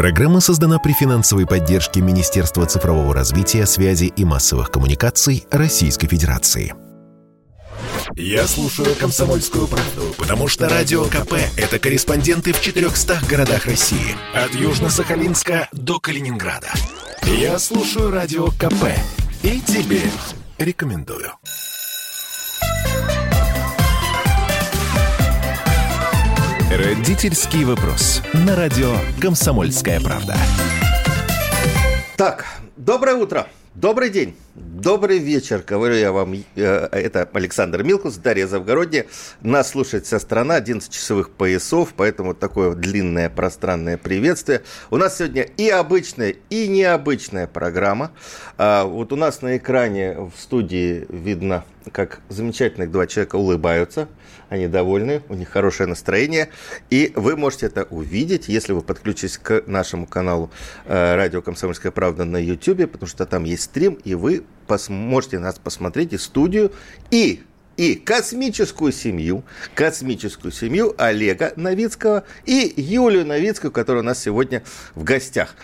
Программа 0.00 0.40
создана 0.40 0.78
при 0.78 0.94
финансовой 0.94 1.46
поддержке 1.46 2.00
Министерства 2.00 2.64
цифрового 2.64 3.12
развития, 3.12 3.66
связи 3.66 4.06
и 4.06 4.24
массовых 4.24 4.70
коммуникаций 4.70 5.44
Российской 5.50 6.08
Федерации. 6.08 6.74
Я 8.16 8.46
слушаю 8.46 8.94
«Комсомольскую 8.94 9.66
правду», 9.66 10.14
потому 10.16 10.48
что 10.48 10.70
«Радио 10.70 11.04
КП»— 11.04 11.34
это 11.58 11.78
корреспонденты 11.78 12.54
в 12.54 12.62
400 12.62 13.20
городах 13.28 13.66
России. 13.66 14.16
От 14.32 14.52
Южно-Сахалинска 14.52 15.66
до 15.72 16.00
Калининграда. 16.00 16.68
Я 17.24 17.58
слушаю 17.58 18.10
«Радио 18.10 18.46
КП» 18.52 18.96
и 19.42 19.60
тебе 19.60 20.00
рекомендую. 20.56 21.32
Родительский 26.70 27.64
вопрос. 27.64 28.22
На 28.32 28.54
радио 28.54 28.92
«Комсомольская 29.20 30.00
правда». 30.00 30.36
Так, 32.16 32.46
доброе 32.76 33.16
утро. 33.16 33.48
Добрый 33.74 34.08
день, 34.08 34.36
добрый 34.54 35.18
вечер, 35.18 35.64
говорю 35.66 35.96
я 35.96 36.12
вам. 36.12 36.32
Э, 36.54 36.88
это 36.92 37.28
Александр 37.32 37.82
Милкус, 37.82 38.18
Дарья 38.18 38.46
Завгородняя. 38.46 39.06
Нас 39.40 39.70
слушает 39.70 40.06
вся 40.06 40.20
страна, 40.20 40.54
11 40.54 40.92
часовых 40.92 41.30
поясов, 41.30 41.92
поэтому 41.96 42.34
такое 42.34 42.76
длинное 42.76 43.30
пространное 43.30 43.96
приветствие. 43.96 44.62
У 44.90 44.96
нас 44.96 45.18
сегодня 45.18 45.42
и 45.42 45.68
обычная, 45.68 46.36
и 46.50 46.68
необычная 46.68 47.48
программа. 47.48 48.12
А, 48.58 48.84
вот 48.84 49.12
у 49.12 49.16
нас 49.16 49.42
на 49.42 49.56
экране 49.56 50.14
в 50.14 50.32
студии 50.38 51.04
видно, 51.08 51.64
как 51.90 52.20
замечательных 52.28 52.92
два 52.92 53.08
человека 53.08 53.34
улыбаются– 53.34 54.06
они 54.50 54.66
довольны, 54.66 55.22
у 55.28 55.34
них 55.34 55.48
хорошее 55.48 55.88
настроение. 55.88 56.50
И 56.90 57.12
вы 57.14 57.36
можете 57.36 57.66
это 57.66 57.84
увидеть, 57.84 58.48
если 58.48 58.72
вы 58.72 58.82
подключитесь 58.82 59.38
к 59.38 59.62
нашему 59.66 60.06
каналу 60.06 60.50
э, 60.84 61.14
«Радио 61.14 61.40
Комсомольская 61.40 61.92
правда» 61.92 62.24
на 62.24 62.36
YouTube, 62.36 62.90
потому 62.90 63.08
что 63.08 63.24
там 63.24 63.44
есть 63.44 63.62
стрим, 63.62 63.94
и 64.04 64.14
вы 64.14 64.44
можете 64.88 65.38
нас 65.38 65.58
посмотреть 65.58 66.12
и 66.12 66.18
студию, 66.18 66.72
и 67.10 67.42
и 67.76 67.94
космическую 67.94 68.92
семью, 68.92 69.42
космическую 69.74 70.52
семью 70.52 70.94
Олега 70.98 71.54
Новицкого 71.56 72.24
и 72.44 72.74
Юлию 72.76 73.24
Новицкую, 73.24 73.72
которая 73.72 74.02
у 74.02 74.06
нас 74.06 74.20
сегодня 74.22 74.62
в 74.94 75.02
гостях. 75.02 75.54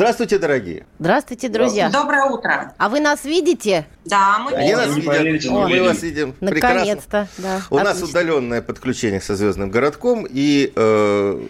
Здравствуйте, 0.00 0.38
дорогие. 0.38 0.86
Здравствуйте, 0.98 1.50
друзья. 1.50 1.90
Доброе 1.90 2.24
утро. 2.24 2.72
А 2.78 2.88
вы 2.88 3.00
нас 3.00 3.22
видите? 3.26 3.86
Да, 4.06 4.38
мы 4.38 4.52
Они 4.52 4.72
нас 4.72 4.96
видят. 4.96 5.04
Поверите, 5.04 5.50
мы 5.50 5.82
вас 5.82 6.02
видим 6.02 6.34
Наконец-то, 6.40 7.28
да. 7.36 7.60
У 7.68 7.76
Отлично. 7.76 7.84
нас 7.84 8.10
удаленное 8.10 8.62
подключение 8.62 9.20
со 9.20 9.36
звездным 9.36 9.70
городком, 9.70 10.26
и 10.26 10.72
э, 10.74 11.46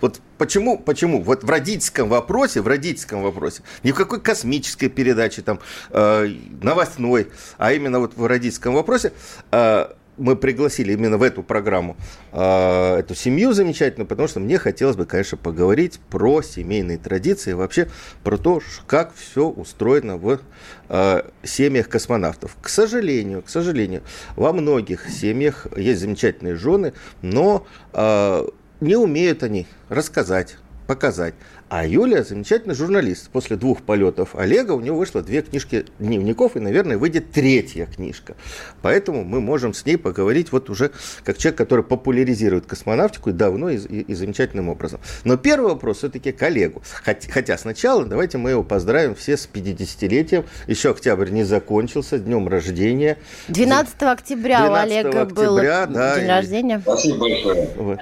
вот 0.00 0.20
почему, 0.36 0.80
почему 0.80 1.22
вот 1.22 1.44
в 1.44 1.48
родительском 1.48 2.08
вопросе, 2.08 2.60
в 2.60 2.66
родительском 2.66 3.22
вопросе, 3.22 3.62
ни 3.84 3.92
в 3.92 3.94
какой 3.94 4.20
космической 4.20 4.88
передаче, 4.88 5.42
там, 5.42 5.60
э, 5.90 6.28
новостной, 6.60 7.30
а 7.56 7.72
именно 7.72 8.00
вот 8.00 8.16
в 8.16 8.26
родительском 8.26 8.74
вопросе, 8.74 9.12
э, 9.52 9.86
мы 10.16 10.36
пригласили 10.36 10.92
именно 10.92 11.18
в 11.18 11.22
эту 11.22 11.42
программу 11.42 11.96
э, 12.32 12.96
эту 12.98 13.14
семью 13.14 13.52
замечательную, 13.52 14.06
потому 14.06 14.28
что 14.28 14.40
мне 14.40 14.58
хотелось 14.58 14.96
бы, 14.96 15.06
конечно, 15.06 15.36
поговорить 15.36 16.00
про 16.10 16.42
семейные 16.42 16.98
традиции, 16.98 17.52
вообще 17.52 17.88
про 18.22 18.36
то, 18.36 18.60
как 18.86 19.14
все 19.14 19.48
устроено 19.48 20.16
в 20.16 20.40
э, 20.88 21.22
семьях 21.42 21.88
космонавтов. 21.88 22.56
К 22.60 22.68
сожалению, 22.68 23.42
к 23.42 23.48
сожалению, 23.48 24.02
во 24.36 24.52
многих 24.52 25.08
семьях 25.08 25.66
есть 25.76 26.00
замечательные 26.00 26.56
жены, 26.56 26.92
но 27.22 27.66
э, 27.92 28.46
не 28.80 28.96
умеют 28.96 29.42
они 29.42 29.66
рассказать, 29.88 30.56
показать. 30.86 31.34
А 31.68 31.84
Юлия 31.84 32.22
замечательный 32.22 32.76
журналист. 32.76 33.28
После 33.30 33.56
двух 33.56 33.82
полетов 33.82 34.36
Олега 34.36 34.72
у 34.72 34.80
него 34.80 34.98
вышло 34.98 35.20
две 35.20 35.42
книжки 35.42 35.84
дневников, 35.98 36.56
и, 36.56 36.60
наверное, 36.60 36.96
выйдет 36.96 37.32
третья 37.32 37.86
книжка. 37.86 38.36
Поэтому 38.82 39.24
мы 39.24 39.40
можем 39.40 39.74
с 39.74 39.84
ней 39.84 39.96
поговорить 39.96 40.52
вот 40.52 40.70
уже 40.70 40.92
как 41.24 41.38
человек, 41.38 41.58
который 41.58 41.82
популяризирует 41.82 42.66
космонавтику 42.66 43.30
и 43.30 43.32
давно 43.32 43.70
и, 43.70 43.78
и, 43.78 44.00
и 44.02 44.14
замечательным 44.14 44.68
образом. 44.68 45.00
Но 45.24 45.36
первый 45.36 45.72
вопрос 45.72 45.98
все-таки 45.98 46.30
к 46.30 46.40
Олегу. 46.42 46.82
Хотя, 47.02 47.32
хотя 47.32 47.58
сначала 47.58 48.04
давайте 48.04 48.38
мы 48.38 48.50
его 48.50 48.62
поздравим 48.62 49.16
все 49.16 49.36
с 49.36 49.48
50-летием. 49.52 50.44
Еще 50.68 50.90
октябрь 50.90 51.30
не 51.30 51.42
закончился, 51.42 52.20
днем 52.20 52.46
рождения. 52.46 53.18
12 53.48 54.02
октября 54.02 54.66
12 54.66 54.70
у 54.70 54.74
Олега 54.74 55.22
октября, 55.22 55.86
был 55.86 55.94
да, 55.94 56.20
день 56.20 56.28
рождения. 56.28 56.80
Спасибо 56.80 57.18
большое. 57.18 57.68
Вот. 57.76 57.98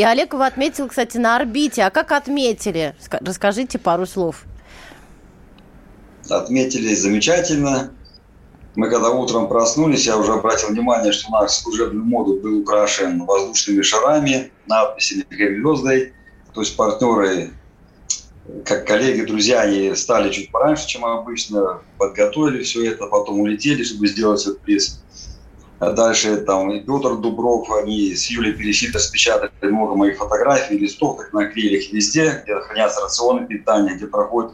И 0.00 0.02
Олег 0.02 0.32
его 0.32 0.44
отметил, 0.44 0.88
кстати, 0.88 1.18
на 1.18 1.36
орбите. 1.36 1.82
А 1.82 1.90
как 1.90 2.12
отметили? 2.12 2.94
Расскажите 3.20 3.78
пару 3.78 4.06
слов. 4.06 4.44
Отметили 6.30 6.94
замечательно. 6.94 7.92
Мы 8.76 8.88
когда 8.88 9.10
утром 9.10 9.46
проснулись, 9.46 10.06
я 10.06 10.16
уже 10.16 10.32
обратил 10.32 10.70
внимание, 10.70 11.12
что 11.12 11.30
наш 11.30 11.50
служебный 11.50 12.02
модуль 12.02 12.40
был 12.40 12.60
украшен 12.60 13.26
воздушными 13.26 13.82
шарами, 13.82 14.50
надписями 14.66 15.26
звездой. 15.30 16.14
То 16.54 16.62
есть 16.62 16.74
партнеры, 16.78 17.50
как 18.64 18.86
коллеги, 18.86 19.26
друзья, 19.26 19.60
они 19.60 19.94
стали 19.96 20.32
чуть 20.32 20.50
пораньше, 20.50 20.88
чем 20.88 21.04
обычно, 21.04 21.82
подготовили 21.98 22.62
все 22.62 22.90
это, 22.90 23.04
потом 23.04 23.40
улетели, 23.40 23.82
чтобы 23.82 24.06
сделать 24.06 24.40
этот 24.46 24.60
приз. 24.60 25.02
А 25.09 25.09
дальше 25.80 26.36
там 26.38 26.70
и 26.70 26.80
Петр 26.80 27.16
Дубров, 27.16 27.70
они 27.70 28.14
с 28.14 28.26
Юлей 28.26 28.52
Пересита 28.52 28.98
распечатали 28.98 29.50
много 29.62 29.94
моих 29.94 30.18
фотографий, 30.18 30.76
листов, 30.76 31.16
так 31.16 31.32
наклеили 31.32 31.78
их 31.78 31.92
везде, 31.92 32.42
где 32.42 32.54
хранятся 32.60 33.00
рационы 33.00 33.46
питания, 33.46 33.94
где 33.94 34.06
проходят 34.06 34.52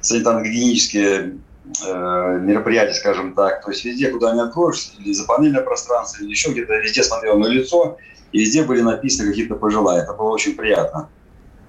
санитарно-гигиенические 0.00 1.38
э, 1.86 2.38
мероприятия, 2.40 2.94
скажем 2.94 3.34
так. 3.34 3.64
То 3.64 3.70
есть 3.70 3.84
везде, 3.84 4.10
куда 4.10 4.34
не 4.34 4.40
откроешь, 4.40 4.92
или 4.98 5.12
за 5.12 5.24
панельное 5.26 5.62
пространство, 5.62 6.22
или 6.22 6.30
еще 6.30 6.50
где-то, 6.50 6.74
везде 6.74 7.04
смотрел 7.04 7.38
на 7.38 7.46
лицо, 7.46 7.96
и 8.32 8.40
везде 8.40 8.64
были 8.64 8.80
написаны 8.80 9.28
какие-то 9.28 9.54
пожелания. 9.54 10.02
Это 10.02 10.12
было 10.12 10.30
очень 10.30 10.56
приятно. 10.56 11.08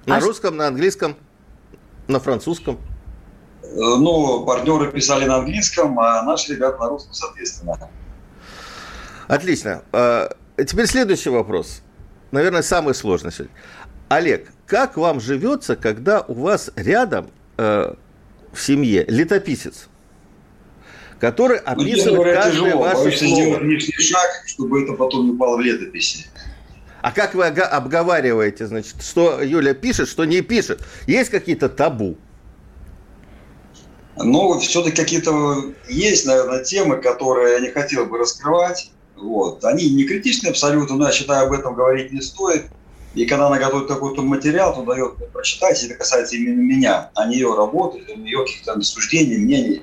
На 0.06 0.16
а 0.16 0.20
русском, 0.20 0.56
на 0.56 0.66
английском, 0.66 1.16
на 2.08 2.18
французском? 2.18 2.78
Э, 3.62 3.68
ну, 3.76 4.44
партнеры 4.44 4.90
писали 4.90 5.26
на 5.26 5.36
английском, 5.36 5.98
а 6.00 6.22
наши 6.22 6.54
ребята 6.54 6.78
на 6.78 6.88
русском, 6.88 7.14
соответственно. 7.14 7.78
Отлично. 9.30 9.84
А, 9.92 10.34
теперь 10.56 10.86
следующий 10.86 11.30
вопрос. 11.30 11.82
Наверное, 12.32 12.62
самый 12.62 12.96
сложный 12.96 13.30
сегодня. 13.30 13.54
Олег, 14.08 14.48
как 14.66 14.96
вам 14.96 15.20
живется, 15.20 15.76
когда 15.76 16.22
у 16.22 16.34
вас 16.34 16.72
рядом 16.74 17.30
э, 17.56 17.94
в 18.52 18.60
семье 18.60 19.04
летописец, 19.06 19.88
который 21.20 21.60
ну, 21.64 21.72
описывает 21.72 22.16
ну, 22.16 22.42
каждое 22.42 22.52
тяжело. 22.52 22.82
ваше 22.82 23.04
Боюсь 23.04 23.18
слово? 23.20 23.58
лишний 23.60 24.04
шаг, 24.04 24.30
чтобы 24.46 24.82
это 24.82 24.94
потом 24.94 25.26
не 25.26 25.30
упало 25.30 25.58
в 25.58 25.60
летописи. 25.60 26.26
А 27.00 27.12
как 27.12 27.34
вы 27.34 27.46
обговариваете, 27.46 28.66
значит, 28.66 28.96
что 29.00 29.40
Юля 29.40 29.74
пишет, 29.74 30.08
что 30.08 30.24
не 30.24 30.40
пишет? 30.40 30.82
Есть 31.06 31.30
какие-то 31.30 31.68
табу? 31.68 32.18
Ну, 34.16 34.58
все-таки 34.58 34.96
какие-то 34.96 35.72
есть, 35.88 36.26
наверное, 36.26 36.64
темы, 36.64 36.96
которые 36.96 37.52
я 37.52 37.60
не 37.60 37.68
хотел 37.70 38.06
бы 38.06 38.18
раскрывать. 38.18 38.90
Вот. 39.20 39.64
Они 39.64 39.90
не 39.90 40.04
критичны 40.04 40.48
абсолютно, 40.48 40.96
но 40.96 41.06
я 41.06 41.12
считаю, 41.12 41.46
об 41.46 41.52
этом 41.52 41.74
говорить 41.74 42.12
не 42.12 42.20
стоит. 42.20 42.66
И 43.14 43.26
когда 43.26 43.48
она 43.48 43.58
готовит 43.58 43.88
какой-то 43.88 44.22
материал, 44.22 44.74
то 44.74 44.82
дает 44.82 45.18
мне 45.18 45.26
прочитать, 45.26 45.82
это 45.82 45.94
касается 45.94 46.36
именно 46.36 46.60
меня, 46.60 47.10
а 47.14 47.26
не 47.26 47.34
ее 47.34 47.56
работы, 47.56 47.98
ее 47.98 48.44
каких-то 48.44 48.80
суждений, 48.82 49.36
мнений. 49.38 49.82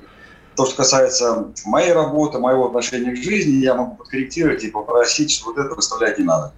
То, 0.56 0.66
что 0.66 0.76
касается 0.76 1.52
моей 1.66 1.92
работы, 1.92 2.38
моего 2.38 2.66
отношения 2.66 3.12
к 3.12 3.16
жизни, 3.16 3.62
я 3.62 3.74
могу 3.74 3.96
подкорректировать 3.96 4.64
и 4.64 4.70
попросить, 4.70 5.30
что 5.30 5.46
вот 5.46 5.58
это 5.58 5.74
выставлять 5.74 6.18
не 6.18 6.24
надо. 6.24 6.52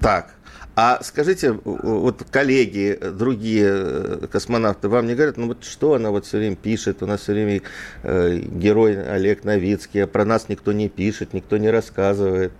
Так, 0.00 0.33
а 0.76 0.98
скажите, 1.02 1.52
вот 1.52 2.24
коллеги, 2.30 2.98
другие 3.00 3.68
э, 3.68 4.26
космонавты 4.30 4.88
вам 4.88 5.06
не 5.06 5.14
говорят, 5.14 5.36
ну 5.36 5.46
вот 5.46 5.62
что 5.62 5.94
она 5.94 6.10
вот 6.10 6.26
все 6.26 6.38
время 6.38 6.56
пишет, 6.56 7.00
у 7.02 7.06
нас 7.06 7.20
все 7.20 7.32
время 7.32 7.62
э, 8.02 8.38
герой 8.38 9.00
Олег 9.00 9.44
Новицкий, 9.44 10.02
а 10.02 10.08
про 10.08 10.24
нас 10.24 10.48
никто 10.48 10.72
не 10.72 10.88
пишет, 10.88 11.32
никто 11.32 11.58
не 11.58 11.70
рассказывает. 11.70 12.52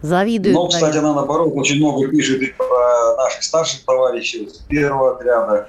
Завидуют. 0.00 0.54
Ну, 0.54 0.68
кстати, 0.68 0.96
она 0.96 1.14
наоборот 1.14 1.52
очень 1.54 1.76
много 1.76 2.08
пишет 2.08 2.40
и 2.40 2.46
про 2.46 3.16
наших 3.16 3.42
старших 3.42 3.84
товарищей 3.84 4.48
с 4.48 4.58
первого 4.58 5.16
отряда, 5.16 5.68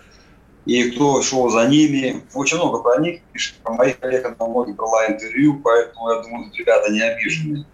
и 0.66 0.92
кто 0.92 1.21
шел 1.21 1.50
за 1.50 1.68
ними. 1.68 2.24
Очень 2.33 2.57
много 2.57 2.80
про 2.80 3.01
них 3.01 3.21
пишет, 3.33 3.56
про 3.63 3.74
моих 3.74 4.00
коллег 4.00 4.25
она 4.25 4.50
многих 4.50 4.78
брала 4.78 5.07
интервью, 5.07 5.60
поэтому 5.62 6.10
я 6.10 6.21
думаю, 6.21 6.51
ребята 6.54 6.89
не 6.89 7.01
обижены. 7.01 7.66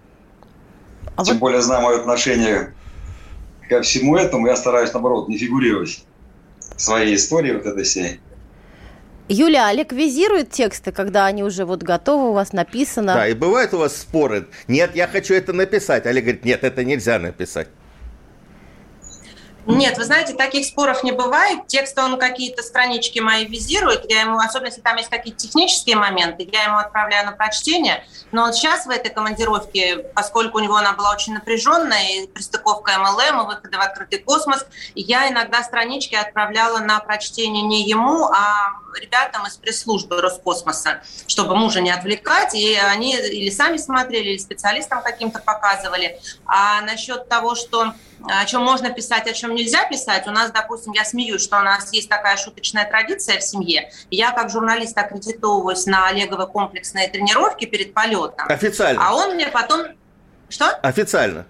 А 1.16 1.24
Тем 1.24 1.36
вот... 1.36 1.42
более, 1.42 1.62
знаю 1.62 1.84
мое 1.84 2.00
отношение 2.00 2.74
ко 3.72 3.82
всему 3.84 4.18
этому 4.18 4.48
я 4.48 4.58
стараюсь, 4.58 4.92
наоборот, 4.92 5.30
не 5.30 5.38
фигурировать 5.38 6.04
в 6.76 6.82
своей 6.82 7.16
истории 7.16 7.54
вот 7.54 7.66
этой 7.66 7.86
всей. 7.86 8.20
Юля, 9.30 9.70
Олег 9.70 9.94
визирует 9.94 10.50
тексты, 10.52 10.92
когда 10.92 11.26
они 11.26 11.42
уже 11.42 11.64
вот 11.64 11.82
готовы, 11.82 12.32
у 12.32 12.34
вас 12.34 12.52
написано. 12.52 13.14
Да, 13.14 13.30
и 13.30 13.34
бывают 13.34 13.74
у 13.74 13.78
вас 13.78 13.96
споры. 13.96 14.48
Нет, 14.68 14.92
я 14.94 15.08
хочу 15.08 15.34
это 15.34 15.54
написать. 15.54 16.06
Олег 16.06 16.26
говорит, 16.26 16.44
нет, 16.44 16.66
это 16.66 16.84
нельзя 16.84 17.18
написать. 17.18 17.70
Нет, 19.78 19.98
вы 19.98 20.04
знаете, 20.04 20.34
таких 20.34 20.66
споров 20.66 21.04
не 21.04 21.12
бывает. 21.12 21.68
Текст 21.68 21.98
он 21.98 22.18
какие-то 22.20 22.62
странички 22.64 23.20
мои 23.20 23.46
визирует, 23.46 24.10
я 24.10 24.22
ему, 24.22 24.38
особенно 24.38 24.68
если 24.68 24.82
там 24.82 24.98
есть 24.98 25.10
какие-то 25.10 25.40
технические 25.40 25.96
моменты, 25.96 26.48
я 26.52 26.66
ему 26.66 26.78
отправляю 26.78 27.26
на 27.26 27.32
прочтение. 27.32 28.06
Но 28.32 28.46
вот 28.46 28.56
сейчас 28.56 28.86
в 28.86 28.90
этой 28.90 29.12
командировке, 29.12 29.98
поскольку 30.16 30.58
у 30.58 30.62
него 30.62 30.76
она 30.76 30.94
была 30.94 31.12
очень 31.12 31.34
напряженная, 31.34 32.24
и 32.24 32.28
пристыковка 32.28 32.98
МЛМ, 32.98 33.42
и 33.42 33.46
выходы 33.46 33.78
в 33.78 33.82
открытый 33.82 34.20
космос, 34.20 34.66
я 34.96 35.30
иногда 35.30 35.64
странички 35.64 36.16
отправляла 36.16 36.80
на 36.80 37.00
прочтение 37.00 37.64
не 37.64 37.88
ему, 37.88 38.26
а 38.26 38.82
ребятам 39.00 39.48
из 39.48 39.58
пресс-службы 39.58 40.22
Роскосмоса, 40.22 41.02
чтобы 41.28 41.56
мужа 41.56 41.82
не 41.82 41.92
отвлекать, 41.92 42.54
и 42.56 42.76
они 42.76 43.16
или 43.16 43.50
сами 43.50 43.78
смотрели, 43.78 44.30
или 44.30 44.38
специалистам 44.38 45.02
каким-то 45.02 45.40
показывали. 45.40 46.20
А 46.46 46.82
насчет 46.82 47.28
того, 47.30 47.56
что 47.56 47.94
о 48.28 48.46
чем 48.46 48.64
можно 48.64 48.90
писать, 48.90 49.28
о 49.28 49.34
чем 49.34 49.56
нельзя 49.56 49.86
писать. 49.86 50.28
У 50.28 50.32
нас, 50.32 50.52
допустим, 50.52 50.94
я 50.94 51.06
смеюсь, 51.06 51.42
что 51.42 51.60
у 51.60 51.64
нас 51.64 51.92
есть 51.94 52.10
такая 52.10 52.38
шуточная 52.38 52.86
традиция 52.86 53.40
в 53.40 53.44
семье. 53.44 53.92
Я 54.10 54.32
как 54.32 54.50
журналист 54.50 54.98
аккредитовываюсь 54.98 55.86
на 55.86 56.08
Олеговы 56.08 56.48
комплексные 56.48 57.08
тренировки 57.08 57.66
перед 57.66 57.94
полетом. 57.94 58.48
Официально? 58.50 59.06
А 59.06 59.16
он 59.16 59.36
мне 59.36 59.48
потом... 59.48 59.88
Что? 60.50 60.70
Официально. 60.82 61.46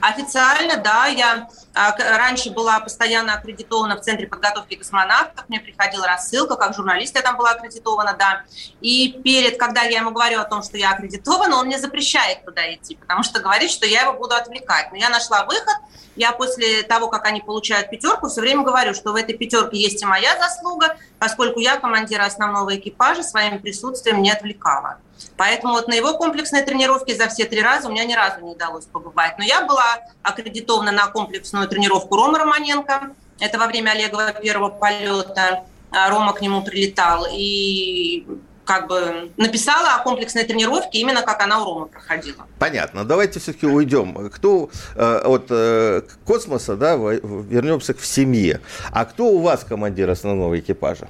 Официально, 0.00 0.76
да, 0.76 1.06
я 1.06 1.48
раньше 1.74 2.50
была 2.50 2.80
постоянно 2.80 3.34
аккредитована 3.34 3.96
в 3.96 4.00
Центре 4.00 4.26
подготовки 4.26 4.74
космонавтов, 4.74 5.48
мне 5.48 5.60
приходила 5.60 6.06
рассылка, 6.06 6.56
как 6.56 6.74
журналист 6.74 7.14
я 7.14 7.22
там 7.22 7.36
была 7.36 7.50
аккредитована, 7.50 8.14
да. 8.18 8.42
И 8.80 9.20
перед, 9.24 9.58
когда 9.58 9.82
я 9.82 9.98
ему 9.98 10.10
говорю 10.10 10.40
о 10.40 10.44
том, 10.44 10.62
что 10.62 10.76
я 10.76 10.90
аккредитована, 10.90 11.56
он 11.56 11.66
мне 11.66 11.78
запрещает 11.78 12.44
туда 12.44 12.74
идти, 12.74 12.96
потому 12.96 13.22
что 13.22 13.40
говорит, 13.40 13.70
что 13.70 13.86
я 13.86 14.02
его 14.02 14.14
буду 14.14 14.34
отвлекать. 14.34 14.90
Но 14.90 14.98
я 14.98 15.08
нашла 15.08 15.44
выход, 15.44 15.76
я 16.16 16.32
после 16.32 16.82
того, 16.82 17.08
как 17.08 17.24
они 17.24 17.40
получают 17.40 17.90
пятерку, 17.90 18.28
все 18.28 18.40
время 18.40 18.62
говорю, 18.62 18.94
что 18.94 19.12
в 19.12 19.16
этой 19.16 19.36
пятерке 19.36 19.78
есть 19.78 20.02
и 20.02 20.06
моя 20.06 20.36
заслуга, 20.38 20.96
поскольку 21.18 21.60
я 21.60 21.78
командира 21.78 22.24
основного 22.24 22.76
экипажа 22.76 23.22
своим 23.22 23.60
присутствием 23.60 24.22
не 24.22 24.30
отвлекала. 24.30 24.98
Поэтому 25.36 25.74
вот 25.74 25.88
на 25.88 25.94
его 25.94 26.14
комплексной 26.14 26.62
тренировке 26.62 27.14
за 27.14 27.28
все 27.28 27.44
три 27.44 27.62
раза 27.62 27.88
у 27.88 27.92
меня 27.92 28.04
ни 28.04 28.14
разу 28.14 28.40
не 28.40 28.50
удалось 28.50 28.86
побывать. 28.86 29.38
Но 29.38 29.44
я 29.44 29.64
была 29.64 29.98
аккредитована 30.22 30.92
на 30.92 31.06
комплексную 31.08 31.68
тренировку 31.70 32.16
Рома 32.16 32.38
Романенко. 32.38 33.14
Это 33.38 33.58
во 33.58 33.66
время 33.66 33.92
Олегова 33.92 34.32
первого 34.32 34.68
полета. 34.68 35.64
А 35.90 36.10
Рома 36.10 36.32
к 36.34 36.40
нему 36.42 36.62
прилетал. 36.62 37.26
И 37.32 38.26
как 38.64 38.86
бы 38.86 39.32
написала 39.36 39.94
о 39.94 40.02
комплексной 40.04 40.44
тренировке 40.44 41.00
именно 41.00 41.22
как 41.22 41.42
она 41.42 41.60
у 41.60 41.64
Ромы 41.64 41.86
проходила. 41.86 42.46
Понятно. 42.58 43.04
Давайте 43.04 43.40
все-таки 43.40 43.66
уйдем. 43.66 44.30
Кто 44.30 44.70
э, 44.94 45.20
от 45.24 45.46
э, 45.50 46.02
космоса, 46.24 46.76
да, 46.76 46.94
вернемся 46.94 47.94
к 47.94 48.00
семье. 48.00 48.60
А 48.92 49.04
кто 49.06 49.26
у 49.26 49.40
вас 49.40 49.64
командир 49.64 50.08
основного 50.10 50.58
экипажа? 50.58 51.08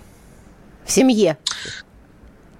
В 0.86 0.92
семье. 0.92 1.36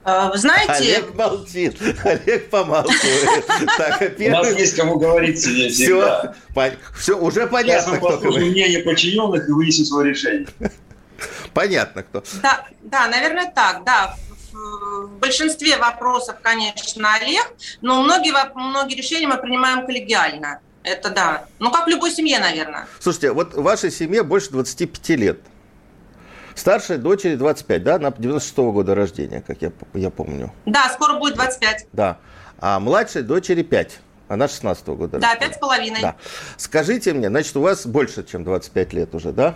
Э, 0.05 0.31
вы 0.31 0.39
знаете... 0.39 0.73
Олег 0.73 1.15
молчит, 1.15 1.77
Олег 2.05 2.51
помалкивает. 2.51 3.47
Так, 3.77 4.13
У 4.19 4.31
нас 4.31 4.59
есть 4.59 4.77
кому 4.77 4.99
говорить 4.99 5.41
сегодня 5.41 5.69
всегда. 5.71 6.35
Все, 6.55 6.77
все 6.97 7.19
уже 7.19 7.47
понятно, 7.47 7.97
Сейчас 7.97 8.19
кто 8.19 8.31
мнение 8.31 8.81
подчиненных 8.81 9.49
и 9.49 9.53
выясним 9.53 9.87
свое 9.87 10.11
решение. 10.11 10.49
Понятно, 11.53 12.03
кто. 12.03 12.23
Да, 12.43 12.67
да, 12.83 13.09
наверное, 13.09 13.53
так, 13.55 13.85
да. 13.85 14.17
В 14.53 15.09
большинстве 15.19 15.77
вопросов, 15.77 16.37
конечно, 16.43 17.15
Олег, 17.15 17.53
но 17.81 18.03
многие, 18.03 18.33
многие 18.55 18.95
решения 18.95 19.27
мы 19.27 19.37
принимаем 19.37 19.87
коллегиально. 19.87 20.61
Это 20.83 21.11
да. 21.11 21.47
Ну, 21.59 21.71
как 21.71 21.87
в 21.87 21.89
любой 21.89 22.11
семье, 22.11 22.39
наверное. 22.39 22.87
Слушайте, 23.01 23.33
вот 23.33 23.55
в 23.55 23.63
вашей 23.63 23.91
семье 23.91 24.23
больше 24.23 24.51
25 24.51 25.09
лет. 25.11 25.41
Старшей 26.55 26.99
дочери 26.99 27.37
25, 27.37 27.83
да? 27.83 27.95
Она 27.97 28.13
96 28.17 28.59
-го 28.59 28.73
года 28.73 28.95
рождения, 28.95 29.43
как 29.47 29.63
я, 29.63 29.73
я 29.95 30.11
помню. 30.11 30.53
Да, 30.67 30.89
скоро 30.89 31.19
будет 31.19 31.35
25. 31.35 31.87
Да. 31.93 32.19
А 32.59 32.81
младшей 32.81 33.23
дочери 33.23 33.63
5. 33.63 34.01
Она 34.29 34.49
16 34.49 34.87
-го 34.87 34.97
года. 34.97 35.19
Да, 35.19 35.35
пять 35.37 35.57
с 35.57 35.59
половиной. 35.59 36.01
Да. 36.03 36.17
Скажите 36.57 37.13
мне, 37.13 37.29
значит, 37.29 37.57
у 37.57 37.63
вас 37.63 37.87
больше, 37.87 38.25
чем 38.25 38.45
25 38.45 38.93
лет 38.93 39.15
уже, 39.15 39.33
да? 39.33 39.55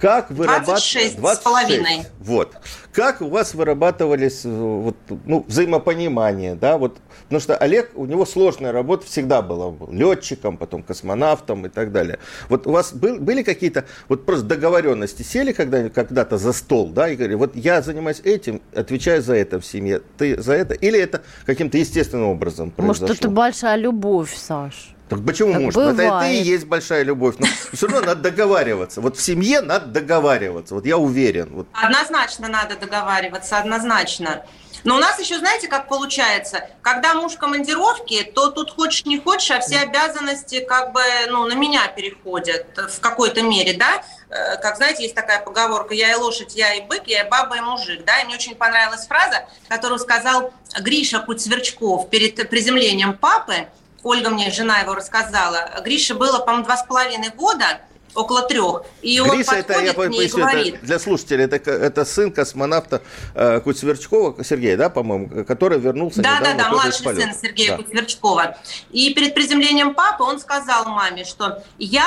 Как 0.00 0.30
вырабатывались... 0.30 1.14
26 1.14 1.18
с 1.18 1.38
половиной. 1.38 2.02
Вот. 2.20 2.56
Как 2.92 3.20
у 3.20 3.28
вас 3.28 3.54
вырабатывались 3.54 4.44
э, 4.44 4.48
вот, 4.48 4.96
ну, 5.26 5.44
взаимопонимание, 5.46 6.54
да, 6.54 6.78
вот, 6.78 6.98
потому 7.24 7.40
что 7.40 7.56
Олег, 7.56 7.92
у 7.94 8.06
него 8.06 8.24
сложная 8.24 8.72
работа 8.72 9.06
всегда 9.06 9.42
была, 9.42 9.72
летчиком, 9.90 10.56
потом 10.56 10.82
космонавтом 10.82 11.66
и 11.66 11.68
так 11.68 11.92
далее. 11.92 12.18
Вот 12.48 12.66
у 12.66 12.72
вас 12.72 12.92
был, 12.94 13.20
были 13.20 13.42
какие-то 13.42 13.84
вот 14.08 14.24
просто 14.24 14.46
договоренности, 14.46 15.22
сели 15.22 15.52
когда, 15.52 15.88
когда-то 15.90 16.38
за 16.38 16.52
стол, 16.52 16.88
да, 16.88 17.08
и 17.10 17.16
говорили, 17.16 17.36
вот 17.36 17.54
я 17.54 17.82
занимаюсь 17.82 18.20
этим, 18.24 18.62
отвечаю 18.74 19.22
за 19.22 19.36
это 19.36 19.60
в 19.60 19.66
семье, 19.66 20.00
ты 20.16 20.40
за 20.40 20.54
это, 20.54 20.74
или 20.74 20.98
это 20.98 21.22
каким-то 21.44 21.76
естественным 21.76 22.28
образом 22.28 22.70
произошло? 22.70 23.06
Может, 23.06 23.18
это 23.20 23.30
большая 23.30 23.76
любовь, 23.76 24.34
Саш? 24.34 24.94
Так 25.10 25.26
почему 25.26 25.52
так 25.52 25.62
может? 25.62 25.80
Это, 25.80 26.02
это 26.02 26.30
и 26.30 26.36
есть 26.36 26.66
большая 26.66 27.02
любовь. 27.02 27.34
Но 27.38 27.46
все 27.72 27.88
равно 27.88 28.06
надо 28.06 28.30
договариваться. 28.30 29.00
Вот 29.00 29.16
в 29.16 29.20
семье 29.20 29.60
надо 29.60 29.86
договариваться. 29.86 30.76
Вот 30.76 30.86
я 30.86 30.98
уверен. 30.98 31.48
Вот. 31.52 31.66
Однозначно 31.72 32.46
надо 32.46 32.76
договариваться, 32.76 33.58
однозначно. 33.58 34.44
Но 34.84 34.96
у 34.96 34.98
нас 34.98 35.18
еще, 35.18 35.38
знаете, 35.38 35.68
как 35.68 35.88
получается, 35.88 36.70
когда 36.80 37.14
муж 37.14 37.32
в 37.32 37.38
командировке, 37.38 38.22
то 38.22 38.50
тут 38.50 38.70
хочешь 38.70 39.04
не 39.04 39.18
хочешь, 39.18 39.50
а 39.50 39.60
все 39.60 39.80
обязанности 39.80 40.64
как 40.64 40.92
бы 40.92 41.02
ну, 41.28 41.44
на 41.46 41.54
меня 41.54 41.88
переходят 41.88 42.66
в 42.76 43.00
какой-то 43.00 43.42
мере, 43.42 43.74
да. 43.74 44.02
Э, 44.30 44.56
как, 44.62 44.76
знаете, 44.76 45.02
есть 45.02 45.14
такая 45.14 45.40
поговорка 45.42 45.92
«я 45.92 46.12
и 46.12 46.14
лошадь, 46.14 46.54
я 46.54 46.74
и 46.74 46.82
бык, 46.82 47.02
я 47.06 47.24
и 47.26 47.28
баба, 47.28 47.56
и 47.56 47.60
мужик», 47.60 48.04
да. 48.06 48.20
И 48.20 48.24
мне 48.24 48.36
очень 48.36 48.54
понравилась 48.54 49.06
фраза, 49.06 49.44
которую 49.68 49.98
сказал 49.98 50.52
Гриша 50.80 51.18
Путь-Сверчков 51.18 52.08
перед 52.08 52.48
приземлением 52.48 53.18
папы, 53.18 53.66
Ольга 54.02 54.30
мне, 54.30 54.50
жена 54.50 54.80
его, 54.80 54.94
рассказала. 54.94 55.70
Грише 55.84 56.14
было, 56.14 56.38
по-моему, 56.38 56.64
два 56.64 56.76
с 56.76 56.84
половиной 56.84 57.30
года, 57.30 57.80
около 58.14 58.42
трех. 58.42 58.82
И 59.02 59.20
Гриша, 59.20 59.52
он 59.52 59.56
это, 59.58 59.80
я 59.80 59.94
поясню, 59.94 60.40
говорит... 60.40 60.74
Это 60.76 60.86
для 60.86 60.98
слушателей, 60.98 61.44
это, 61.44 61.56
это 61.70 62.04
сын 62.04 62.32
космонавта 62.32 63.02
э, 63.34 63.60
Куцверчкова, 63.60 64.42
Сергея, 64.44 64.76
да, 64.76 64.90
по-моему, 64.90 65.44
который 65.44 65.78
вернулся 65.78 66.22
Да, 66.22 66.40
да, 66.42 66.54
да, 66.54 66.70
младший 66.70 67.14
сын 67.14 67.34
Сергея 67.34 67.76
да. 67.76 67.82
Куцверчкова. 67.82 68.58
И 68.90 69.14
перед 69.14 69.34
приземлением 69.34 69.94
папы 69.94 70.24
он 70.24 70.40
сказал 70.40 70.86
маме, 70.86 71.24
что 71.24 71.62
я 71.78 72.06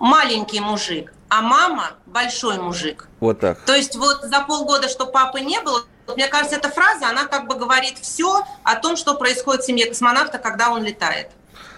маленький 0.00 0.60
мужик, 0.60 1.12
а 1.28 1.42
мама 1.42 1.92
большой 2.06 2.58
мужик. 2.58 3.08
Вот 3.20 3.40
так. 3.40 3.60
То 3.60 3.74
есть 3.74 3.96
вот 3.96 4.22
за 4.22 4.40
полгода, 4.40 4.88
что 4.88 5.06
папы 5.06 5.40
не 5.40 5.60
было, 5.60 5.84
мне 6.16 6.28
кажется, 6.28 6.56
эта 6.56 6.68
фраза, 6.68 7.08
она 7.08 7.26
как 7.26 7.46
бы 7.46 7.56
говорит 7.56 7.98
все 7.98 8.42
о 8.62 8.76
том, 8.76 8.96
что 8.96 9.14
происходит 9.14 9.62
в 9.62 9.66
семье 9.66 9.86
космонавта, 9.86 10.38
когда 10.38 10.70
он 10.70 10.84
летает. 10.84 11.28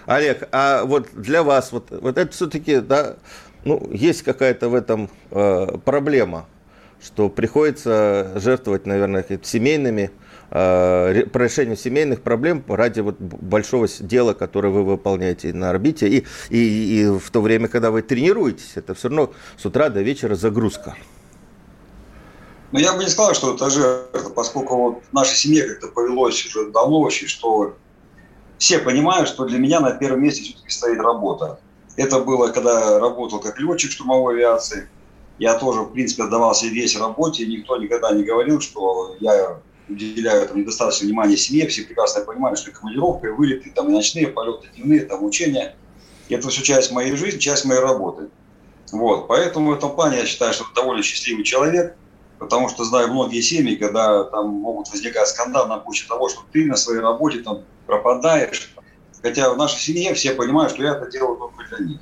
Олег, 0.05 0.47
а 0.51 0.83
вот 0.83 1.09
для 1.13 1.43
вас, 1.43 1.71
вот, 1.71 1.89
вот 1.91 2.17
это 2.17 2.31
все-таки, 2.31 2.79
да, 2.79 3.15
ну, 3.63 3.89
есть 3.91 4.23
какая-то 4.23 4.69
в 4.69 4.75
этом 4.75 5.09
э, 5.31 5.77
проблема, 5.85 6.47
что 7.01 7.29
приходится 7.29 8.31
жертвовать, 8.35 8.85
наверное, 8.85 9.25
семейными, 9.43 10.11
э, 10.51 11.25
по 11.31 11.37
решению 11.37 11.77
семейных 11.77 12.21
проблем 12.21 12.63
ради 12.67 12.99
вот 12.99 13.19
большого 13.19 13.87
дела, 13.99 14.33
которое 14.33 14.69
вы 14.69 14.83
выполняете 14.83 15.53
на 15.53 15.69
орбите. 15.69 16.07
И, 16.07 16.25
и, 16.49 17.01
и 17.01 17.05
в 17.07 17.29
то 17.31 17.41
время, 17.41 17.67
когда 17.67 17.91
вы 17.91 18.01
тренируетесь, 18.01 18.73
это 18.75 18.93
все 18.93 19.07
равно 19.07 19.33
с 19.57 19.65
утра 19.65 19.89
до 19.89 20.01
вечера 20.01 20.35
загрузка. 20.35 20.95
Но 22.73 22.79
я 22.79 22.93
бы 22.93 23.03
не 23.03 23.09
сказал, 23.09 23.35
что 23.35 23.53
это 23.53 23.69
жертва, 23.69 24.29
поскольку 24.31 24.75
вот 24.75 25.03
в 25.07 25.13
нашей 25.13 25.35
семье 25.35 25.63
как-то 25.63 25.89
повелось 25.89 26.43
уже 26.43 26.71
давно 26.71 27.01
очень, 27.01 27.27
что 27.27 27.75
все 28.57 28.79
понимают, 28.79 29.29
что 29.29 29.45
для 29.45 29.59
меня 29.59 29.79
на 29.79 29.91
первом 29.91 30.23
месте 30.23 30.41
все-таки 30.41 30.71
стоит 30.71 30.99
работа. 30.99 31.59
Это 31.97 32.19
было, 32.19 32.47
когда 32.47 32.97
работал 32.97 33.39
как 33.39 33.59
летчик 33.59 33.91
штурмовой 33.91 34.33
авиации. 34.33 34.89
Я 35.37 35.53
тоже, 35.59 35.81
в 35.81 35.91
принципе, 35.91 36.23
отдавался 36.23 36.65
весь 36.65 36.97
работе, 36.97 37.43
и 37.43 37.57
никто 37.57 37.77
никогда 37.77 38.11
не 38.11 38.23
говорил, 38.23 38.59
что 38.59 39.17
я 39.19 39.59
уделяю 39.87 40.47
там, 40.47 40.57
недостаточно 40.57 41.05
внимания 41.05 41.37
семье. 41.37 41.67
Все 41.67 41.83
прекрасно 41.83 42.25
понимают, 42.25 42.57
что 42.57 42.71
и 42.71 42.73
командировка, 42.73 43.27
и 43.27 43.29
вылеты, 43.29 43.71
там, 43.75 43.89
и 43.89 43.91
ночные 43.91 44.25
полеты, 44.29 44.69
дневные, 44.75 45.01
там, 45.01 45.23
учения. 45.23 45.75
И 46.27 46.33
это 46.33 46.49
все 46.49 46.63
часть 46.63 46.91
моей 46.91 47.15
жизни, 47.15 47.37
часть 47.37 47.65
моей 47.65 47.81
работы. 47.81 48.29
Вот. 48.91 49.27
Поэтому 49.27 49.69
в 49.69 49.77
этом 49.77 49.93
плане 49.93 50.17
я 50.17 50.25
считаю, 50.25 50.53
что 50.53 50.65
довольно 50.73 51.03
счастливый 51.03 51.43
человек– 51.43 51.95
потому 52.43 52.69
что 52.69 52.83
знаю 52.83 53.11
многие 53.11 53.41
семьи, 53.41 53.75
когда 53.75 54.23
там 54.25 54.49
могут 54.49 54.89
возникать 54.91 55.27
скандалы 55.27 55.67
на 55.69 55.77
почве 55.77 56.07
того, 56.07 56.29
что 56.29 56.41
ты 56.51 56.65
на 56.65 56.75
своей 56.75 56.99
работе 57.01 57.39
там 57.39 57.61
пропадаешь. 57.87 58.73
Хотя 59.21 59.53
в 59.53 59.57
нашей 59.57 59.79
семье 59.79 60.13
все 60.13 60.33
понимают, 60.33 60.73
что 60.73 60.83
я 60.83 60.91
это 60.95 61.09
делаю 61.09 61.37
только 61.37 61.75
для 61.77 61.85
них. 61.87 61.99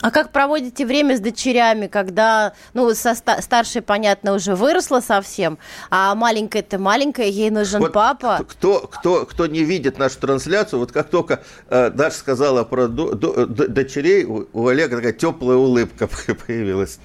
А 0.00 0.12
как 0.12 0.30
проводите 0.30 0.86
время 0.86 1.16
с 1.16 1.20
дочерями, 1.20 1.88
когда, 1.88 2.52
ну, 2.72 2.94
со 2.94 3.16
ста- 3.16 3.42
старшей, 3.42 3.82
понятно, 3.82 4.34
уже 4.34 4.54
выросла 4.54 5.00
совсем, 5.00 5.58
а 5.90 6.14
маленькая-то 6.14 6.78
маленькая, 6.78 7.26
ей 7.26 7.50
нужен 7.50 7.80
Вот 7.80 7.92
папа. 7.92 8.44
Кто, 8.48 8.80
кто, 8.86 9.26
кто 9.26 9.46
не 9.46 9.64
видит 9.64 9.98
нашу 9.98 10.20
трансляцию, 10.20 10.78
вот 10.78 10.92
как 10.92 11.08
только 11.10 11.42
э, 11.68 11.90
Даша 11.90 12.16
сказала 12.16 12.62
про 12.62 12.86
до- 12.86 13.14
до- 13.14 13.46
дочерей, 13.46 14.24
у, 14.24 14.46
у 14.52 14.68
Олега 14.68 14.96
такая 14.96 15.12
теплая 15.14 15.56
улыбка 15.56 16.08
появилась. 16.46 17.00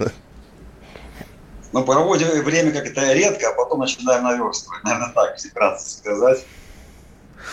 Мы 1.73 1.83
проводим 1.83 2.27
время 2.43 2.71
как-то 2.71 3.13
редко, 3.13 3.49
а 3.49 3.53
потом 3.53 3.79
начинаем 3.79 4.23
наверстывать. 4.23 4.83
Наверное, 4.83 5.11
так, 5.13 5.33
если 5.33 5.49
вкратце 5.49 5.97
сказать. 5.97 6.45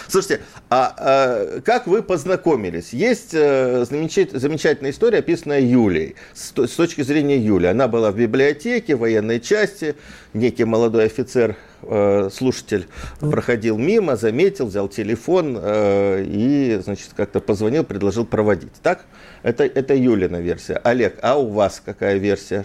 Слушайте, 0.09 0.43
а, 0.69 0.95
а 0.97 1.61
как 1.63 1.87
вы 1.87 2.03
познакомились? 2.03 2.93
Есть 2.93 3.31
э, 3.33 3.85
замечат- 3.89 4.39
замечательная 4.39 4.91
история, 4.91 5.19
описанная 5.19 5.61
Юлей. 5.61 6.17
С, 6.35 6.53
с 6.55 6.77
точки 6.77 7.01
зрения 7.01 7.39
Юли. 7.39 7.67
Она 7.67 7.89
была 7.89 8.13
в 8.13 8.17
библиотеке, 8.17 8.95
в 8.95 9.01
военной 9.01 9.41
части. 9.41 9.97
Некий 10.35 10.65
молодой 10.65 11.07
офицер, 11.07 11.57
э, 11.83 12.29
слушатель, 12.33 12.89
проходил 13.21 13.79
мимо, 13.79 14.17
заметил, 14.17 14.67
взял 14.67 14.89
телефон 14.89 15.59
э, 15.61 16.25
и, 16.27 16.81
значит, 16.85 17.09
как-то 17.17 17.41
позвонил, 17.41 17.83
предложил 17.83 18.27
проводить. 18.27 18.75
Так? 18.83 19.07
Это, 19.43 19.65
это 19.65 19.95
Юлина 19.95 20.37
версия. 20.37 20.75
Олег, 20.85 21.19
а 21.23 21.37
у 21.39 21.49
вас 21.49 21.83
какая 21.85 22.19
версия? 22.19 22.65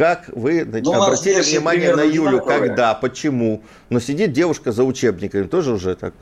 Как 0.00 0.30
вы 0.34 0.64
Ну, 0.64 0.94
обратили 0.94 1.42
внимание 1.42 1.94
на 1.94 2.00
Юлю? 2.00 2.40
Когда? 2.40 2.94
Почему? 2.94 3.62
Но 3.90 4.00
сидит 4.00 4.32
девушка 4.32 4.72
за 4.72 4.82
учебниками, 4.84 5.42
тоже 5.42 5.74
уже 5.74 5.94
так. 5.94 6.14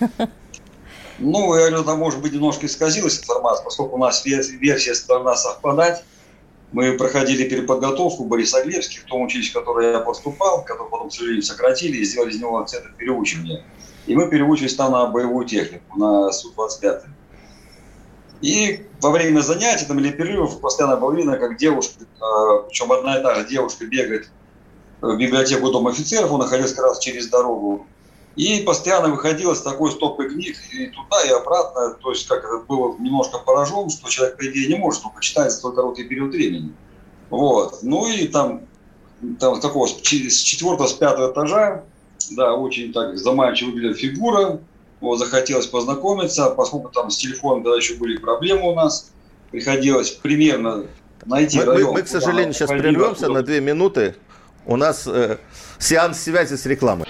Ну, 1.20 1.54
я 1.56 1.68
говорю, 1.68 1.84
там, 1.84 1.98
может 1.98 2.20
быть, 2.20 2.32
немножко 2.32 2.66
исказилась 2.66 3.20
информация, 3.20 3.64
поскольку 3.64 3.96
у 3.96 3.98
нас 3.98 4.24
вер- 4.24 4.56
версия 4.60 4.94
должна 5.08 5.34
совпадать. 5.34 6.04
Мы 6.70 6.96
проходили 6.96 7.48
переподготовку 7.48 8.22
в 8.22 8.28
Борисоглебске, 8.28 9.00
в 9.00 9.04
том 9.04 9.22
училище, 9.22 9.50
в 9.50 9.54
которое 9.54 9.92
я 9.94 9.98
поступал, 9.98 10.64
которое 10.64 10.88
потом, 10.88 11.08
к 11.08 11.12
сожалению, 11.12 11.42
сократили 11.42 11.96
и 11.96 12.04
сделали 12.04 12.30
из 12.30 12.40
него 12.40 12.64
центр 12.64 12.92
переучивания. 12.96 13.64
И 14.06 14.14
мы 14.14 14.30
переучились 14.30 14.76
там 14.76 14.92
на 14.92 15.06
боевую 15.06 15.44
технику, 15.44 15.98
на 15.98 16.30
Су-25. 16.30 17.02
И 18.40 18.86
во 19.00 19.10
время 19.10 19.40
занятий 19.40 19.84
там, 19.86 19.98
или 19.98 20.10
перерывов 20.10 20.60
постоянно 20.60 20.96
было 20.96 21.12
видно, 21.12 21.36
как 21.36 21.58
девушка, 21.58 22.04
э, 22.04 22.68
причем 22.68 22.92
одна 22.92 23.18
и 23.18 23.22
та 23.22 23.34
же 23.34 23.48
девушка 23.48 23.84
бегает 23.84 24.30
в 25.00 25.16
библиотеку 25.16 25.70
Дома 25.70 25.90
офицеров, 25.90 26.32
он 26.32 26.40
находился 26.40 26.76
как 26.76 26.86
раз 26.86 26.98
через 26.98 27.28
дорогу, 27.28 27.86
и 28.38 28.62
постоянно 28.62 29.08
выходила 29.08 29.52
с 29.54 29.62
такой 29.62 29.90
стопкой 29.90 30.30
книг 30.30 30.56
и 30.72 30.86
туда, 30.86 31.22
и 31.26 31.30
обратно. 31.30 31.96
То 32.00 32.10
есть, 32.10 32.28
как 32.28 32.38
это 32.44 32.58
было 32.68 32.96
немножко 32.98 33.38
поражен, 33.38 33.90
что 33.90 34.08
человек, 34.08 34.36
по 34.36 34.46
идее, 34.46 34.68
не 34.68 34.76
может 34.76 35.02
только 35.02 35.20
читать 35.20 35.50
столь 35.50 35.74
короткий 35.74 36.04
период 36.04 36.32
времени. 36.32 36.72
Вот. 37.30 37.80
Ну 37.82 38.08
и 38.08 38.28
там, 38.28 38.62
там 39.40 39.60
такого 39.60 39.86
с 39.88 39.94
четвертого, 39.96 40.86
с 40.86 40.92
пятого 40.92 41.32
этажа, 41.32 41.82
да, 42.30 42.54
очень 42.54 42.92
так 42.92 43.18
заманчиво 43.18 43.70
выглядит 43.70 43.98
фигура. 43.98 44.60
Вот, 45.00 45.18
захотелось 45.18 45.66
познакомиться, 45.66 46.50
поскольку 46.50 46.88
там 46.88 47.10
с 47.10 47.16
телефоном 47.16 47.62
тогда 47.62 47.76
еще 47.76 47.94
были 47.94 48.16
проблемы 48.16 48.70
у 48.70 48.74
нас. 48.74 49.10
Приходилось 49.50 50.10
примерно 50.10 50.84
найти 51.24 51.58
Мы, 51.58 51.64
мы- 51.66 51.72
район. 51.74 51.92
мы, 51.94 52.02
к 52.02 52.06
куда 52.06 52.20
сожалению, 52.20 52.52
сейчас 52.54 52.68
прервемся 52.70 53.10
откуда 53.10 53.32
на 53.32 53.42
две 53.42 53.60
минуты. 53.60 54.16
У 54.66 54.76
нас 54.76 55.06
э, 55.06 55.38
сеанс 55.78 56.20
связи 56.20 56.56
с 56.56 56.66
рекламой. 56.66 57.06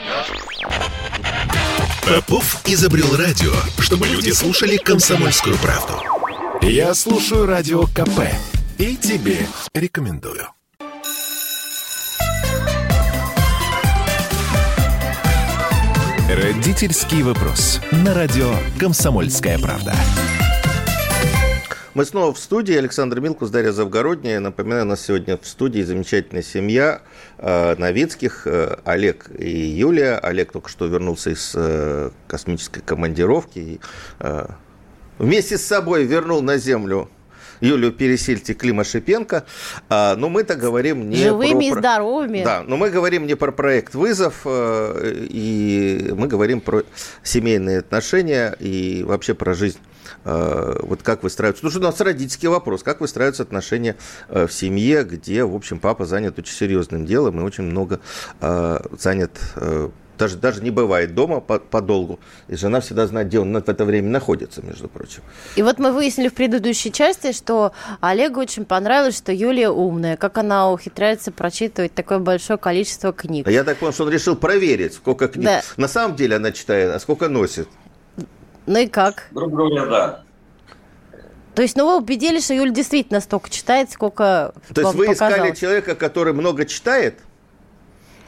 Попов 2.06 2.62
изобрел 2.66 3.16
радио, 3.16 3.52
чтобы 3.80 4.06
люди 4.06 4.30
слушали 4.30 4.76
комсомольскую 4.76 5.56
правду. 5.58 5.94
Я 6.62 6.94
слушаю 6.94 7.46
радио 7.46 7.82
КП 7.84 8.20
и 8.78 8.96
тебе 8.96 9.46
рекомендую. 9.74 10.48
Родительский 16.28 17.22
вопрос. 17.22 17.80
На 17.90 18.12
радио 18.12 18.50
«Комсомольская 18.78 19.58
правда». 19.58 19.94
Мы 21.94 22.04
снова 22.04 22.34
в 22.34 22.38
студии. 22.38 22.76
Александр 22.76 23.20
Милкус, 23.20 23.48
Дарья 23.48 23.72
Завгородняя. 23.72 24.38
Напоминаю, 24.38 24.82
у 24.84 24.88
нас 24.88 25.00
сегодня 25.00 25.38
в 25.38 25.46
студии 25.46 25.80
замечательная 25.80 26.42
семья 26.42 27.00
э, 27.38 27.76
Новицких, 27.76 28.42
э, 28.44 28.76
Олег 28.84 29.30
и 29.38 29.48
Юлия. 29.48 30.18
Олег 30.18 30.52
только 30.52 30.68
что 30.68 30.84
вернулся 30.84 31.30
из 31.30 31.52
э, 31.54 32.10
космической 32.26 32.82
командировки. 32.82 33.58
И, 33.58 33.80
вместе 35.16 35.56
с 35.56 35.64
собой 35.64 36.04
вернул 36.04 36.42
на 36.42 36.58
Землю 36.58 37.08
Юлию 37.60 37.92
Пересильте 37.92 38.54
Клима 38.54 38.84
Шипенко. 38.84 39.44
А, 39.88 40.16
но 40.16 40.28
мы-то 40.28 40.54
говорим 40.54 41.08
не 41.08 41.16
Живыми 41.16 41.68
и 41.68 41.70
про... 41.70 41.78
здоровыми. 41.80 42.44
Да, 42.44 42.62
но 42.66 42.76
мы 42.76 42.90
говорим 42.90 43.26
не 43.26 43.34
про 43.34 43.52
проект 43.52 43.94
«Вызов», 43.94 44.42
э, 44.44 45.26
и 45.28 46.12
мы 46.16 46.26
говорим 46.26 46.60
про 46.60 46.82
семейные 47.22 47.78
отношения 47.78 48.54
и 48.58 49.02
вообще 49.04 49.34
про 49.34 49.54
жизнь. 49.54 49.78
Э, 50.24 50.80
Вот 50.82 51.02
как 51.02 51.22
выстраиваются... 51.22 51.62
Потому 51.62 51.70
что 51.70 51.80
у 51.80 51.90
нас 51.90 52.00
родительский 52.00 52.48
вопрос. 52.48 52.82
Как 52.82 53.00
выстраиваются 53.00 53.42
отношения 53.42 53.96
э, 54.28 54.46
в 54.46 54.52
семье, 54.52 55.04
где, 55.04 55.44
в 55.44 55.54
общем, 55.54 55.78
папа 55.78 56.06
занят 56.06 56.38
очень 56.38 56.54
серьезным 56.54 57.06
делом 57.06 57.40
и 57.40 57.42
очень 57.42 57.64
много 57.64 58.00
э, 58.40 58.78
занят... 58.98 59.32
Даже, 60.18 60.36
даже 60.36 60.62
не 60.62 60.70
бывает 60.70 61.14
дома 61.14 61.40
по- 61.40 61.60
подолгу. 61.60 62.18
И 62.48 62.56
жена 62.56 62.80
всегда 62.80 63.06
знает, 63.06 63.28
где 63.28 63.38
он 63.38 63.52
в 63.52 63.68
это 63.68 63.84
время 63.84 64.08
находится, 64.08 64.62
между 64.62 64.88
прочим. 64.88 65.22
И 65.54 65.62
вот 65.62 65.78
мы 65.78 65.92
выяснили 65.92 66.28
в 66.28 66.34
предыдущей 66.34 66.90
части, 66.90 67.32
что 67.32 67.72
Олегу 68.00 68.40
очень 68.40 68.64
понравилось, 68.64 69.16
что 69.16 69.32
Юлия 69.32 69.70
умная, 69.70 70.16
как 70.16 70.36
она 70.38 70.72
ухитряется 70.72 71.30
прочитывать 71.30 71.94
такое 71.94 72.18
большое 72.18 72.58
количество 72.58 73.12
книг. 73.12 73.46
А 73.46 73.50
я 73.50 73.62
так 73.62 73.78
понял, 73.78 73.92
что 73.92 74.04
он 74.04 74.10
решил 74.10 74.34
проверить, 74.34 74.94
сколько 74.94 75.28
книг 75.28 75.46
Да. 75.46 75.62
на 75.76 75.86
самом 75.88 76.16
деле 76.16 76.36
она 76.36 76.50
читает, 76.50 76.92
а 76.94 76.98
сколько 76.98 77.28
носит. 77.28 77.68
Ну 78.66 78.78
и 78.80 78.86
как? 78.88 79.28
Грубо 79.30 79.56
говоря, 79.56 79.86
да. 79.86 80.22
То 81.54 81.62
есть, 81.62 81.76
ну 81.76 81.86
вы 81.86 81.96
убедились, 81.98 82.44
что 82.44 82.54
Юля 82.54 82.70
действительно 82.70 83.20
столько 83.20 83.50
читает, 83.50 83.90
сколько 83.90 84.52
То 84.74 84.80
есть 84.80 84.94
вы 84.94 85.06
искали 85.12 85.30
показалось. 85.32 85.58
человека, 85.58 85.94
который 85.94 86.32
много 86.32 86.64
читает? 86.66 87.18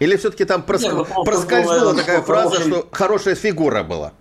Или 0.01 0.17
все-таки 0.17 0.45
там 0.45 0.65
прос- 0.67 0.83
Нет, 0.83 0.95
ну, 0.95 1.25
проскользнула 1.25 1.81
было, 1.81 1.95
такая 1.95 2.17
что 2.19 2.27
фраза, 2.27 2.51
хороший- 2.57 2.73
что 2.73 2.89
хорошая 2.91 3.35
фигура 3.37 3.83
была? 3.85 4.13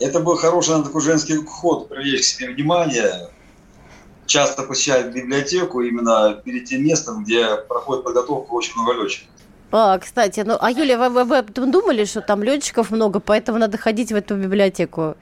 Это 0.00 0.20
был 0.20 0.36
хороший 0.36 0.68
наверное, 0.70 0.86
такой 0.86 1.02
женский 1.02 1.36
ход, 1.36 1.88
привлечь 1.88 2.20
к 2.22 2.24
себе 2.24 2.48
внимание. 2.54 3.28
Часто 4.26 4.62
посещает 4.62 5.12
библиотеку 5.14 5.80
именно 5.82 6.40
перед 6.44 6.64
тем 6.64 6.84
местом, 6.84 7.24
где 7.24 7.56
проходит 7.56 8.04
подготовка 8.04 8.52
очень 8.52 8.74
много 8.74 9.02
летчиков. 9.02 9.28
А, 9.70 9.98
кстати, 9.98 10.40
ну, 10.40 10.56
а 10.58 10.70
Юля, 10.70 10.96
вы, 10.98 11.08
вы, 11.10 11.24
вы 11.24 11.38
об 11.38 11.50
этом 11.50 11.70
думали, 11.70 12.04
что 12.04 12.20
там 12.22 12.42
летчиков 12.42 12.90
много, 12.90 13.20
поэтому 13.20 13.58
надо 13.58 13.76
ходить 13.76 14.10
в 14.12 14.16
эту 14.16 14.36
библиотеку? 14.36 15.16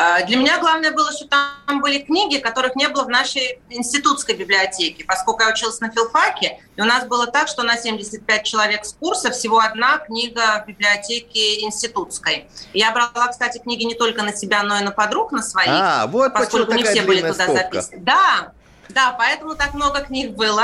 А, 0.00 0.22
Для 0.22 0.36
меня 0.36 0.60
главное 0.60 0.92
было, 0.92 1.10
что 1.10 1.26
там 1.26 1.80
были 1.80 1.98
книги, 1.98 2.38
которых 2.38 2.76
не 2.76 2.88
было 2.88 3.02
в 3.02 3.08
нашей 3.08 3.60
институтской 3.68 4.36
библиотеке, 4.36 5.04
поскольку 5.04 5.42
я 5.42 5.48
училась 5.48 5.80
на 5.80 5.90
филфаке, 5.90 6.60
и 6.76 6.80
у 6.80 6.84
нас 6.84 7.04
было 7.04 7.26
так, 7.26 7.48
что 7.48 7.64
на 7.64 7.76
75 7.76 8.44
человек 8.44 8.84
с 8.84 8.92
курса 8.92 9.32
всего 9.32 9.58
одна 9.58 9.98
книга 9.98 10.62
в 10.64 10.68
библиотеке 10.68 11.62
институтской. 11.62 12.48
Я 12.72 12.92
брала, 12.92 13.26
кстати, 13.28 13.58
книги 13.58 13.82
не 13.82 13.96
только 13.96 14.22
на 14.22 14.32
себя, 14.32 14.62
но 14.62 14.78
и 14.78 14.84
на 14.84 14.92
подруг, 14.92 15.32
на 15.32 15.42
своих, 15.42 15.68
А, 15.72 16.06
вот 16.06 16.32
поскольку 16.32 16.74
не 16.74 16.84
все 16.84 17.02
были 17.02 17.20
туда 17.20 17.34
стопка. 17.34 17.54
записаны. 17.54 17.98
Да, 18.04 18.52
да, 18.90 19.16
поэтому 19.18 19.56
так 19.56 19.74
много 19.74 20.02
книг 20.02 20.30
было. 20.36 20.62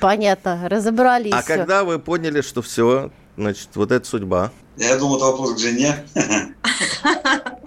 Понятно, 0.00 0.66
разобрались. 0.70 1.34
А 1.34 1.42
всё. 1.42 1.54
когда 1.54 1.84
вы 1.84 1.98
поняли, 1.98 2.40
что 2.40 2.62
все, 2.62 3.10
значит, 3.36 3.68
вот 3.74 3.92
это 3.92 4.08
судьба? 4.08 4.52
Я 4.78 4.96
думал, 4.96 5.16
это 5.16 5.26
вопрос 5.26 5.52
к 5.54 5.58
жене. 5.58 6.02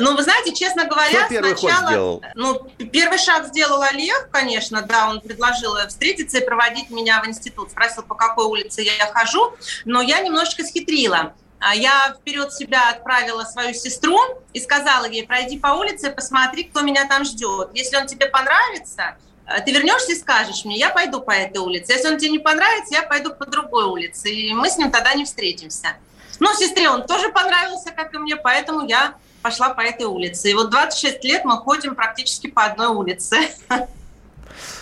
Ну, 0.00 0.16
вы 0.16 0.22
знаете, 0.22 0.54
честно 0.54 0.84
говоря, 0.86 1.20
Кто 1.24 1.28
первый 1.28 1.54
ход 1.54 1.70
сначала... 1.70 1.88
сделал? 1.88 2.22
Ну, 2.34 2.70
первый 2.90 3.18
шаг 3.18 3.46
сделал 3.48 3.82
Олег, 3.82 4.28
конечно, 4.30 4.82
да, 4.82 5.08
он 5.10 5.20
предложил 5.20 5.76
встретиться 5.88 6.38
и 6.38 6.44
проводить 6.44 6.90
меня 6.90 7.22
в 7.22 7.28
институт. 7.28 7.70
Спросил, 7.70 8.02
по 8.02 8.14
какой 8.14 8.46
улице 8.46 8.82
я 8.82 9.06
хожу, 9.12 9.54
но 9.84 10.00
я 10.00 10.20
немножечко 10.20 10.64
схитрила. 10.64 11.34
А 11.64 11.76
Я 11.76 12.16
вперед 12.18 12.52
себя 12.52 12.90
отправила 12.90 13.44
свою 13.44 13.72
сестру 13.72 14.18
и 14.52 14.58
сказала 14.58 15.04
ей, 15.04 15.24
пройди 15.24 15.60
по 15.60 15.68
улице, 15.68 16.10
посмотри, 16.10 16.64
кто 16.64 16.80
меня 16.80 17.06
там 17.06 17.24
ждет. 17.24 17.70
Если 17.72 17.96
он 17.96 18.08
тебе 18.08 18.26
понравится, 18.26 19.16
э, 19.46 19.60
ты 19.60 19.70
вернешься 19.70 20.10
и 20.10 20.16
скажешь 20.16 20.64
мне, 20.64 20.76
я 20.76 20.90
пойду 20.90 21.20
по 21.20 21.30
этой 21.30 21.58
улице. 21.58 21.92
Если 21.92 22.08
он 22.08 22.18
тебе 22.18 22.32
не 22.32 22.40
понравится, 22.40 22.94
я 22.94 23.02
пойду 23.02 23.32
по 23.32 23.46
другой 23.46 23.84
улице. 23.84 24.28
И 24.28 24.52
мы 24.52 24.68
с 24.70 24.76
ним 24.76 24.90
тогда 24.90 25.14
не 25.14 25.24
встретимся. 25.24 25.94
Ну, 26.40 26.52
сестре 26.54 26.90
он 26.90 27.06
тоже 27.06 27.28
понравился, 27.28 27.92
как 27.92 28.12
и 28.12 28.18
мне, 28.18 28.34
поэтому 28.34 28.84
я 28.84 29.14
пошла 29.42 29.70
по 29.70 29.80
этой 29.80 30.06
улице. 30.06 30.50
И 30.50 30.54
вот 30.54 30.70
26 30.70 31.24
лет 31.24 31.44
мы 31.44 31.56
ходим 31.58 31.94
практически 31.94 32.46
по 32.48 32.64
одной 32.64 32.88
улице. 32.88 33.36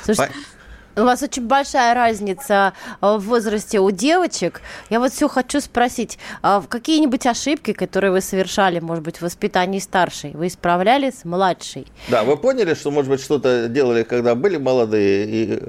Слушайте, 0.05 0.35
У 0.97 1.03
вас 1.03 1.23
очень 1.23 1.47
большая 1.47 1.95
разница 1.95 2.73
в 3.01 3.19
возрасте 3.19 3.79
у 3.79 3.91
девочек. 3.93 4.61
Я 4.91 4.99
вот 4.99 5.13
все 5.13 5.29
хочу 5.29 5.61
спросить, 5.61 6.19
а 6.43 6.61
какие-нибудь 6.63 7.27
ошибки, 7.27 7.73
которые 7.73 8.11
вы 8.11 8.21
совершали, 8.21 8.81
может 8.81 9.05
быть, 9.05 9.19
в 9.19 9.23
воспитании 9.23 9.79
старшей, 9.79 10.33
вы 10.33 10.49
исправляли 10.49 11.11
с 11.11 11.25
младшей? 11.25 11.87
Да, 12.09 12.25
вы 12.25 12.37
поняли, 12.37 12.75
что, 12.75 12.91
может 12.91 13.09
быть, 13.09 13.23
что-то 13.23 13.69
делали, 13.69 14.03
когда 14.03 14.35
были 14.35 14.57
молодые, 14.57 15.27
и 15.27 15.63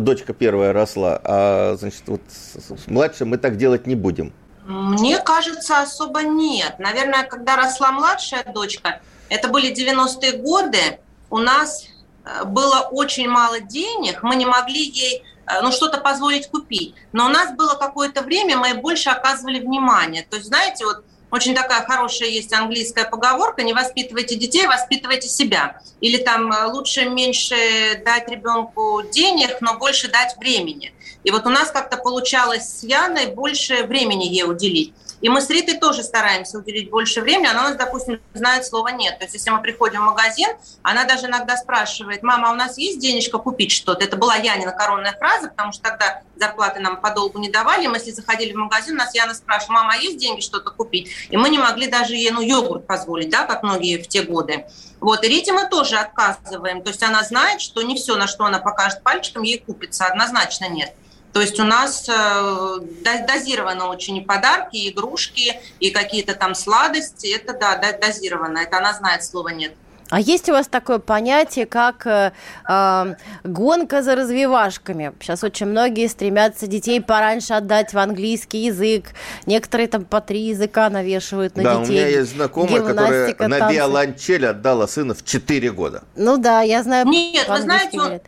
дочка 0.00 0.34
первая 0.34 0.72
росла, 0.72 1.20
а, 1.22 1.76
значит, 1.78 2.02
вот 2.06 2.22
с 2.28 2.86
младшей 2.88 3.26
мы 3.26 3.38
так 3.38 3.56
делать 3.56 3.86
не 3.86 3.94
будем? 3.94 4.32
Мне 4.66 5.18
кажется, 5.18 5.80
особо 5.80 6.22
нет. 6.22 6.80
Наверное, 6.80 7.22
когда 7.22 7.54
росла 7.54 7.92
младшая 7.92 8.44
дочка, 8.52 9.00
это 9.28 9.46
были 9.46 9.72
90-е 9.72 10.32
годы, 10.38 10.98
у 11.30 11.38
нас 11.38 11.86
э, 12.24 12.44
было 12.44 12.80
очень 12.90 13.28
мало 13.28 13.60
денег, 13.60 14.24
мы 14.24 14.34
не 14.34 14.44
могли 14.44 14.82
ей 14.82 15.22
э, 15.46 15.60
ну, 15.62 15.70
что-то 15.70 15.98
позволить 15.98 16.48
купить. 16.48 16.96
Но 17.12 17.26
у 17.26 17.28
нас 17.28 17.52
было 17.52 17.74
какое-то 17.74 18.22
время, 18.22 18.56
мы 18.56 18.74
больше 18.74 19.08
оказывали 19.08 19.60
внимание. 19.60 20.26
То 20.28 20.36
есть, 20.36 20.48
знаете, 20.48 20.84
вот 20.84 21.04
очень 21.30 21.54
такая 21.54 21.84
хорошая 21.84 22.28
есть 22.28 22.52
английская 22.52 23.04
поговорка, 23.04 23.62
не 23.62 23.72
воспитывайте 23.72 24.34
детей, 24.34 24.66
воспитывайте 24.66 25.28
себя. 25.28 25.80
Или 26.00 26.16
там 26.16 26.50
э, 26.50 26.66
лучше 26.66 27.08
меньше 27.08 28.02
дать 28.04 28.28
ребенку 28.28 29.02
денег, 29.12 29.58
но 29.60 29.78
больше 29.78 30.08
дать 30.08 30.36
времени. 30.38 30.92
И 31.26 31.32
вот 31.32 31.44
у 31.44 31.50
нас 31.50 31.72
как-то 31.72 31.96
получалось 31.96 32.78
с 32.78 32.82
Яной 32.84 33.26
больше 33.26 33.82
времени 33.82 34.26
ей 34.26 34.44
уделить. 34.44 34.94
И 35.20 35.28
мы 35.28 35.40
с 35.40 35.50
Ритой 35.50 35.76
тоже 35.76 36.04
стараемся 36.04 36.58
уделить 36.58 36.88
больше 36.88 37.20
времени. 37.20 37.48
Она 37.48 37.62
у 37.62 37.68
нас, 37.70 37.76
допустим, 37.76 38.20
знает 38.32 38.64
слова 38.64 38.92
«нет». 38.92 39.18
То 39.18 39.24
есть 39.24 39.34
если 39.34 39.50
мы 39.50 39.60
приходим 39.60 40.02
в 40.02 40.04
магазин, 40.04 40.48
она 40.82 41.04
даже 41.04 41.26
иногда 41.26 41.56
спрашивает, 41.56 42.22
мама, 42.22 42.50
а 42.50 42.52
у 42.52 42.54
нас 42.54 42.78
есть 42.78 43.00
денежка 43.00 43.38
купить 43.38 43.72
что-то? 43.72 44.04
Это 44.04 44.16
была 44.16 44.36
Янина 44.36 44.70
коронная 44.70 45.16
фраза, 45.18 45.48
потому 45.48 45.72
что 45.72 45.82
тогда 45.82 46.22
зарплаты 46.36 46.78
нам 46.78 47.00
подолгу 47.00 47.40
не 47.40 47.50
давали. 47.50 47.88
Мы 47.88 47.96
если 47.96 48.12
заходили 48.12 48.52
в 48.52 48.56
магазин, 48.58 48.94
у 48.94 48.98
нас 48.98 49.12
Яна 49.12 49.34
спрашивала, 49.34 49.78
мама, 49.78 49.94
а 49.94 49.96
есть 49.96 50.18
деньги 50.18 50.40
что-то 50.42 50.70
купить? 50.70 51.10
И 51.30 51.36
мы 51.36 51.48
не 51.48 51.58
могли 51.58 51.88
даже 51.88 52.14
ей 52.14 52.30
ну, 52.30 52.40
йогурт 52.40 52.86
позволить, 52.86 53.30
да, 53.30 53.46
как 53.46 53.64
многие 53.64 54.00
в 54.00 54.06
те 54.06 54.22
годы. 54.22 54.66
Вот, 55.00 55.24
и 55.24 55.28
Рите 55.28 55.52
мы 55.52 55.68
тоже 55.68 55.96
отказываем. 55.96 56.82
То 56.82 56.90
есть 56.90 57.02
она 57.02 57.24
знает, 57.24 57.60
что 57.60 57.82
не 57.82 57.96
все, 57.96 58.14
на 58.14 58.28
что 58.28 58.44
она 58.44 58.60
покажет 58.60 59.02
пальчиком, 59.02 59.42
ей 59.42 59.58
купится. 59.58 60.04
Однозначно 60.06 60.68
нет. 60.68 60.94
То 61.36 61.42
есть 61.42 61.60
у 61.60 61.64
нас 61.64 62.08
э, 62.08 62.78
дозировано 63.26 63.88
очень 63.88 64.16
и 64.16 64.22
подарки, 64.22 64.76
и 64.76 64.88
игрушки, 64.88 65.60
и 65.80 65.90
какие-то 65.90 66.34
там 66.34 66.54
сладости. 66.54 67.26
Это, 67.26 67.52
да, 67.52 67.76
дозировано. 67.76 68.56
Это 68.56 68.78
она 68.78 68.94
знает, 68.94 69.22
слова 69.22 69.50
нет. 69.50 69.74
А 70.08 70.18
есть 70.18 70.48
у 70.48 70.52
вас 70.52 70.66
такое 70.66 70.98
понятие, 70.98 71.66
как 71.66 72.06
э, 72.06 72.32
э, 72.66 73.14
гонка 73.44 74.02
за 74.02 74.14
развивашками? 74.14 75.12
Сейчас 75.20 75.44
очень 75.44 75.66
многие 75.66 76.08
стремятся 76.08 76.66
детей 76.66 77.02
пораньше 77.02 77.52
отдать 77.52 77.92
в 77.92 77.98
английский 77.98 78.64
язык. 78.64 79.10
Некоторые 79.44 79.88
там 79.88 80.06
по 80.06 80.22
три 80.22 80.40
языка 80.40 80.88
навешивают 80.88 81.54
на 81.56 81.62
да, 81.64 81.80
детей. 81.80 81.96
Да, 81.98 82.02
у 82.02 82.06
меня 82.06 82.18
есть 82.18 82.32
знакомая, 82.32 82.80
которая 82.80 83.34
танцы. 83.34 83.58
на 83.58 83.70
виолончель 83.70 84.46
отдала 84.46 84.88
сына 84.88 85.12
в 85.12 85.22
4 85.22 85.70
года. 85.72 86.04
Ну 86.16 86.38
да, 86.38 86.62
я 86.62 86.82
знаю. 86.82 87.04
Нет, 87.04 87.46
вы 87.46 87.60
знаете, 87.60 88.00
он, 88.00 88.20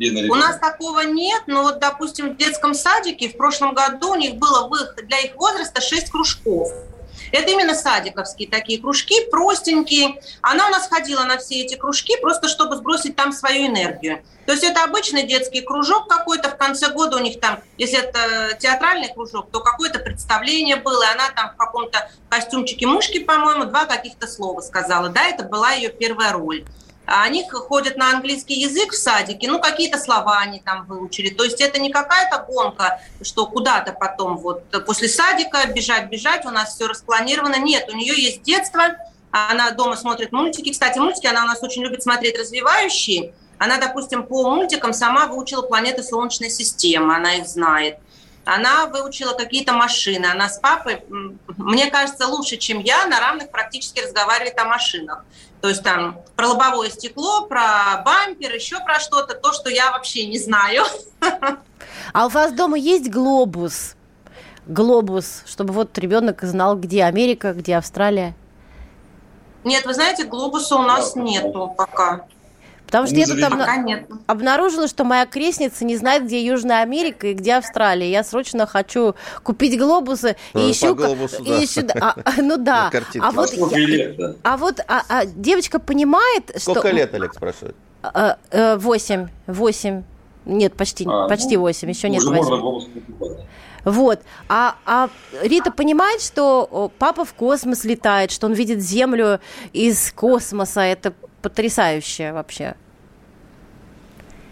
у 0.00 0.34
нас 0.34 0.58
такого 0.58 1.00
нет, 1.00 1.42
но 1.46 1.62
вот, 1.62 1.78
допустим, 1.78 2.34
в 2.34 2.36
детском 2.36 2.74
садике 2.74 3.28
в 3.28 3.36
прошлом 3.36 3.74
году 3.74 4.12
у 4.12 4.14
них 4.14 4.36
было 4.36 4.68
для 5.02 5.18
их 5.20 5.34
возраста 5.36 5.80
6 5.80 6.10
кружков. 6.10 6.72
Это 7.32 7.50
именно 7.50 7.74
садиковские 7.74 8.48
такие 8.48 8.80
кружки, 8.80 9.28
простенькие. 9.30 10.20
Она 10.40 10.66
у 10.66 10.70
нас 10.70 10.88
ходила 10.88 11.24
на 11.24 11.38
все 11.38 11.62
эти 11.62 11.74
кружки, 11.74 12.16
просто 12.20 12.48
чтобы 12.48 12.76
сбросить 12.76 13.16
там 13.16 13.32
свою 13.32 13.66
энергию. 13.66 14.22
То 14.46 14.52
есть 14.52 14.64
это 14.64 14.84
обычный 14.84 15.24
детский 15.24 15.60
кружок 15.60 16.08
какой-то, 16.08 16.48
в 16.48 16.56
конце 16.56 16.88
года 16.90 17.16
у 17.16 17.20
них 17.20 17.38
там, 17.38 17.60
если 17.76 17.98
это 17.98 18.56
театральный 18.58 19.12
кружок, 19.12 19.50
то 19.50 19.60
какое-то 19.60 19.98
представление 19.98 20.76
было, 20.76 21.02
и 21.02 21.14
она 21.14 21.28
там 21.34 21.50
в 21.50 21.56
каком-то 21.56 22.10
костюмчике 22.30 22.86
мышки, 22.86 23.18
по-моему, 23.18 23.64
два 23.66 23.84
каких-то 23.84 24.26
слова 24.26 24.60
сказала. 24.62 25.10
Да, 25.10 25.24
это 25.24 25.44
была 25.44 25.72
ее 25.72 25.90
первая 25.90 26.32
роль 26.32 26.64
они 27.08 27.48
ходят 27.48 27.96
на 27.96 28.10
английский 28.10 28.54
язык 28.54 28.92
в 28.92 28.96
садике, 28.96 29.48
ну, 29.48 29.60
какие-то 29.60 29.98
слова 29.98 30.38
они 30.38 30.60
там 30.60 30.84
выучили. 30.86 31.30
То 31.30 31.44
есть 31.44 31.60
это 31.60 31.80
не 31.80 31.90
какая-то 31.90 32.44
гонка, 32.46 33.00
что 33.22 33.46
куда-то 33.46 33.92
потом 33.92 34.36
вот 34.36 34.64
после 34.84 35.08
садика 35.08 35.66
бежать, 35.68 36.10
бежать, 36.10 36.44
у 36.44 36.50
нас 36.50 36.74
все 36.74 36.86
распланировано. 36.86 37.56
Нет, 37.56 37.88
у 37.90 37.96
нее 37.96 38.14
есть 38.14 38.42
детство, 38.42 38.96
она 39.30 39.70
дома 39.70 39.96
смотрит 39.96 40.32
мультики. 40.32 40.70
Кстати, 40.70 40.98
мультики 40.98 41.26
она 41.26 41.44
у 41.44 41.46
нас 41.46 41.62
очень 41.62 41.82
любит 41.82 42.02
смотреть 42.02 42.38
развивающие. 42.38 43.32
Она, 43.58 43.78
допустим, 43.78 44.24
по 44.24 44.48
мультикам 44.50 44.92
сама 44.92 45.26
выучила 45.26 45.62
планеты 45.62 46.02
Солнечной 46.02 46.50
системы, 46.50 47.16
она 47.16 47.36
их 47.36 47.46
знает. 47.46 47.96
Она 48.44 48.86
выучила 48.86 49.34
какие-то 49.34 49.72
машины. 49.72 50.24
Она 50.24 50.48
с 50.48 50.58
папой, 50.58 51.04
мне 51.08 51.90
кажется, 51.90 52.26
лучше, 52.26 52.56
чем 52.56 52.80
я, 52.80 53.06
на 53.06 53.20
равных 53.20 53.50
практически 53.50 54.00
разговаривает 54.00 54.58
о 54.58 54.64
машинах. 54.64 55.24
То 55.60 55.68
есть 55.68 55.82
там 55.82 56.20
про 56.36 56.48
лобовое 56.48 56.88
стекло, 56.88 57.46
про 57.46 58.02
бампер, 58.04 58.54
еще 58.54 58.78
про 58.80 59.00
что-то, 59.00 59.34
то, 59.34 59.52
что 59.52 59.70
я 59.70 59.90
вообще 59.92 60.26
не 60.26 60.38
знаю. 60.38 60.84
А 62.12 62.26
у 62.26 62.28
вас 62.28 62.52
дома 62.52 62.78
есть 62.78 63.10
глобус? 63.10 63.94
Глобус, 64.66 65.42
чтобы 65.46 65.74
вот 65.74 65.96
ребенок 65.98 66.42
знал, 66.42 66.76
где 66.76 67.04
Америка, 67.04 67.52
где 67.52 67.76
Австралия? 67.76 68.34
Нет, 69.64 69.84
вы 69.84 69.94
знаете, 69.94 70.24
глобуса 70.24 70.76
у 70.76 70.82
нас 70.82 71.16
нету 71.16 71.74
пока. 71.76 72.26
Потому 72.88 73.06
что 73.06 73.16
я 73.16 73.26
тут 73.26 73.42
обна... 73.42 73.66
обнаружила, 74.26 74.88
что 74.88 75.04
моя 75.04 75.26
крестница 75.26 75.84
не 75.84 75.98
знает, 75.98 76.24
где 76.24 76.42
Южная 76.42 76.80
Америка 76.80 77.26
и 77.26 77.34
где 77.34 77.56
Австралия. 77.56 78.10
Я 78.10 78.24
срочно 78.24 78.66
хочу 78.66 79.14
купить 79.42 79.78
глобусы 79.78 80.36
и 80.54 80.58
ну, 80.58 80.70
ищу... 80.70 80.94
Глобусу, 80.94 81.42
и 81.42 81.64
ищу... 81.66 81.82
А, 82.00 82.14
ну 82.38 82.56
да. 82.56 82.90
А 83.20 83.30
вот, 83.30 83.52
я... 83.52 84.34
а 84.42 84.56
вот 84.56 84.80
а, 84.88 85.02
а, 85.06 85.26
девочка 85.26 85.78
понимает, 85.78 86.44
Сколько 86.44 86.60
что... 86.60 86.72
Сколько 86.72 86.90
лет, 86.92 87.12
Олег 87.12 87.34
спрашивает? 87.34 87.76
А, 88.02 88.38
а, 88.50 88.78
восемь. 88.78 89.28
Восемь. 89.46 90.04
Нет, 90.46 90.72
почти, 90.72 91.06
а, 91.06 91.28
почти 91.28 91.56
ну, 91.56 91.64
восемь. 91.64 91.90
Еще 91.90 92.08
нет 92.08 92.24
восемь. 92.24 92.88
Вот. 93.84 94.20
А, 94.48 94.76
а 94.86 95.10
Рита 95.42 95.70
понимает, 95.70 96.22
что 96.22 96.90
папа 96.98 97.26
в 97.26 97.34
космос 97.34 97.84
летает, 97.84 98.30
что 98.30 98.46
он 98.46 98.54
видит 98.54 98.80
Землю 98.80 99.40
из 99.74 100.10
космоса. 100.12 100.80
Это 100.80 101.12
потрясающее 101.48 102.32
вообще. 102.32 102.74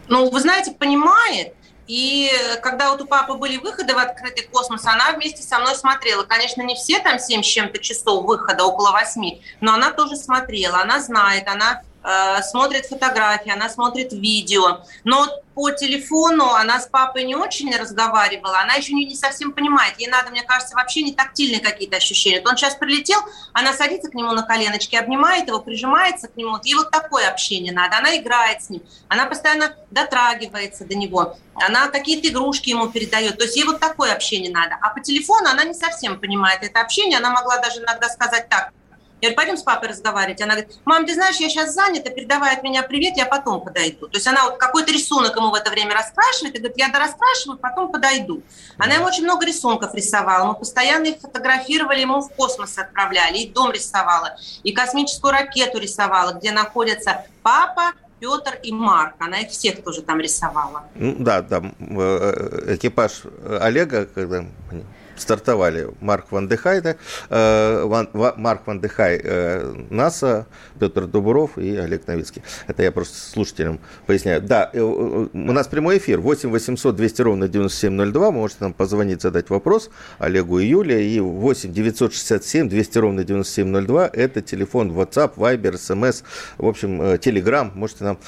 Ну, 0.09 0.31
вы 0.31 0.41
знаете, 0.41 0.73
понимает. 0.73 1.55
И 1.87 2.31
когда 2.63 2.91
вот 2.91 3.01
у 3.03 3.07
папы 3.07 3.35
были 3.35 3.59
выходы 3.59 3.95
в 3.95 3.99
открытый 3.99 4.45
космос, 4.45 4.85
она 4.87 5.13
вместе 5.13 5.43
со 5.43 5.59
мной 5.59 5.77
смотрела. 5.77 6.25
Конечно, 6.25 6.63
не 6.63 6.75
все 6.75 6.99
там 6.99 7.19
7 7.19 7.43
с 7.43 7.47
чем-то 7.47 7.79
часов 7.79 8.25
выхода, 8.25 8.65
около 8.65 8.91
8, 8.91 9.41
но 9.61 9.75
она 9.75 9.93
тоже 9.93 10.17
смотрела, 10.17 10.81
она 10.81 11.01
знает, 11.01 11.47
она 11.47 11.83
смотрит 12.43 12.87
фотографии, 12.87 13.51
она 13.51 13.69
смотрит 13.69 14.13
видео. 14.13 14.81
Но 15.05 15.27
по 15.55 15.71
телефону 15.71 16.53
она 16.53 16.81
с 16.81 16.87
папой 16.87 17.25
не 17.25 17.35
очень 17.35 17.75
разговаривала, 17.75 18.61
она 18.61 18.75
еще 18.75 18.93
не, 18.93 19.15
совсем 19.17 19.53
понимает. 19.53 19.95
Ей 19.99 20.09
надо, 20.09 20.31
мне 20.31 20.43
кажется, 20.43 20.77
вообще 20.77 21.03
не 21.03 21.15
тактильные 21.15 21.61
какие-то 21.61 21.97
ощущения. 21.97 22.41
Вот 22.41 22.51
он 22.51 22.57
сейчас 22.57 22.75
прилетел, 22.75 23.19
она 23.53 23.73
садится 23.73 24.11
к 24.11 24.15
нему 24.15 24.33
на 24.33 24.43
коленочки, 24.43 24.97
обнимает 24.97 25.49
его, 25.49 25.61
прижимается 25.61 26.29
к 26.29 26.37
нему. 26.37 26.59
Ей 26.63 26.75
вот 26.75 26.91
такое 26.91 27.29
общение 27.29 27.73
надо. 27.73 27.97
Она 27.97 28.17
играет 28.17 28.63
с 28.63 28.71
ним, 28.71 28.83
она 29.09 29.27
постоянно 29.27 29.75
дотрагивается 29.91 30.85
до 30.85 30.95
него, 30.95 31.39
она 31.55 31.89
какие-то 31.89 32.29
игрушки 32.29 32.71
ему 32.71 32.89
передает. 32.89 33.39
То 33.39 33.45
есть 33.45 33.57
ей 33.57 33.65
вот 33.65 33.81
такое 33.81 34.13
общение 34.13 34.53
надо. 34.53 34.77
А 34.83 34.91
по 34.91 35.01
телефону 35.01 35.49
она 35.49 35.65
не 35.65 35.75
совсем 35.75 36.21
понимает 36.21 36.63
это 36.63 36.81
общение. 36.81 37.19
Она 37.19 37.31
могла 37.31 37.59
даже 37.59 37.81
иногда 37.81 38.09
сказать 38.11 38.49
так, 38.51 38.73
я 39.21 39.29
говорю, 39.29 39.37
пойдем 39.37 39.57
с 39.57 39.63
папой 39.63 39.89
разговаривать. 39.89 40.43
Она 40.43 40.55
говорит, 40.55 40.77
мам, 40.85 41.07
ты 41.07 41.15
знаешь, 41.15 41.37
я 41.37 41.49
сейчас 41.49 41.73
занята, 41.73 42.11
передавай 42.11 42.55
от 42.55 42.63
меня 42.63 42.83
привет, 42.83 43.17
я 43.17 43.25
потом 43.25 43.63
подойду. 43.63 44.09
То 44.09 44.17
есть 44.17 44.27
она 44.27 44.45
вот 44.45 44.59
какой-то 44.59 44.93
рисунок 44.93 45.35
ему 45.37 45.51
в 45.51 45.55
это 45.55 45.71
время 45.71 45.95
раскрашивает, 45.95 46.55
и 46.55 46.59
говорит, 46.59 46.77
я 46.77 46.89
дораскрашиваю, 46.89 47.59
потом 47.59 47.91
подойду. 47.91 48.43
Она 48.79 48.95
ему 48.95 49.07
очень 49.07 49.25
много 49.25 49.47
рисунков 49.47 49.95
рисовала, 49.95 50.45
мы 50.47 50.55
постоянно 50.55 51.07
их 51.07 51.21
фотографировали, 51.21 52.01
ему 52.01 52.21
в 52.21 52.29
космос 52.31 52.77
отправляли, 52.77 53.39
и 53.39 53.51
дом 53.51 53.71
рисовала, 53.71 54.37
и 54.63 54.73
космическую 54.73 55.33
ракету 55.33 55.79
рисовала, 55.79 56.33
где 56.33 56.53
находятся 56.53 57.25
папа, 57.43 57.93
Петр 58.19 58.59
и 58.63 58.73
Марк. 58.73 59.15
Она 59.19 59.41
их 59.41 59.51
всех 59.51 59.83
тоже 59.83 60.01
там 60.01 60.21
рисовала. 60.21 60.85
Ну, 60.95 61.17
да, 61.19 61.43
там 61.43 61.75
э, 61.79 62.75
экипаж 62.77 63.23
Олега, 63.61 64.07
когда 64.07 64.47
стартовали 65.17 65.89
Марк 66.01 66.27
Ван 66.31 66.49
Дехайда, 66.49 66.97
э, 67.31 67.83
Ван, 67.85 68.09
Марк 68.13 68.67
Ван 68.67 68.81
Дехай 68.81 69.21
э, 69.23 69.75
НАСА, 69.91 70.47
Петр 70.79 71.07
Дубуров 71.07 71.59
и 71.59 71.77
Олег 71.77 72.07
Новицкий. 72.07 72.43
Это 72.67 72.83
я 72.83 72.93
просто 72.93 73.17
слушателям 73.17 73.81
поясняю. 74.07 74.43
Да, 74.43 74.71
э, 74.73 74.81
у 74.81 75.29
нас 75.33 75.67
прямой 75.69 75.99
эфир 75.99 76.21
8 76.21 76.51
800 76.51 76.97
200 76.97 77.23
ровно 77.23 77.49
9702. 77.49 78.31
Можете 78.31 78.59
нам 78.61 78.73
позвонить, 78.73 79.23
задать 79.23 79.51
вопрос 79.51 79.91
Олегу 80.19 80.59
и 80.59 80.67
Юле. 80.67 81.09
И 81.09 81.21
8 81.21 81.73
967 81.73 82.69
200 82.69 82.99
ровно 82.99 83.25
9702. 83.25 84.11
Это 84.13 84.43
телефон 84.43 84.93
WhatsApp, 84.93 85.35
Viber, 85.37 85.75
SMS, 85.75 86.23
в 86.59 86.67
общем, 86.67 87.01
Telegram. 87.03 87.71
Можете 87.75 88.05
нам 88.05 88.19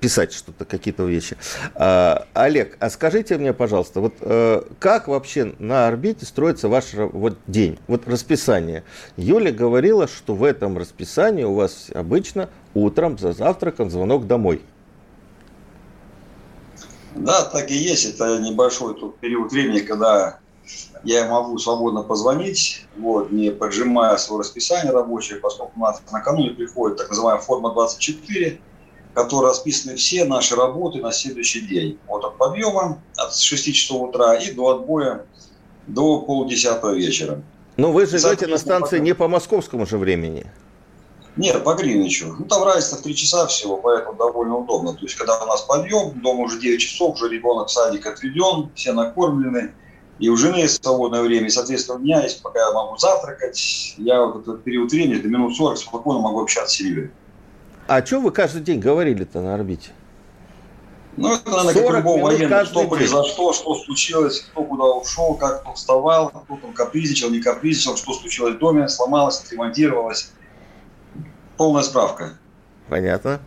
писать 0.00 0.32
что-то, 0.32 0.64
какие-то 0.64 1.04
вещи. 1.04 1.36
Олег, 2.34 2.76
а 2.80 2.90
скажите 2.90 3.38
мне, 3.38 3.52
пожалуйста, 3.52 4.00
вот 4.00 4.14
как 4.78 5.08
вообще 5.08 5.51
на 5.58 5.88
орбите 5.88 6.26
строится 6.26 6.68
ваш 6.68 6.94
вот 6.94 7.36
день, 7.46 7.78
вот 7.88 8.06
расписание. 8.08 8.84
Юля 9.16 9.52
говорила, 9.52 10.06
что 10.06 10.34
в 10.34 10.44
этом 10.44 10.78
расписании 10.78 11.44
у 11.44 11.54
вас 11.54 11.90
обычно 11.94 12.48
утром 12.74 13.18
за 13.18 13.32
завтраком 13.32 13.90
звонок 13.90 14.26
домой. 14.26 14.62
Да, 17.14 17.44
так 17.44 17.70
и 17.70 17.74
есть. 17.74 18.06
Это 18.06 18.38
небольшой 18.38 18.94
тот 18.94 19.18
период 19.18 19.52
времени, 19.52 19.80
когда 19.80 20.38
я 21.04 21.28
могу 21.28 21.58
свободно 21.58 22.02
позвонить, 22.02 22.86
вот, 22.96 23.32
не 23.32 23.50
поджимая 23.50 24.16
свое 24.16 24.40
расписание 24.40 24.92
рабочее, 24.92 25.38
поскольку 25.38 25.72
у 25.76 25.80
нас 25.80 26.00
накануне 26.10 26.50
приходит 26.50 26.98
так 26.98 27.10
называемая 27.10 27.42
форма 27.42 27.72
24, 27.72 28.60
которой 29.14 29.48
расписаны 29.48 29.96
все 29.96 30.24
наши 30.24 30.54
работы 30.54 31.00
на 31.00 31.12
следующий 31.12 31.60
день. 31.66 31.98
Вот 32.06 32.24
от 32.24 32.38
подъема, 32.38 33.02
от 33.16 33.36
6 33.36 33.74
часов 33.74 34.08
утра 34.08 34.34
и 34.36 34.52
до 34.52 34.70
отбоя 34.70 35.26
до 35.86 36.20
полдесятого 36.20 36.94
вечера. 36.94 37.42
Но 37.76 37.92
вы 37.92 38.06
живете 38.06 38.46
на 38.46 38.58
станции 38.58 38.96
пока... 38.96 39.04
не 39.04 39.14
по 39.14 39.28
московскому 39.28 39.86
же 39.86 39.98
времени. 39.98 40.46
Нет, 41.36 41.64
по 41.64 41.74
Гринвичу. 41.74 42.36
Ну, 42.38 42.44
там 42.44 42.62
разница 42.64 42.96
в 42.96 43.02
3 43.02 43.16
часа 43.16 43.46
всего, 43.46 43.78
поэтому 43.78 44.18
довольно 44.18 44.58
удобно. 44.58 44.92
То 44.92 45.00
есть, 45.02 45.14
когда 45.14 45.42
у 45.42 45.46
нас 45.46 45.62
подъем, 45.62 46.20
дома 46.20 46.44
уже 46.44 46.60
9 46.60 46.78
часов, 46.78 47.14
уже 47.14 47.30
ребенок 47.30 47.68
в 47.68 47.70
садик 47.72 48.06
отведен, 48.06 48.70
все 48.74 48.92
накормлены, 48.92 49.72
и 50.18 50.28
у 50.28 50.36
жены 50.36 50.56
есть 50.56 50.84
свободное 50.84 51.22
время, 51.22 51.46
и, 51.46 51.50
соответственно, 51.50 51.98
у 51.98 52.02
меня 52.02 52.22
есть, 52.22 52.42
пока 52.42 52.60
я 52.60 52.72
могу 52.72 52.98
завтракать, 52.98 53.94
я 53.96 54.22
вот 54.22 54.42
этот 54.42 54.62
период 54.62 54.92
времени, 54.92 55.20
до 55.20 55.28
минут 55.28 55.56
40 55.56 55.78
спокойно 55.78 56.20
могу 56.20 56.42
общаться 56.42 56.74
с 56.74 56.78
семьей. 56.78 57.10
А 57.88 58.04
что 58.04 58.20
вы 58.20 58.30
каждый 58.30 58.60
день 58.60 58.78
говорили-то 58.78 59.40
на 59.40 59.54
орбите? 59.54 59.90
Ну, 61.16 61.34
это, 61.34 61.50
наверное, 61.50 61.74
как 61.74 61.96
любого 61.98 62.22
военного, 62.22 62.64
что 62.64 62.80
день. 62.80 62.88
произошло, 62.88 63.52
что 63.52 63.74
случилось, 63.74 64.40
кто 64.40 64.64
куда 64.64 64.84
ушел, 64.84 65.34
как 65.34 65.60
кто 65.60 65.74
вставал, 65.74 66.30
кто 66.30 66.56
там 66.56 66.72
капризничал, 66.72 67.30
не 67.30 67.40
капризничал, 67.40 67.96
что 67.96 68.14
случилось 68.14 68.54
в 68.54 68.58
доме, 68.58 68.88
сломалось, 68.88 69.40
отремонтировалось. 69.40 70.32
Полная 71.58 71.82
справка. 71.82 72.38
Понятно. 72.88 73.40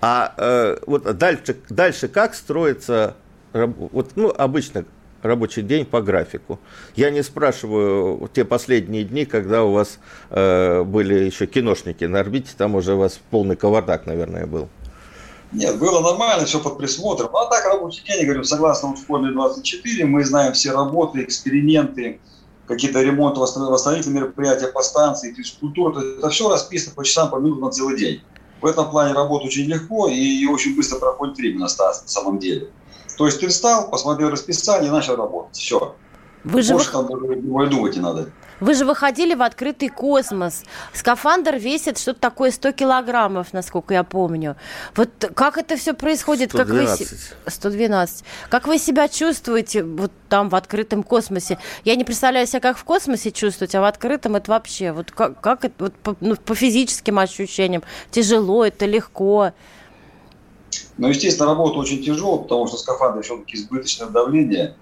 А 0.00 0.34
э, 0.36 0.78
вот 0.86 1.16
дальше, 1.16 1.56
дальше 1.68 2.08
как 2.08 2.34
строится, 2.34 3.16
вот, 3.52 4.10
ну, 4.16 4.32
обычно 4.36 4.84
рабочий 5.22 5.62
день 5.62 5.86
по 5.86 6.02
графику. 6.02 6.58
Я 6.96 7.10
не 7.10 7.22
спрашиваю 7.22 8.28
те 8.32 8.44
последние 8.44 9.04
дни, 9.04 9.24
когда 9.24 9.62
у 9.62 9.72
вас 9.72 9.98
э, 10.30 10.82
были 10.82 11.24
еще 11.24 11.46
киношники 11.46 12.04
на 12.04 12.20
орбите, 12.20 12.50
там 12.56 12.74
уже 12.74 12.94
у 12.94 12.98
вас 12.98 13.20
полный 13.30 13.56
кавардак, 13.56 14.06
наверное, 14.06 14.46
был. 14.46 14.68
Нет, 15.52 15.78
было 15.78 16.00
нормально, 16.00 16.46
все 16.46 16.60
под 16.60 16.78
присмотром. 16.78 17.30
Ну, 17.32 17.38
а 17.38 17.46
так 17.46 17.64
рабочий 17.66 18.02
день, 18.04 18.24
говорю, 18.24 18.44
согласно 18.44 18.94
формуле 18.96 19.32
24, 19.32 20.06
мы 20.06 20.24
знаем 20.24 20.54
все 20.54 20.72
работы, 20.72 21.22
эксперименты, 21.22 22.20
какие-то 22.66 23.02
ремонты, 23.02 23.40
восстановительные 23.40 24.22
мероприятия 24.22 24.68
по 24.68 24.82
станции, 24.82 25.34
физкультура. 25.34 26.00
Это 26.00 26.30
все 26.30 26.48
расписано 26.48 26.94
по 26.94 27.04
часам, 27.04 27.30
по 27.30 27.36
минутам 27.36 27.64
на 27.64 27.70
целый 27.70 27.98
день. 27.98 28.22
В 28.62 28.66
этом 28.66 28.90
плане 28.90 29.12
работа 29.12 29.46
очень 29.46 29.64
легко 29.64 30.08
и 30.08 30.46
очень 30.46 30.74
быстро 30.74 30.98
проходит 30.98 31.36
время 31.36 31.60
на 31.60 31.68
станции, 31.68 32.04
на 32.04 32.08
самом 32.08 32.38
деле. 32.38 32.68
То 33.18 33.26
есть 33.26 33.40
ты 33.40 33.48
встал, 33.48 33.90
посмотрел 33.90 34.30
расписание 34.30 34.88
и 34.88 34.92
начал 34.92 35.16
работать. 35.16 35.56
Все. 35.56 35.94
Вы 36.44 36.62
же 36.62 36.72
Больше 36.72 36.92
там 36.92 37.06
думать 37.06 37.94
не 37.96 38.00
надо. 38.00 38.30
Вы 38.62 38.74
же 38.74 38.84
выходили 38.84 39.34
в 39.34 39.42
открытый 39.42 39.88
космос. 39.88 40.62
Скафандр 40.94 41.56
весит 41.56 41.98
что-то 41.98 42.20
такое 42.20 42.52
100 42.52 42.70
килограммов, 42.72 43.52
насколько 43.52 43.92
я 43.92 44.04
помню. 44.04 44.54
Вот 44.94 45.08
как 45.34 45.58
это 45.58 45.76
все 45.76 45.94
происходит? 45.94 46.50
112. 46.50 47.08
Как 47.08 47.18
вы... 47.44 47.50
112. 47.50 48.24
Как 48.48 48.66
вы 48.68 48.78
себя 48.78 49.08
чувствуете 49.08 49.82
вот 49.82 50.12
там, 50.28 50.48
в 50.48 50.54
открытом 50.54 51.02
космосе? 51.02 51.58
Я 51.84 51.96
не 51.96 52.04
представляю 52.04 52.46
себя, 52.46 52.60
как 52.60 52.78
в 52.78 52.84
космосе 52.84 53.32
чувствовать, 53.32 53.74
а 53.74 53.80
в 53.80 53.84
открытом 53.84 54.36
это 54.36 54.52
вообще. 54.52 54.92
Вот 54.92 55.10
как, 55.10 55.40
как 55.40 55.64
это 55.64 55.74
вот 55.80 55.94
по, 55.96 56.16
ну, 56.20 56.36
по 56.36 56.54
физическим 56.54 57.18
ощущениям? 57.18 57.82
Тяжело 58.12 58.64
это, 58.64 58.86
легко? 58.86 59.50
Ну, 60.98 61.08
естественно, 61.08 61.48
работа 61.48 61.80
очень 61.80 62.00
тяжелая, 62.00 62.38
потому 62.38 62.68
что 62.68 62.76
скафандр 62.76 63.22
все-таки 63.22 63.56
избыточное 63.56 64.06
давление– 64.06 64.76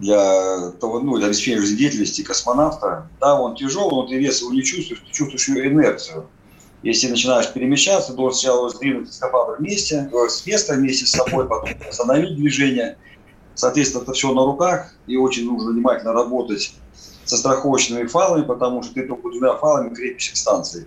для 0.00 0.72
того, 0.80 1.00
ну, 1.00 1.16
для 1.16 1.26
обеспечения 1.26 1.60
жизнедеятельности 1.60 2.22
космонавта, 2.22 3.08
да, 3.20 3.40
он 3.40 3.56
тяжелый, 3.56 3.94
но 3.94 4.06
ты 4.06 4.16
вес 4.16 4.40
его 4.40 4.52
не 4.52 4.62
чувствуешь, 4.62 5.02
ты 5.06 5.12
чувствуешь 5.12 5.48
ее 5.48 5.68
инерцию. 5.68 6.28
Если 6.82 7.08
начинаешь 7.08 7.52
перемещаться, 7.52 8.10
ты 8.10 8.16
должен 8.16 8.38
сначала 8.38 8.68
сдвинуть 8.68 9.12
скафандр 9.12 9.56
вместе, 9.58 10.10
э, 10.12 10.28
с 10.28 10.46
места 10.46 10.74
вместе 10.74 11.06
с 11.06 11.12
собой, 11.12 11.48
потом 11.48 11.70
остановить 11.88 12.36
движение. 12.36 12.98
Соответственно, 13.54 14.02
это 14.02 14.12
все 14.12 14.34
на 14.34 14.44
руках, 14.44 14.94
и 15.06 15.16
очень 15.16 15.46
нужно 15.46 15.70
внимательно 15.70 16.12
работать 16.12 16.74
со 17.24 17.36
страховочными 17.36 18.06
фалами, 18.06 18.44
потому 18.44 18.82
что 18.82 18.94
ты 18.94 19.06
только 19.06 19.30
двумя 19.30 19.54
фалами 19.54 19.94
крепишься 19.94 20.32
к 20.34 20.36
станции. 20.36 20.86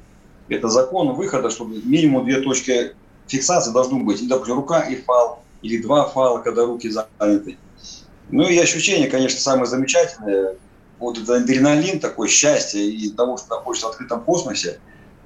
Это 0.49 0.67
закон 0.67 1.13
выхода, 1.13 1.49
чтобы 1.49 1.81
минимум 1.83 2.25
две 2.25 2.41
точки 2.41 2.93
фиксации 3.27 3.71
должны 3.71 4.03
быть. 4.03 4.21
Или, 4.21 4.29
допустим, 4.29 4.55
рука 4.55 4.81
и 4.81 4.95
фал, 4.95 5.43
или 5.61 5.81
два 5.81 6.07
фала, 6.07 6.39
когда 6.39 6.65
руки 6.65 6.89
заняты. 6.89 7.57
Ну 8.29 8.47
и 8.47 8.57
ощущение, 8.57 9.09
конечно, 9.09 9.39
самое 9.39 9.67
замечательное. 9.67 10.55
Вот 10.99 11.17
этот 11.17 11.29
адреналин, 11.43 11.99
такое 11.99 12.27
счастье 12.27 12.83
и 12.83 13.09
того, 13.11 13.37
что 13.37 13.55
находишься 13.55 13.87
в 13.87 13.91
открытом 13.91 14.23
космосе, 14.23 14.79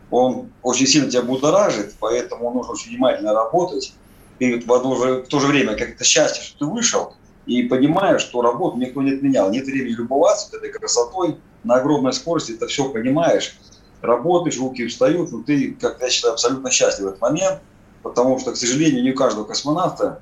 он 0.10 0.52
очень 0.62 0.86
сильно 0.86 1.10
тебя 1.10 1.22
будоражит, 1.22 1.96
поэтому 2.00 2.52
нужно 2.52 2.74
очень 2.74 2.90
внимательно 2.90 3.34
работать. 3.34 3.94
И 4.40 4.56
в, 4.60 4.74
одно 4.74 4.96
же, 4.96 5.22
в 5.24 5.28
то 5.28 5.40
же 5.40 5.48
время, 5.48 5.76
как 5.78 5.92
это 5.92 6.04
счастье, 6.04 6.44
что 6.44 6.60
ты 6.60 6.66
вышел, 6.66 7.14
и 7.46 7.64
понимаешь, 7.64 8.22
что 8.22 8.42
работу 8.42 8.78
никто 8.78 9.02
не 9.02 9.14
отменял. 9.14 9.50
Нет 9.50 9.66
времени 9.66 9.94
любоваться 9.94 10.56
этой 10.56 10.70
красотой, 10.70 11.38
на 11.64 11.76
огромной 11.76 12.14
скорости 12.14 12.52
это 12.52 12.68
все 12.68 12.90
понимаешь, 12.90 13.58
работаешь, 14.02 14.60
руки 14.60 14.86
встают, 14.88 15.32
но 15.32 15.44
ты, 15.44 15.78
как 15.80 16.02
я 16.02 16.10
считаю, 16.10 16.34
абсолютно 16.34 16.70
счастлив 16.70 17.06
в 17.06 17.08
этот 17.10 17.22
момент, 17.22 17.60
потому 18.04 18.40
что, 18.40 18.52
к 18.52 18.58
сожалению, 18.58 19.04
не 19.04 19.12
у 19.12 19.16
каждого 19.16 19.46
космонавта 19.46 20.22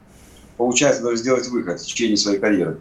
получается 0.60 1.02
даже 1.02 1.16
сделать 1.16 1.48
выход 1.48 1.80
в 1.80 1.86
течение 1.86 2.18
своей 2.18 2.38
карьеры. 2.38 2.78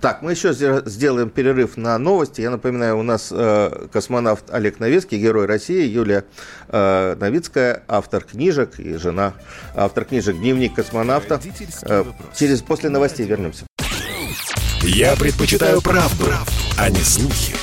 Так, 0.00 0.22
мы 0.22 0.32
еще 0.32 0.52
сделаем 0.52 1.30
перерыв 1.30 1.76
на 1.76 1.96
новости. 1.98 2.40
Я 2.40 2.50
напоминаю, 2.50 2.98
у 2.98 3.02
нас 3.02 3.28
э, 3.30 3.86
космонавт 3.92 4.50
Олег 4.50 4.80
Новицкий, 4.80 5.18
герой 5.18 5.46
России, 5.46 5.86
Юлия 5.86 6.24
э, 6.68 7.16
Новицкая, 7.20 7.82
автор 7.86 8.24
книжек 8.24 8.80
и 8.80 8.96
жена, 8.96 9.34
автор 9.74 10.06
книжек 10.06 10.36
«Дневник 10.36 10.74
космонавта». 10.74 11.40
Э, 11.82 12.04
через 12.34 12.62
после 12.62 12.88
новостей 12.88 13.26
вернемся. 13.26 13.66
Я 14.82 15.14
предпочитаю 15.16 15.82
правду, 15.82 16.24
правду, 16.24 16.52
а 16.78 16.88
не 16.88 17.00
слухи. 17.00 17.54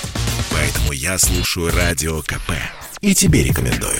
Поэтому 0.51 0.93
я 0.93 1.17
слушаю 1.17 1.71
Радио 1.75 2.21
КП. 2.21 2.51
И 3.01 3.15
тебе 3.15 3.43
рекомендую. 3.43 3.99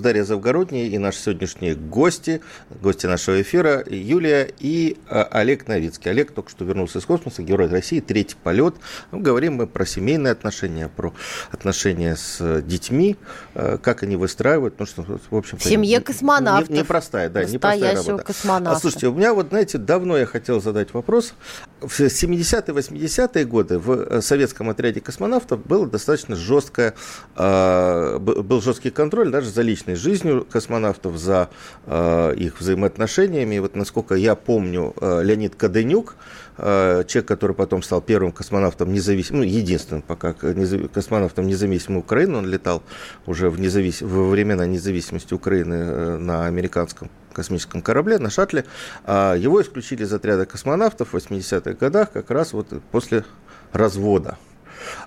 Дарья 0.00 0.24
Завгородняя 0.24 0.86
и 0.86 0.96
наши 0.96 1.18
сегодняшние 1.18 1.74
гости, 1.74 2.40
гости 2.80 3.04
нашего 3.04 3.42
эфира, 3.42 3.84
Юлия 3.86 4.50
и 4.58 4.96
а, 5.06 5.28
Олег 5.30 5.68
Новицкий. 5.68 6.10
Олег 6.10 6.32
только 6.32 6.48
что 6.50 6.64
вернулся 6.64 6.98
из 6.98 7.04
космоса, 7.04 7.42
герой 7.42 7.68
России, 7.68 8.00
третий 8.00 8.36
полет. 8.42 8.74
Ну, 9.10 9.20
говорим 9.20 9.56
мы 9.56 9.66
про 9.66 9.84
семейные 9.84 10.30
отношения, 10.30 10.88
про 10.88 11.12
отношения 11.50 12.16
с 12.16 12.62
детьми, 12.62 13.18
а, 13.54 13.76
как 13.76 14.02
они 14.02 14.16
выстраивают. 14.16 14.78
Ну, 14.78 14.86
что, 14.86 15.02
в 15.02 15.36
общем 15.36 15.58
В 15.58 15.62
семье 15.62 16.00
космонавтов. 16.00 16.70
Непростая, 16.70 17.28
не 17.28 17.34
да, 17.34 17.44
непростая 17.44 17.96
работа. 17.96 18.24
космонавта. 18.24 18.76
А, 18.78 18.80
слушайте, 18.80 19.08
у 19.08 19.12
меня 19.14 19.34
вот, 19.34 19.48
знаете, 19.48 19.76
давно 19.76 20.16
я 20.16 20.24
хотел 20.24 20.62
задать 20.62 20.94
вопрос. 20.94 21.34
в 21.82 22.00
70-е, 22.00 22.74
80-е 22.74 23.44
годы 23.44 23.78
в 23.78 24.22
советском 24.22 24.70
отряде 24.70 25.02
космонавтов 25.02 25.66
было 25.66 25.86
достаточно 25.86 26.34
жесткое, 26.34 26.94
э, 27.36 28.18
был 28.18 28.62
жесткий 28.62 28.90
контроль 28.90 29.30
даже 29.30 29.50
за 29.50 29.60
личной 29.82 29.94
жизнью 29.96 30.46
космонавтов, 30.50 31.16
за 31.16 31.48
э, 31.86 32.34
их 32.36 32.60
взаимоотношениями. 32.60 33.56
И 33.56 33.58
вот 33.58 33.76
насколько 33.76 34.14
я 34.14 34.34
помню, 34.34 34.94
Леонид 35.00 35.54
Каденюк, 35.56 36.16
человек, 36.56 37.24
который 37.26 37.56
потом 37.56 37.82
стал 37.82 38.02
первым 38.02 38.30
космонавтом 38.30 38.92
независимым, 38.92 39.42
ну, 39.42 39.46
единственным 39.46 40.02
пока 40.02 40.34
космонавтом 40.34 41.46
независимой 41.46 42.00
Украины, 42.00 42.36
он 42.38 42.46
летал 42.46 42.82
уже 43.26 43.48
в 43.48 43.58
независ... 43.58 44.02
во 44.02 44.28
времена 44.28 44.66
независимости 44.66 45.34
Украины 45.34 46.18
на 46.18 46.46
американском 46.46 47.10
космическом 47.32 47.80
корабле, 47.80 48.18
на 48.18 48.30
шаттле. 48.30 48.64
А 49.04 49.34
его 49.34 49.62
исключили 49.62 50.04
из 50.04 50.12
отряда 50.12 50.44
космонавтов 50.44 51.12
в 51.12 51.16
80-х 51.16 51.72
годах, 51.72 52.12
как 52.12 52.30
раз 52.30 52.52
вот 52.52 52.68
после 52.90 53.24
развода. 53.72 54.36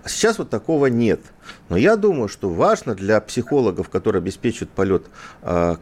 А 0.03 0.09
сейчас 0.09 0.38
вот 0.38 0.49
такого 0.49 0.88
нет. 0.88 1.21
Но 1.69 1.77
я 1.77 1.95
думаю, 1.95 2.27
что 2.27 2.49
важно 2.49 2.95
для 2.95 3.19
психологов, 3.21 3.89
которые 3.89 4.19
обеспечивают 4.21 4.71
полет 4.71 5.05
а, 5.41 5.77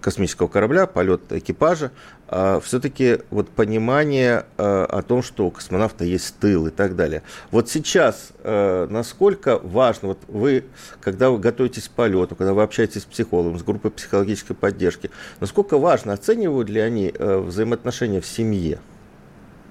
космического 0.00 0.48
корабля, 0.48 0.86
полет 0.86 1.32
экипажа, 1.32 1.90
а, 2.28 2.60
все-таки 2.60 3.20
вот 3.30 3.48
понимание 3.48 4.44
а, 4.58 4.84
о 4.84 5.02
том, 5.02 5.22
что 5.22 5.46
у 5.46 5.50
космонавта 5.50 6.04
есть 6.04 6.36
тыл 6.38 6.66
и 6.66 6.70
так 6.70 6.94
далее. 6.96 7.22
Вот 7.50 7.70
сейчас 7.70 8.32
насколько 8.42 9.58
важно, 9.58 10.08
вот 10.08 10.18
вы, 10.28 10.64
когда 11.00 11.30
вы 11.30 11.38
готовитесь 11.38 11.88
к 11.88 11.92
полету, 11.92 12.36
когда 12.36 12.52
вы 12.52 12.62
общаетесь 12.62 13.02
с 13.02 13.06
психологом, 13.06 13.58
с 13.58 13.62
группой 13.62 13.90
психологической 13.90 14.54
поддержки, 14.54 15.10
насколько 15.40 15.78
важно, 15.78 16.12
оценивают 16.12 16.68
ли 16.68 16.80
они 16.80 17.12
взаимоотношения 17.18 18.20
в 18.20 18.26
семье? 18.26 18.78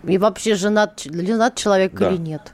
И 0.03 0.17
вообще 0.17 0.55
женат, 0.55 1.01
женат 1.05 1.55
человек 1.55 1.93
да. 1.93 2.09
или 2.09 2.17
нет? 2.17 2.53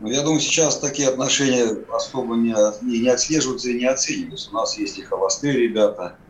Ну, 0.00 0.08
я 0.08 0.22
думаю, 0.22 0.40
сейчас 0.40 0.78
такие 0.78 1.08
отношения 1.08 1.84
особо 1.92 2.36
не, 2.36 2.54
не 2.82 3.08
отслеживаются 3.08 3.70
и 3.70 3.78
не 3.78 3.86
оцениваются. 3.86 4.50
У 4.50 4.54
нас 4.54 4.78
есть 4.78 4.98
и 4.98 5.02
холостые 5.02 5.54
ребята– 5.54 6.16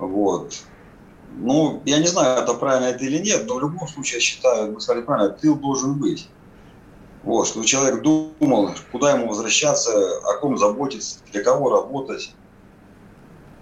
вот. 0.00 0.54
Ну, 1.36 1.82
я 1.84 1.98
не 1.98 2.06
знаю, 2.06 2.42
это 2.42 2.54
правильно 2.54 2.86
это 2.86 3.04
или 3.04 3.18
нет, 3.18 3.44
но 3.46 3.54
в 3.56 3.60
любом 3.60 3.86
случае, 3.86 4.16
я 4.16 4.20
считаю, 4.20 4.74
вы 4.74 4.80
сказали 4.80 5.04
правильно, 5.04 5.30
тыл 5.30 5.54
должен 5.56 5.94
быть. 5.94 6.28
Вот, 7.22 7.46
чтобы 7.46 7.66
человек 7.66 8.02
думал, 8.02 8.70
куда 8.90 9.12
ему 9.12 9.28
возвращаться, 9.28 9.92
о 10.20 10.38
ком 10.38 10.56
заботиться, 10.56 11.18
для 11.30 11.44
кого 11.44 11.70
работать. 11.70 12.34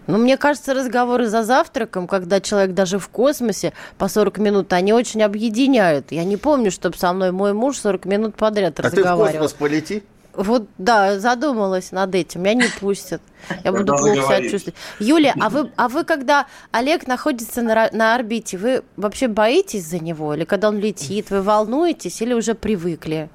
Ну, 0.08 0.16
мне 0.16 0.38
кажется, 0.38 0.72
разговоры 0.72 1.26
за 1.26 1.44
завтраком, 1.44 2.08
когда 2.08 2.40
человек 2.40 2.72
даже 2.72 2.98
в 2.98 3.08
космосе 3.10 3.74
по 3.98 4.08
40 4.08 4.38
минут, 4.38 4.72
они 4.72 4.94
очень 4.94 5.22
объединяют. 5.22 6.12
Я 6.12 6.24
не 6.24 6.38
помню, 6.38 6.70
чтобы 6.70 6.96
со 6.96 7.12
мной 7.12 7.30
мой 7.30 7.52
муж 7.52 7.76
40 7.76 8.06
минут 8.06 8.34
подряд 8.34 8.80
а 8.80 8.84
разговаривал. 8.84 9.24
А 9.24 9.26
ты 9.26 9.32
в 9.32 9.40
космос 9.40 9.52
полети? 9.52 10.02
Вот, 10.32 10.66
да, 10.78 11.18
задумалась 11.18 11.92
над 11.92 12.14
этим. 12.14 12.42
Меня 12.42 12.54
не 12.54 12.68
пустят. 12.80 13.20
Я 13.64 13.70
буду 13.70 13.94
плохо 13.94 14.14
себя 14.14 14.48
чувствовать. 14.48 14.78
Юлия, 14.98 15.34
а 15.38 15.50
вы, 15.50 15.70
а 15.76 15.88
вы, 15.88 16.04
когда 16.04 16.46
Олег 16.70 17.06
находится 17.06 17.60
на, 17.60 17.90
на 17.92 18.14
орбите, 18.14 18.56
вы 18.56 18.84
вообще 18.96 19.28
боитесь 19.28 19.84
за 19.84 19.98
него? 19.98 20.32
Или 20.32 20.44
когда 20.44 20.68
он 20.68 20.78
летит, 20.78 21.28
вы 21.28 21.42
волнуетесь 21.42 22.22
или 22.22 22.32
уже 22.32 22.54
привыкли? 22.54 23.28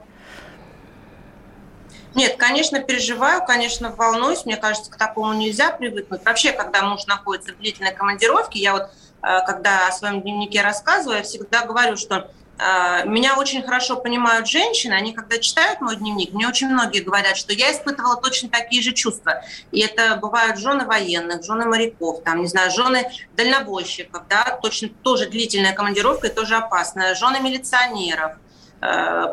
Нет, 2.15 2.38
конечно, 2.38 2.80
переживаю, 2.80 3.45
конечно, 3.45 3.91
волнуюсь. 3.91 4.45
Мне 4.45 4.58
кажется, 4.58 4.91
к 4.91 4.97
такому 4.97 5.34
нельзя 5.34 5.71
привыкнуть. 5.71 6.23
Вообще, 6.23 6.52
когда 6.52 6.84
муж 6.84 7.06
находится 7.08 7.54
в 7.54 7.58
длительной 7.58 7.93
командировке, 7.93 8.60
я 8.60 8.73
вот, 8.73 8.84
э, 9.23 9.45
когда 9.45 9.88
о 9.88 9.91
своем 9.91 10.21
дневнике 10.21 10.62
рассказываю, 10.62 11.17
я 11.17 11.23
всегда 11.23 11.65
говорю, 11.65 11.97
что 11.97 12.30
а, 12.60 13.04
меня 13.04 13.36
очень 13.36 13.63
хорошо 13.63 13.97
понимают 13.97 14.47
женщины, 14.47 14.93
они 14.93 15.13
когда 15.13 15.39
читают 15.39 15.82
мой 15.82 15.95
дневник, 15.95 16.34
мне 16.34 16.47
очень 16.47 16.69
многие 16.69 17.02
говорят, 17.02 17.36
что 17.36 17.52
я 17.52 17.71
испытывала 17.71 18.15
точно 18.15 18.49
такие 18.49 18.82
же 18.82 18.93
чувства. 18.93 19.43
И 19.71 19.80
это 19.82 20.15
бывают 20.17 20.60
жены 20.60 20.86
военных, 20.86 21.43
жены 21.43 21.65
моряков, 21.65 22.21
там, 22.23 22.41
не 22.41 22.47
знаю, 22.47 22.71
жены 22.71 23.12
дальнобойщиков, 23.36 24.23
да, 24.30 24.60
точно 24.62 24.89
тоже 25.02 25.28
длительная 25.28 25.73
командировка 25.73 26.28
и 26.28 26.34
тоже 26.34 26.56
опасная, 26.56 27.15
жены 27.15 27.39
милиционеров, 27.39 28.34
э, 28.34 28.38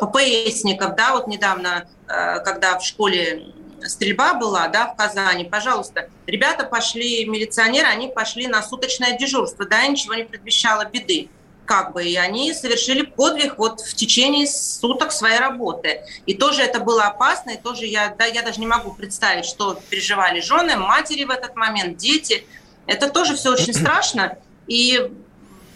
ППСников, 0.01 0.95
да, 0.97 1.13
вот 1.13 1.27
недавно, 1.27 1.89
э, 2.07 2.41
когда 2.41 2.79
в 2.79 2.85
школе 2.85 3.53
стрельба 3.85 4.35
была, 4.35 4.69
да, 4.69 4.89
в 4.89 4.97
Казани, 4.97 5.45
пожалуйста, 5.45 6.09
ребята 6.27 6.65
пошли, 6.65 7.25
милиционеры, 7.25 7.89
они 7.89 8.09
пошли 8.09 8.47
на 8.47 8.63
суточное 8.63 9.17
дежурство, 9.19 9.67
да, 9.67 9.87
ничего 9.87 10.15
не 10.15 10.25
предвещало 10.25 10.85
беды 10.85 11.29
как 11.71 11.93
бы, 11.93 12.05
и 12.05 12.17
они 12.17 12.53
совершили 12.53 13.03
подвиг 13.03 13.57
вот 13.57 13.81
в 13.81 13.95
течение 13.95 14.49
суток 14.49 15.13
своей 15.13 15.39
работы. 15.39 16.03
И 16.27 16.35
тоже 16.35 16.63
это 16.63 16.81
было 16.81 17.05
опасно, 17.05 17.51
и 17.51 17.57
тоже 17.57 17.87
я, 17.87 18.13
да, 18.19 18.25
я 18.25 18.43
даже 18.43 18.59
не 18.59 18.67
могу 18.67 18.93
представить, 18.93 19.45
что 19.45 19.81
переживали 19.89 20.41
жены, 20.41 20.75
матери 20.75 21.23
в 21.23 21.31
этот 21.31 21.55
момент, 21.55 21.97
дети. 21.97 22.45
Это 22.87 23.09
тоже 23.09 23.37
все 23.37 23.53
очень 23.53 23.73
страшно. 23.73 24.37
И 24.67 25.13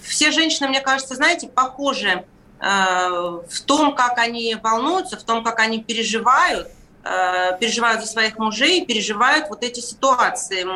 все 0.02 0.32
женщины, 0.32 0.66
мне 0.66 0.80
кажется, 0.80 1.14
знаете, 1.14 1.46
похожи 1.46 2.08
э, 2.08 2.24
в 2.66 3.60
том, 3.66 3.94
как 3.94 4.16
они 4.18 4.56
волнуются, 4.62 5.18
в 5.18 5.22
том, 5.22 5.44
как 5.44 5.58
они 5.58 5.82
переживают, 5.82 6.68
э, 7.04 7.58
переживают 7.60 8.00
за 8.00 8.06
своих 8.06 8.38
мужей, 8.38 8.86
переживают 8.86 9.50
вот 9.50 9.62
эти 9.62 9.80
ситуации. 9.80 10.66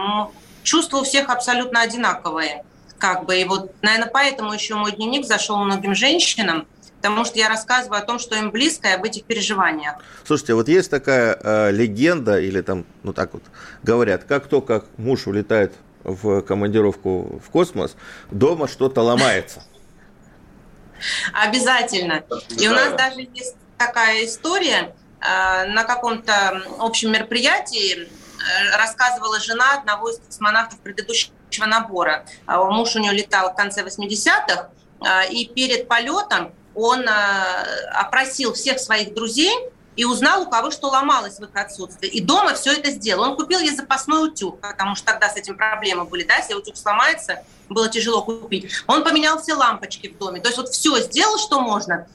Чувства 0.63 0.99
у 0.99 1.05
всех 1.05 1.31
абсолютно 1.31 1.81
одинаковые 1.81 2.65
как 2.99 3.25
бы, 3.27 3.41
и 3.41 3.45
вот, 3.45 3.73
наверное, 3.83 4.11
поэтому 4.13 4.53
еще 4.53 4.75
мой 4.75 4.93
дневник 4.93 5.25
зашел 5.25 5.57
многим 5.59 5.95
женщинам, 5.95 6.67
потому 7.01 7.25
что 7.25 7.39
я 7.39 7.49
рассказываю 7.49 8.03
о 8.03 8.05
том, 8.05 8.19
что 8.19 8.37
им 8.37 8.51
близко, 8.51 8.89
и 8.89 8.93
об 8.93 9.05
этих 9.05 9.25
переживаниях. 9.25 9.97
Слушайте, 10.25 10.55
вот 10.55 10.69
есть 10.69 10.91
такая 10.91 11.39
э, 11.41 11.71
легенда, 11.71 12.41
или 12.41 12.61
там, 12.61 12.85
ну 13.03 13.13
так 13.13 13.33
вот 13.33 13.43
говорят, 13.83 14.25
как 14.25 14.49
только 14.49 14.85
муж 14.97 15.27
улетает 15.27 15.73
в 16.05 16.43
командировку 16.43 17.41
в 17.45 17.51
космос, 17.51 17.97
дома 18.31 18.69
что-то 18.69 19.03
ломается. 19.03 19.63
Обязательно. 21.33 22.25
И 22.59 22.69
у 22.69 22.73
нас 22.73 22.93
даже 22.95 23.21
есть 23.35 23.57
такая 23.77 24.25
история, 24.25 24.95
э, 25.21 25.65
на 25.67 25.85
каком-то 25.85 26.63
общем 26.79 27.13
мероприятии 27.13 28.03
э, 28.03 28.77
рассказывала 28.77 29.41
жена 29.41 29.79
одного 29.79 30.11
из 30.11 30.19
космонавтов 30.19 30.81
предыдущего 30.81 31.33
набора. 31.67 32.25
А, 32.47 32.63
муж 32.65 32.97
у 32.97 32.99
нее 32.99 33.13
летал 33.13 33.53
в 33.53 33.57
конце 33.57 33.83
80-х, 33.83 34.71
а, 35.01 35.25
и 35.25 35.47
перед 35.47 35.89
полетом 35.89 36.53
он 36.75 37.05
опросил 37.93 38.53
всех 38.53 38.79
своих 38.79 39.13
друзей 39.13 39.53
и 39.99 40.05
узнал, 40.05 40.43
у 40.43 40.47
кого 40.47 40.71
что 40.71 40.87
ломалось 40.87 41.41
в 41.41 41.43
их 41.43 41.51
отсутствии. 41.55 42.09
И 42.09 42.21
дома 42.21 42.55
все 42.55 42.73
это 42.73 42.93
сделал. 42.93 43.25
Он 43.31 43.37
купил 43.37 43.59
ей 43.59 43.75
запасной 43.75 44.29
утюг, 44.29 44.61
потому 44.61 44.95
что 44.95 45.07
тогда 45.07 45.29
с 45.29 45.35
этим 45.35 45.57
проблемы 45.57 46.05
были, 46.05 46.23
да, 46.23 46.37
если 46.37 46.55
утюг 46.55 46.77
сломается, 46.77 47.43
было 47.69 47.89
тяжело 47.89 48.23
купить. 48.23 48.71
Он 48.87 49.03
поменял 49.03 49.43
все 49.43 49.55
лампочки 49.55 50.07
в 50.07 50.17
доме. 50.17 50.41
То 50.41 50.51
есть 50.51 50.57
вот 50.57 50.69
все 50.69 51.01
сделал, 51.01 51.37
что 51.37 51.61
можно, 51.61 52.07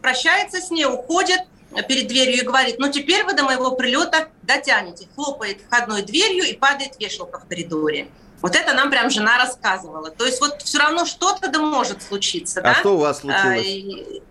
прощается 0.00 0.60
с 0.60 0.70
ней, 0.70 0.86
уходит, 0.86 1.40
перед 1.88 2.06
дверью 2.06 2.42
и 2.42 2.42
говорит, 2.42 2.78
ну 2.78 2.92
теперь 2.92 3.24
вы 3.24 3.34
до 3.34 3.42
моего 3.42 3.72
прилета 3.72 4.28
дотянете. 4.42 5.08
Хлопает 5.16 5.62
входной 5.62 6.02
дверью 6.02 6.44
и 6.44 6.52
падает 6.52 6.92
вешалка 7.00 7.40
в 7.40 7.48
коридоре. 7.48 8.08
Вот 8.40 8.54
это 8.54 8.72
нам 8.74 8.90
прям 8.90 9.10
жена 9.10 9.38
рассказывала. 9.38 10.10
То 10.10 10.26
есть 10.26 10.40
вот 10.40 10.62
все 10.62 10.78
равно 10.78 11.06
что-то 11.06 11.48
да 11.48 11.58
может 11.58 12.02
случиться. 12.02 12.60
А 12.60 12.64
да? 12.64 12.74
что 12.74 12.94
у 12.94 12.98
вас 12.98 13.20
случилось? 13.20 14.22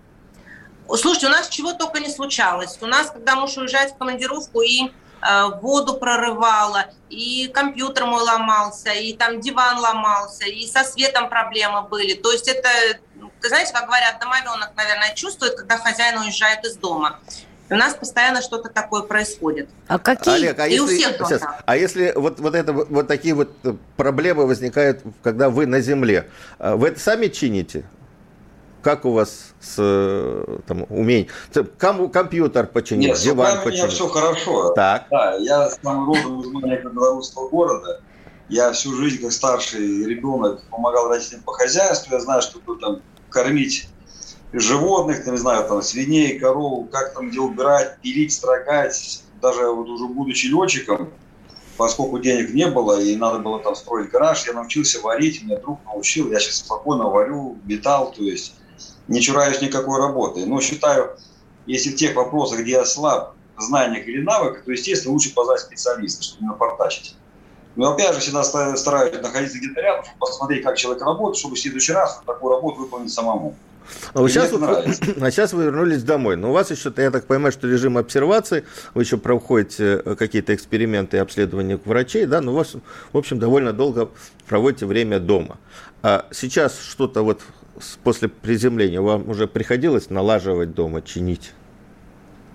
Слушайте, 0.97 1.27
у 1.27 1.29
нас 1.29 1.49
чего 1.49 1.73
только 1.73 1.99
не 1.99 2.09
случалось. 2.09 2.77
У 2.81 2.85
нас, 2.85 3.11
когда 3.11 3.35
муж 3.35 3.57
уезжает 3.57 3.91
в 3.91 3.97
командировку 3.97 4.61
и 4.61 4.83
э, 4.87 5.47
воду 5.61 5.95
прорывало, 5.95 6.85
и 7.09 7.49
компьютер 7.53 8.05
мой 8.05 8.21
ломался, 8.21 8.91
и 8.91 9.13
там 9.13 9.39
диван 9.41 9.79
ломался, 9.79 10.45
и 10.45 10.65
со 10.67 10.83
светом 10.83 11.29
проблемы 11.29 11.83
были. 11.83 12.13
То 12.13 12.31
есть 12.31 12.47
это 12.47 12.69
знаете, 13.47 13.73
как 13.73 13.87
говорят, 13.87 14.19
домовенок, 14.19 14.71
наверное, 14.75 15.13
чувствует, 15.15 15.55
когда 15.55 15.77
хозяин 15.77 16.19
уезжает 16.19 16.65
из 16.65 16.75
дома. 16.75 17.19
у 17.69 17.75
нас 17.75 17.93
постоянно 17.93 18.41
что-то 18.41 18.69
такое 18.69 19.01
происходит. 19.03 19.69
А 19.87 19.97
какие? 19.97 20.35
Олег, 20.35 20.59
а, 20.59 20.67
если, 20.67 20.97
сейчас, 20.97 21.41
а 21.65 21.77
если 21.77 22.11
вот, 22.15 22.39
вот, 22.39 22.53
это, 22.53 22.73
вот 22.73 23.07
такие 23.07 23.33
вот 23.33 23.49
проблемы 23.95 24.45
возникают, 24.45 25.01
когда 25.23 25.49
вы 25.49 25.65
на 25.65 25.79
земле, 25.79 26.27
а 26.59 26.75
вы 26.75 26.89
это 26.89 26.99
сами 26.99 27.27
чините? 27.27 27.85
Как 28.81 29.05
у 29.05 29.11
вас 29.11 29.53
с 29.59 29.75
там, 30.67 30.85
умением? 30.89 31.27
Кому 31.77 32.09
компьютер 32.09 32.67
починить, 32.67 33.09
Нет, 33.09 33.19
диван 33.19 33.63
починить? 33.63 33.83
у 33.83 33.87
меня 33.87 33.87
все 33.87 34.07
хорошо. 34.07 34.73
Так. 34.73 35.05
Да, 35.11 35.35
я 35.35 35.69
сам 35.69 36.07
родом 36.07 36.41
из 36.41 36.47
маленького 36.47 36.91
белорусского 36.91 37.49
города. 37.49 38.01
Я 38.49 38.71
всю 38.73 38.93
жизнь, 38.95 39.21
как 39.21 39.31
старший 39.31 40.05
ребенок, 40.05 40.63
помогал 40.69 41.09
родителям 41.09 41.43
по 41.43 41.53
хозяйству. 41.53 42.13
Я 42.13 42.19
знаю, 42.19 42.41
что 42.41 42.59
там 42.75 43.01
кормить 43.29 43.87
животных, 44.51 45.25
не 45.25 45.37
знаю, 45.37 45.67
там, 45.67 45.81
свиней, 45.81 46.37
коров, 46.39 46.89
как 46.91 47.13
там 47.13 47.29
где 47.29 47.39
убирать, 47.39 47.97
пилить, 48.01 48.33
строгать. 48.33 49.23
Даже 49.41 49.69
вот 49.69 49.87
уже 49.87 50.05
будучи 50.05 50.47
летчиком, 50.47 51.09
поскольку 51.77 52.19
денег 52.19 52.53
не 52.53 52.67
было 52.67 52.99
и 52.99 53.15
надо 53.15 53.39
было 53.39 53.59
там 53.59 53.75
строить 53.75 54.11
гараж, 54.11 54.45
я 54.45 54.53
научился 54.53 55.01
варить, 55.01 55.43
меня 55.43 55.57
друг 55.57 55.79
научил, 55.85 56.31
я 56.31 56.39
сейчас 56.39 56.57
спокойно 56.57 57.09
варю, 57.09 57.57
металл, 57.65 58.11
то 58.11 58.21
есть 58.21 58.53
не 59.11 59.21
чураюсь 59.21 59.61
никакой 59.61 59.99
работы. 59.99 60.45
Но 60.45 60.61
считаю, 60.61 61.17
если 61.65 61.89
в 61.91 61.95
тех 61.95 62.15
вопросах, 62.15 62.61
где 62.61 62.71
я 62.71 62.85
слаб 62.85 63.35
в 63.57 63.61
знаниях 63.61 64.07
или 64.07 64.21
навыках, 64.21 64.63
то, 64.63 64.71
естественно, 64.71 65.13
лучше 65.13 65.33
позвать 65.33 65.59
специалиста, 65.59 66.23
чтобы 66.23 66.43
не 66.43 66.47
напортачить. 66.47 67.15
Но 67.75 67.91
опять 67.91 68.13
же, 68.13 68.19
всегда 68.19 68.43
стараюсь 68.43 69.21
находиться 69.21 69.57
где-то 69.57 69.81
рядом, 69.81 70.05
чтобы 70.05 70.19
посмотреть, 70.19 70.63
как 70.63 70.77
человек 70.77 71.03
работает, 71.03 71.37
чтобы 71.37 71.55
в 71.55 71.59
следующий 71.59 71.93
раз 71.93 72.21
такую 72.25 72.53
работу 72.53 72.81
выполнить 72.81 73.11
самому. 73.11 73.55
А, 74.13 74.21
вот 74.21 74.29
сейчас, 74.29 74.51
вот, 74.51 74.61
а 75.21 75.31
сейчас 75.31 75.53
вы 75.53 75.65
вернулись 75.65 76.03
домой. 76.03 76.37
Но 76.37 76.49
у 76.49 76.53
вас 76.53 76.71
еще, 76.71 76.93
я 76.95 77.11
так 77.11 77.25
понимаю, 77.25 77.51
что 77.51 77.67
режим 77.67 77.97
обсервации, 77.97 78.65
вы 78.93 79.03
еще 79.03 79.17
проходите 79.17 80.01
э, 80.03 80.15
какие-то 80.15 80.53
эксперименты 80.55 81.17
и 81.17 81.19
обследования 81.19 81.79
врачей, 81.83 82.25
да, 82.25 82.41
но 82.41 82.53
у 82.53 82.55
вас, 82.55 82.75
в 83.11 83.17
общем, 83.17 83.39
довольно 83.39 83.73
долго 83.73 84.09
проводите 84.47 84.85
время 84.85 85.19
дома. 85.19 85.57
А 86.03 86.25
сейчас 86.31 86.79
что-то 86.79 87.23
вот 87.23 87.41
после 88.03 88.27
приземления 88.27 89.01
вам 89.01 89.29
уже 89.29 89.47
приходилось 89.47 90.09
налаживать 90.09 90.73
дома, 90.73 91.01
чинить? 91.01 91.53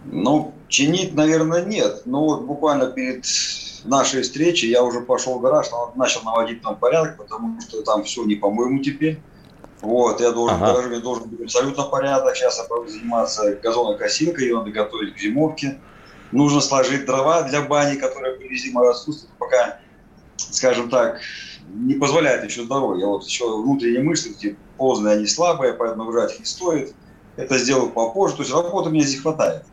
Ну, 0.04 0.54
чинить, 0.68 1.14
наверное, 1.14 1.64
нет. 1.64 2.02
Но 2.04 2.24
вот 2.24 2.42
буквально 2.42 2.86
перед 2.86 3.24
нашей 3.84 4.22
встречей 4.22 4.68
я 4.68 4.82
уже 4.82 5.00
пошел 5.00 5.38
в 5.38 5.42
гараж, 5.42 5.66
начал 5.94 6.22
наводить 6.22 6.62
там 6.62 6.76
порядок, 6.76 7.16
потому 7.16 7.60
что 7.60 7.82
там 7.82 8.04
все 8.04 8.24
не 8.24 8.36
по-моему 8.36 8.82
теперь. 8.82 9.20
Вот, 9.82 10.20
я 10.20 10.32
должен, 10.32 10.56
ага. 10.56 10.74
гараже 10.74 11.00
должен 11.00 11.28
быть 11.28 11.42
абсолютно 11.42 11.84
порядок. 11.84 12.34
Сейчас 12.34 12.58
я 12.58 12.64
буду 12.64 12.88
заниматься 12.88 13.54
газонокосилкой, 13.62 14.46
ее 14.46 14.58
надо 14.58 14.70
готовить 14.70 15.14
к 15.14 15.18
зимовке. 15.18 15.78
Нужно 16.32 16.60
сложить 16.60 17.06
дрова 17.06 17.42
для 17.42 17.62
бани, 17.62 17.96
которые 17.96 18.36
были 18.36 18.56
зимой 18.56 18.90
отсутствуют, 18.90 19.36
пока, 19.38 19.78
скажем 20.36 20.88
так, 20.88 21.20
не 21.72 21.94
позволяет 21.94 22.44
еще 22.44 22.64
здоровье. 22.64 23.06
Вот 23.06 23.24
еще 23.24 23.44
внутренние 23.62 24.02
мышцы, 24.02 24.30
эти 24.30 24.56
поздние, 24.76 25.14
они 25.14 25.26
слабые, 25.26 25.74
поэтому 25.74 26.04
нагружать 26.04 26.34
их 26.34 26.40
не 26.40 26.44
стоит. 26.44 26.94
Это 27.36 27.58
сделаю 27.58 27.90
попозже. 27.90 28.36
То 28.36 28.42
есть 28.42 28.54
работы 28.54 28.90
мне 28.90 29.00
здесь 29.00 29.20
хватает. 29.20 29.64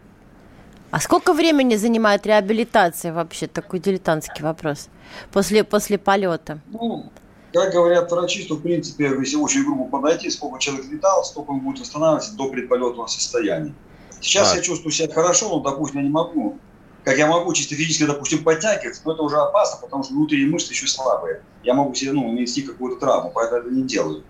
А 0.92 1.00
сколько 1.00 1.34
времени 1.34 1.76
занимает 1.76 2.26
реабилитация 2.26 3.14
вообще? 3.14 3.48
Такой 3.48 3.80
дилетантский 3.80 4.44
вопрос. 4.44 4.90
После, 5.32 5.64
после 5.64 5.98
полета. 5.98 6.60
Ну, 6.68 7.12
как 7.52 7.72
говорят 7.72 8.12
врачи, 8.12 8.44
что 8.44 8.56
в 8.56 8.62
принципе, 8.62 9.06
если 9.06 9.38
очень 9.38 9.64
грубо 9.64 9.86
подойти, 9.86 10.30
сколько 10.30 10.60
человек 10.60 10.86
летал, 10.92 11.24
столько 11.24 11.52
он 11.52 11.62
будет 11.62 11.80
восстанавливаться 11.80 12.36
до 12.36 12.50
предполетного 12.50 13.08
состояния. 13.08 13.74
Сейчас 14.22 14.54
а. 14.54 14.58
я 14.58 14.62
чувствую 14.62 14.92
себя 14.92 15.12
хорошо, 15.12 15.50
но, 15.50 15.60
допустим, 15.60 16.00
я 16.00 16.04
не 16.04 16.12
могу 16.12 16.60
как 17.04 17.18
я 17.18 17.28
могу 17.28 17.54
чисто 17.54 17.76
физически, 17.76 18.06
допустим, 18.06 18.44
подтягиваться, 18.44 19.02
но 19.06 19.14
это 19.14 19.24
уже 19.24 19.38
опасно, 19.38 19.80
потому 19.82 20.04
что 20.04 20.14
внутренние 20.14 20.48
мышцы 20.48 20.72
еще 20.72 20.88
слабые. 20.88 21.42
Я 21.64 21.74
могу 21.74 21.94
себе, 21.96 22.12
ну, 22.12 22.32
нанести 22.32 22.62
какую-то 22.62 23.00
травму, 23.00 23.32
поэтому 23.34 23.62
это 23.62 23.70
не 23.72 23.84
делаю. 23.84 24.24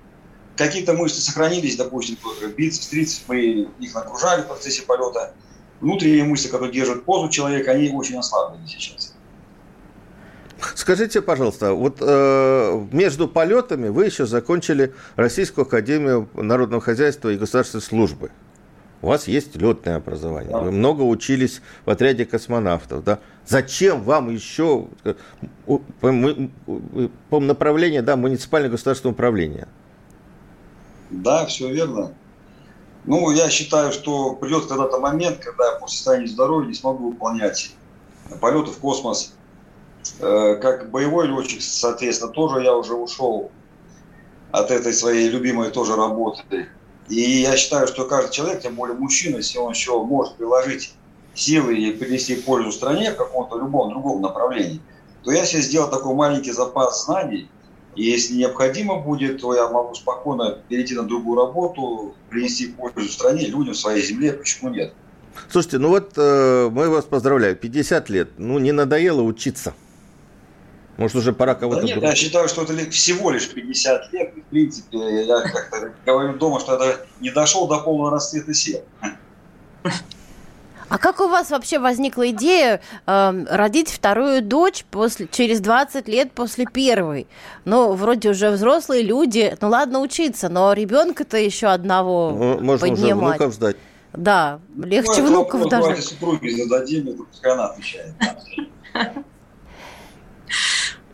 Какие-то 0.56 0.94
мышцы 0.94 1.22
сохранились, 1.22 1.76
допустим, 1.76 2.18
бицепс, 2.56 2.88
трицепс, 2.88 3.24
мы 3.28 3.68
их 3.80 3.96
нагружали 3.96 4.44
в 4.44 4.48
процессе 4.48 4.84
полета. 4.84 5.34
Внутренние 5.82 6.24
мышцы, 6.24 6.50
которые 6.50 6.72
держат 6.72 7.04
позу 7.06 7.30
человека, 7.30 7.72
они 7.72 7.90
очень 7.90 8.18
ослаблены 8.18 8.68
сейчас. 8.68 9.14
Скажите, 10.76 11.22
пожалуйста, 11.22 11.74
вот 11.74 11.98
э, 12.00 12.88
между 12.92 13.28
полетами 13.28 13.90
вы 13.90 14.06
еще 14.06 14.26
закончили 14.26 14.94
Российскую 15.16 15.66
Академию 15.66 16.30
Народного 16.36 16.82
Хозяйства 16.82 17.30
и 17.30 17.38
Государственной 17.38 17.82
Службы. 17.82 18.32
У 19.04 19.08
вас 19.08 19.28
есть 19.28 19.58
летное 19.58 19.98
образование, 19.98 20.58
вы 20.58 20.72
много 20.72 21.02
учились 21.02 21.62
в 21.86 21.90
отряде 21.90 22.26
космонавтов, 22.26 23.04
да? 23.04 23.20
Зачем 23.46 24.02
вам 24.02 24.30
еще 24.30 24.88
по, 25.66 25.82
по 27.30 27.40
направлению, 27.42 28.02
да, 28.02 28.16
муниципальное 28.16 28.70
государственное 28.70 29.12
управление? 29.12 29.68
Да, 31.10 31.46
все 31.48 31.70
верно. 31.70 32.14
Ну, 33.04 33.30
я 33.32 33.50
считаю, 33.50 33.92
что 33.92 34.36
придет 34.36 34.68
когда-то 34.68 35.00
момент, 35.00 35.40
когда 35.40 35.74
я 35.74 35.80
по 35.80 35.88
состоянию 35.88 36.30
здоровья 36.30 36.70
не 36.70 36.74
смогу 36.74 37.10
выполнять 37.10 37.76
полеты 38.40 38.72
в 38.72 38.78
космос. 38.78 39.34
Э, 40.22 40.56
как 40.56 40.92
боевой 40.92 41.28
летчик, 41.28 41.62
соответственно, 41.62 42.32
тоже 42.32 42.64
я 42.64 42.74
уже 42.74 42.94
ушел 42.94 43.52
от 44.54 44.72
этой 44.72 44.94
своей 44.94 45.28
любимой 45.28 45.72
тоже 45.72 45.98
работы 45.98 46.70
и 47.10 47.42
я 47.42 47.56
считаю, 47.58 47.88
что 47.88 48.06
каждый 48.06 48.32
человек, 48.32 48.62
тем 48.62 48.76
более 48.76 48.96
мужчина, 48.96 49.38
если 49.38 49.58
он 49.58 49.72
еще 49.72 50.04
может 50.04 50.36
приложить 50.36 50.94
силы 51.36 51.76
и 51.76 51.92
принести 51.92 52.36
пользу 52.36 52.72
стране 52.72 53.12
в 53.12 53.18
каком-то 53.18 53.58
любом 53.58 53.90
другом 53.90 54.22
направлении, 54.22 54.80
то 55.24 55.32
я 55.32 55.46
себе 55.46 55.62
сделал 55.62 55.90
такой 55.90 56.14
маленький 56.14 56.52
запас 56.52 57.06
знаний, 57.06 57.50
и 57.96 58.04
если 58.04 58.36
необходимо 58.36 59.00
будет, 59.00 59.42
то 59.42 59.54
я 59.56 59.70
могу 59.70 59.94
спокойно 59.94 60.60
перейти 60.68 60.96
на 60.96 61.04
другую 61.04 61.38
работу, 61.38 62.16
принести 62.30 62.68
пользу 62.68 63.10
стране, 63.12 63.48
людям, 63.48 63.74
своей 63.74 64.04
земле, 64.04 64.34
почему 64.34 64.70
нет? 64.70 64.94
Слушайте, 65.50 65.80
ну 65.80 65.90
вот 65.90 66.14
э, 66.16 66.70
мы 66.72 66.90
вас 66.90 67.06
поздравляем, 67.06 67.56
50 67.56 68.10
лет, 68.10 68.30
ну 68.38 68.60
не 68.60 68.72
надоело 68.72 69.22
учиться? 69.22 69.74
Может, 70.98 71.16
уже 71.16 71.34
пора 71.34 71.56
кого-то... 71.56 71.82
Да 71.82 71.88
нет, 71.88 72.02
я 72.02 72.16
считаю, 72.16 72.48
что 72.48 72.64
это 72.64 72.90
всего 72.92 73.32
лишь 73.32 73.50
50 73.50 74.14
лет. 74.14 74.34
в 74.36 74.50
принципе, 74.50 75.26
я 75.26 75.42
как-то 75.42 75.94
говорю 76.06 76.38
дома, 76.38 76.60
что 76.60 76.76
это 76.76 77.06
не 77.20 77.32
дошел 77.32 77.68
до 77.68 77.80
полного 77.80 78.12
расцвета 78.12 78.54
сил. 78.54 78.82
А 80.90 81.00
как 81.00 81.22
у 81.22 81.28
вас 81.28 81.50
вообще 81.50 81.80
возникла 81.80 82.30
идея 82.30 82.80
э, 83.08 83.46
родить 83.50 83.90
вторую 83.90 84.44
дочь 84.44 84.86
после, 84.92 85.28
через 85.32 85.60
20 85.60 86.08
лет 86.08 86.32
после 86.34 86.66
первой? 86.66 87.26
Ну, 87.66 87.94
вроде 87.94 88.30
уже 88.30 88.52
взрослые 88.52 89.02
люди, 89.02 89.58
ну 89.60 89.70
ладно 89.70 90.02
учиться, 90.02 90.50
но 90.50 90.72
ребенка-то 90.74 91.38
еще 91.38 91.68
одного 91.68 92.30
ну, 92.30 92.60
можно 92.60 92.88
поднимать. 92.88 93.00
Можно 93.00 93.16
уже 93.16 93.26
внуков 93.26 93.54
ждать. 93.54 93.78
Да, 94.14 94.60
легче 94.78 95.24
ну, 95.24 95.28
внуков 95.30 95.68
даже. 95.68 95.82
Давайте 95.82 96.02
супруги 96.04 96.50
зададим, 96.50 97.10
это 97.10 97.24
пускай 97.24 97.54
она 97.54 97.66
отвечает. 97.70 98.14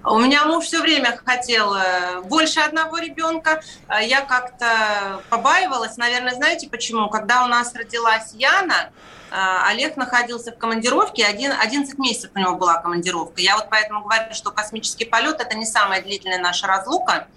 У 0.03 0.17
меня 0.17 0.45
муж 0.45 0.65
все 0.65 0.79
время 0.79 1.19
хотел 1.25 1.73
э, 1.73 2.21
больше 2.21 2.61
одного 2.61 2.99
ребенка. 2.99 3.61
Э, 3.89 4.05
я 4.05 4.21
как-то 4.21 5.21
побаивалась. 5.29 5.97
Наверное, 5.97 6.33
знаете 6.35 6.69
почему? 6.69 7.09
Когда 7.09 7.43
у 7.43 7.47
нас 7.47 7.75
родилась 7.75 8.31
Яна, 8.33 8.91
э, 9.29 9.35
Олег 9.67 9.97
находился 9.97 10.53
в 10.53 10.57
командировке, 10.57 11.25
один, 11.25 11.51
11 11.51 11.99
месяцев 11.99 12.31
у 12.33 12.39
него 12.39 12.55
была 12.55 12.81
командировка. 12.81 13.41
Я 13.41 13.57
вот 13.57 13.67
поэтому 13.69 14.01
говорю, 14.01 14.33
что 14.33 14.51
космический 14.51 15.03
полет– 15.03 15.41
это 15.41 15.57
не 15.57 15.65
самая 15.65 16.01
длительная 16.01 16.39
наша 16.39 16.67
разлука. 16.67 17.27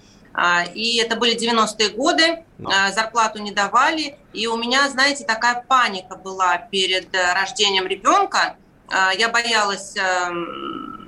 И 0.72 0.96
это 0.96 1.16
были 1.16 1.36
90-е 1.36 1.90
годы, 1.90 2.42
зарплату 2.94 3.42
не 3.42 3.50
давали. 3.50 4.18
И 4.32 4.46
у 4.46 4.56
меня, 4.56 4.88
знаете, 4.88 5.24
такая 5.26 5.62
паника 5.68 6.16
была 6.16 6.56
перед 6.56 7.14
рождением 7.14 7.86
ребенка. 7.86 8.56
Я 9.18 9.28
боялась 9.28 9.94
эм, 9.94 11.01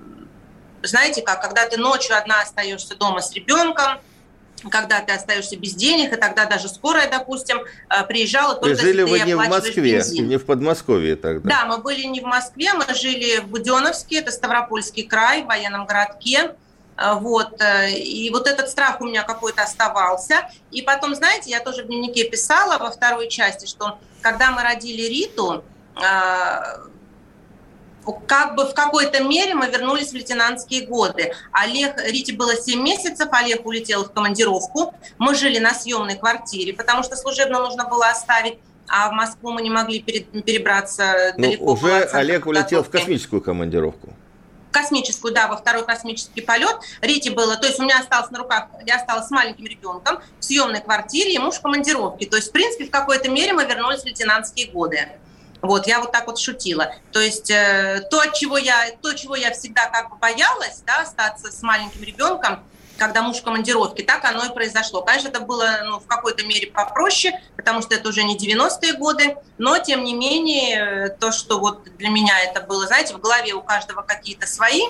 знаете 0.87 1.23
как, 1.23 1.40
когда 1.40 1.66
ты 1.66 1.77
ночью 1.77 2.16
одна 2.16 2.42
остаешься 2.42 2.94
дома 2.97 3.20
с 3.20 3.33
ребенком, 3.33 3.99
когда 4.70 5.01
ты 5.01 5.12
остаешься 5.12 5.57
без 5.57 5.75
денег, 5.75 6.12
и 6.12 6.16
тогда 6.16 6.47
даже 6.47 6.68
скорая, 6.68 7.11
допустим, 7.11 7.59
э, 7.90 8.05
приезжала 8.05 8.55
только 8.55 8.81
Жили 8.81 9.03
вы 9.03 9.20
не 9.20 9.35
в 9.35 9.49
Москве, 9.49 9.97
бензин. 9.97 10.29
не 10.29 10.37
в 10.37 10.47
Подмосковье 10.47 11.16
тогда? 11.16 11.49
Да, 11.49 11.64
мы 11.66 11.79
были 11.79 12.05
не 12.05 12.20
в 12.20 12.25
Москве, 12.25 12.73
мы 12.73 12.87
жили 12.94 13.40
в 13.40 13.49
Буденовске, 13.49 14.20
это 14.20 14.31
Ставропольский 14.31 15.05
край, 15.05 15.42
в 15.42 15.47
военном 15.47 15.87
городке. 15.87 16.55
Э, 16.97 17.14
вот. 17.14 17.61
Э, 17.61 17.90
и 17.90 18.31
вот 18.31 18.47
этот 18.47 18.68
страх 18.68 19.01
у 19.01 19.05
меня 19.05 19.23
какой-то 19.23 19.62
оставался. 19.62 20.49
И 20.70 20.83
потом, 20.83 21.14
знаете, 21.14 21.51
я 21.51 21.61
тоже 21.61 21.83
в 21.83 21.87
дневнике 21.87 22.25
писала 22.25 22.79
во 22.79 22.90
второй 22.90 23.29
части, 23.29 23.66
что 23.66 23.99
когда 24.23 24.51
мы 24.53 24.62
родили 24.62 25.03
Риту, 25.03 25.64
как 28.12 28.55
бы 28.55 28.64
в 28.67 28.75
какой-то 28.75 29.23
мере 29.23 29.55
мы 29.55 29.67
вернулись 29.69 30.11
в 30.11 30.14
лейтенантские 30.14 30.87
годы. 30.87 31.33
Олег, 31.53 32.01
Рите 32.05 32.33
было 32.35 32.55
7 32.57 32.83
месяцев, 32.83 33.29
Олег 33.33 33.64
улетел 33.67 34.05
в 34.05 34.12
командировку. 34.12 34.95
Мы 35.19 35.35
жили 35.35 35.59
на 35.59 35.75
съемной 35.75 36.17
квартире, 36.17 36.73
потому 36.73 37.03
что 37.03 37.17
служебно 37.17 37.61
нужно 37.61 37.88
было 37.88 38.09
оставить 38.09 38.59
а 38.87 39.09
в 39.09 39.12
Москву 39.12 39.51
мы 39.51 39.62
не 39.62 39.71
могли 39.71 40.01
перебраться 40.01 41.33
ну, 41.38 41.43
далеко. 41.43 41.64
Уже 41.64 42.03
Олег 42.12 42.47
улетел 42.47 42.83
в 42.85 42.90
космическую 42.90 43.40
командировку 43.40 44.12
космическую, 44.75 45.33
да, 45.33 45.47
во 45.47 45.57
второй 45.57 45.87
космический 45.87 46.40
полет. 46.40 46.77
Рите 47.01 47.31
было, 47.31 47.57
то 47.57 47.67
есть 47.67 47.79
у 47.79 47.85
меня 47.85 48.01
осталось 48.01 48.31
на 48.31 48.40
руках, 48.40 48.67
я 48.85 48.97
осталась 48.97 49.29
с 49.29 49.31
маленьким 49.31 49.67
ребенком 49.67 50.19
в 50.40 50.45
съемной 50.45 50.81
квартире, 50.81 51.33
и 51.33 51.38
муж 51.38 51.55
в 51.55 51.62
командировке. 51.62 52.27
То 52.27 52.37
есть, 52.37 52.49
в 52.49 52.53
принципе, 52.53 52.87
в 52.87 52.90
какой-то 52.90 53.31
мере 53.31 53.53
мы 53.53 53.64
вернулись 53.64 54.03
в 54.03 54.05
лейтенантские 54.05 54.71
годы. 54.73 55.09
Вот, 55.64 55.87
я 55.87 56.00
вот 56.00 56.12
так 56.12 56.27
вот 56.27 56.38
шутила. 56.38 56.94
То 57.11 57.20
есть 57.20 57.50
э, 57.50 58.07
то, 58.11 58.22
чего 58.35 58.59
я, 58.59 58.90
то, 59.00 59.14
чего 59.14 59.35
я 59.35 59.50
всегда 59.53 59.87
как 59.87 60.11
бы 60.11 60.16
боялась, 60.16 60.83
да, 60.87 61.00
остаться 61.00 61.50
с 61.50 61.62
маленьким 61.62 62.03
ребенком, 62.03 62.62
когда 62.98 63.22
муж 63.22 63.38
в 63.38 63.42
командировке, 63.42 64.03
так 64.03 64.22
оно 64.27 64.44
и 64.44 64.53
произошло. 64.53 65.00
Конечно, 65.00 65.29
это 65.29 65.40
было 65.40 65.64
ну, 65.87 66.00
в 66.00 66.07
какой-то 66.07 66.44
мере 66.44 66.66
попроще, 66.66 67.40
потому 67.57 67.81
что 67.81 67.94
это 67.94 68.11
уже 68.11 68.24
не 68.24 68.37
90-е 68.37 68.92
годы, 68.98 69.38
но, 69.57 69.79
тем 69.79 70.05
не 70.05 70.12
менее, 70.12 71.16
то, 71.18 71.33
что 71.33 71.59
вот 71.59 71.85
для 71.96 72.11
меня 72.11 72.38
это 72.40 72.61
было, 72.61 72.87
знаете, 72.87 73.14
в 73.14 73.18
голове 73.18 73.55
у 73.55 73.62
каждого 73.62 74.03
какие-то 74.03 74.46
свои 74.46 74.83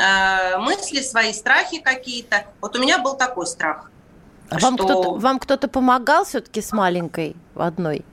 э, 0.00 0.56
мысли, 0.56 1.02
свои 1.02 1.34
страхи 1.34 1.78
какие-то. 1.78 2.46
Вот 2.62 2.74
у 2.74 2.80
меня 2.80 2.98
был 2.98 3.18
такой 3.18 3.46
страх. 3.46 3.90
А 4.48 4.58
вам 4.58 4.78
кто-то, 4.78 5.10
вам 5.10 5.38
кто-то 5.38 5.68
помогал 5.68 6.24
все-таки 6.24 6.62
с 6.62 6.72
маленькой 6.72 7.36
одной? 7.54 8.06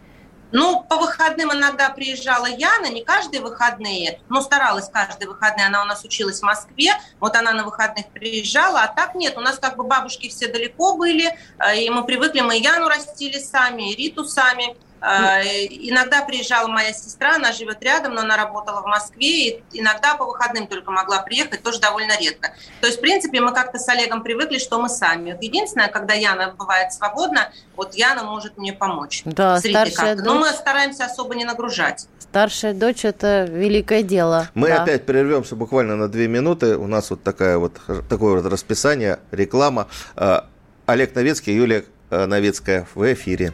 Ну, 0.52 0.84
по 0.84 0.98
выходным 0.98 1.54
иногда 1.54 1.90
приезжала 1.90 2.48
Яна, 2.48 2.90
не 2.90 3.04
каждые 3.04 3.42
выходные, 3.42 4.20
но 4.30 4.42
старалась 4.42 4.90
каждые 4.90 5.28
выходные. 5.28 5.68
Она 5.68 5.84
у 5.84 5.86
нас 5.86 6.04
училась 6.04 6.40
в 6.40 6.44
Москве, 6.44 6.94
вот 7.20 7.36
она 7.36 7.52
на 7.52 7.64
выходных 7.64 8.08
приезжала, 8.08 8.82
а 8.82 8.88
так 8.88 9.14
нет. 9.16 9.38
У 9.38 9.42
нас 9.42 9.60
как 9.60 9.78
бы 9.78 9.84
бабушки 9.84 10.30
все 10.30 10.48
далеко 10.48 10.96
были, 10.96 11.38
э, 11.60 11.78
и 11.82 11.90
мы 11.90 12.04
привыкли, 12.04 12.42
мы 12.42 12.58
Яну 12.58 12.88
растили 12.88 13.38
сами, 13.38 13.92
и 13.92 13.96
Риту 13.96 14.26
сами. 14.26 14.76
А, 15.02 15.42
иногда 15.44 16.24
приезжала 16.24 16.68
моя 16.68 16.94
сестра, 16.94 17.36
она 17.36 17.52
живет 17.52 17.82
рядом, 17.82 18.16
но 18.16 18.22
она 18.22 18.38
работала 18.38 18.82
в 18.82 18.86
Москве, 18.86 19.50
и 19.50 19.64
иногда 19.74 20.16
по 20.16 20.26
выходным 20.26 20.68
только 20.68 20.92
могла 20.92 21.22
приехать, 21.22 21.64
тоже 21.64 21.80
довольно 21.80 22.18
редко. 22.20 22.54
То 22.82 22.88
есть, 22.88 23.00
в 23.00 23.02
принципе, 23.02 23.40
мы 23.40 23.54
как-то 23.54 23.78
с 23.78 23.88
Олегом 23.90 24.24
привыкли, 24.24 24.58
что 24.58 24.80
мы 24.80 24.90
сами. 24.90 25.38
Единственное, 25.42 25.88
когда 25.88 26.14
Яна 26.14 26.54
бывает 26.58 26.94
свободна, 26.94 27.52
вот 27.76 27.96
Яна 27.96 28.24
может 28.24 28.58
мне 28.58 28.74
помочь. 28.74 29.22
Да, 29.26 29.60
старшая 29.60 30.16
дочь... 30.16 30.26
Но 30.26 30.40
мы 30.40 30.50
стараемся 30.50 31.06
особо 31.06 31.36
не 31.36 31.46
нагружать. 31.46 32.08
Старшая 32.20 32.74
дочь– 32.74 33.00
это 33.06 33.46
великое 33.50 34.04
дело. 34.04 34.50
Мы 34.54 34.68
да. 34.68 34.84
опять 34.84 35.06
прервемся 35.06 35.56
буквально 35.56 35.96
на 35.96 36.08
две 36.08 36.28
минуты. 36.28 36.78
У 36.78 36.88
нас 36.88 37.10
вот, 37.10 37.24
такая 37.24 37.58
вот 37.58 37.80
такое 38.08 38.40
вот 38.40 38.52
расписание, 38.52 39.20
реклама. 39.32 39.88
А, 40.16 40.46
Олег 40.86 41.16
Новецкий, 41.16 41.56
Юлия 41.56 41.86
э, 42.12 42.26
Новецкая 42.26 42.88
в 42.94 43.14
эфире. 43.14 43.54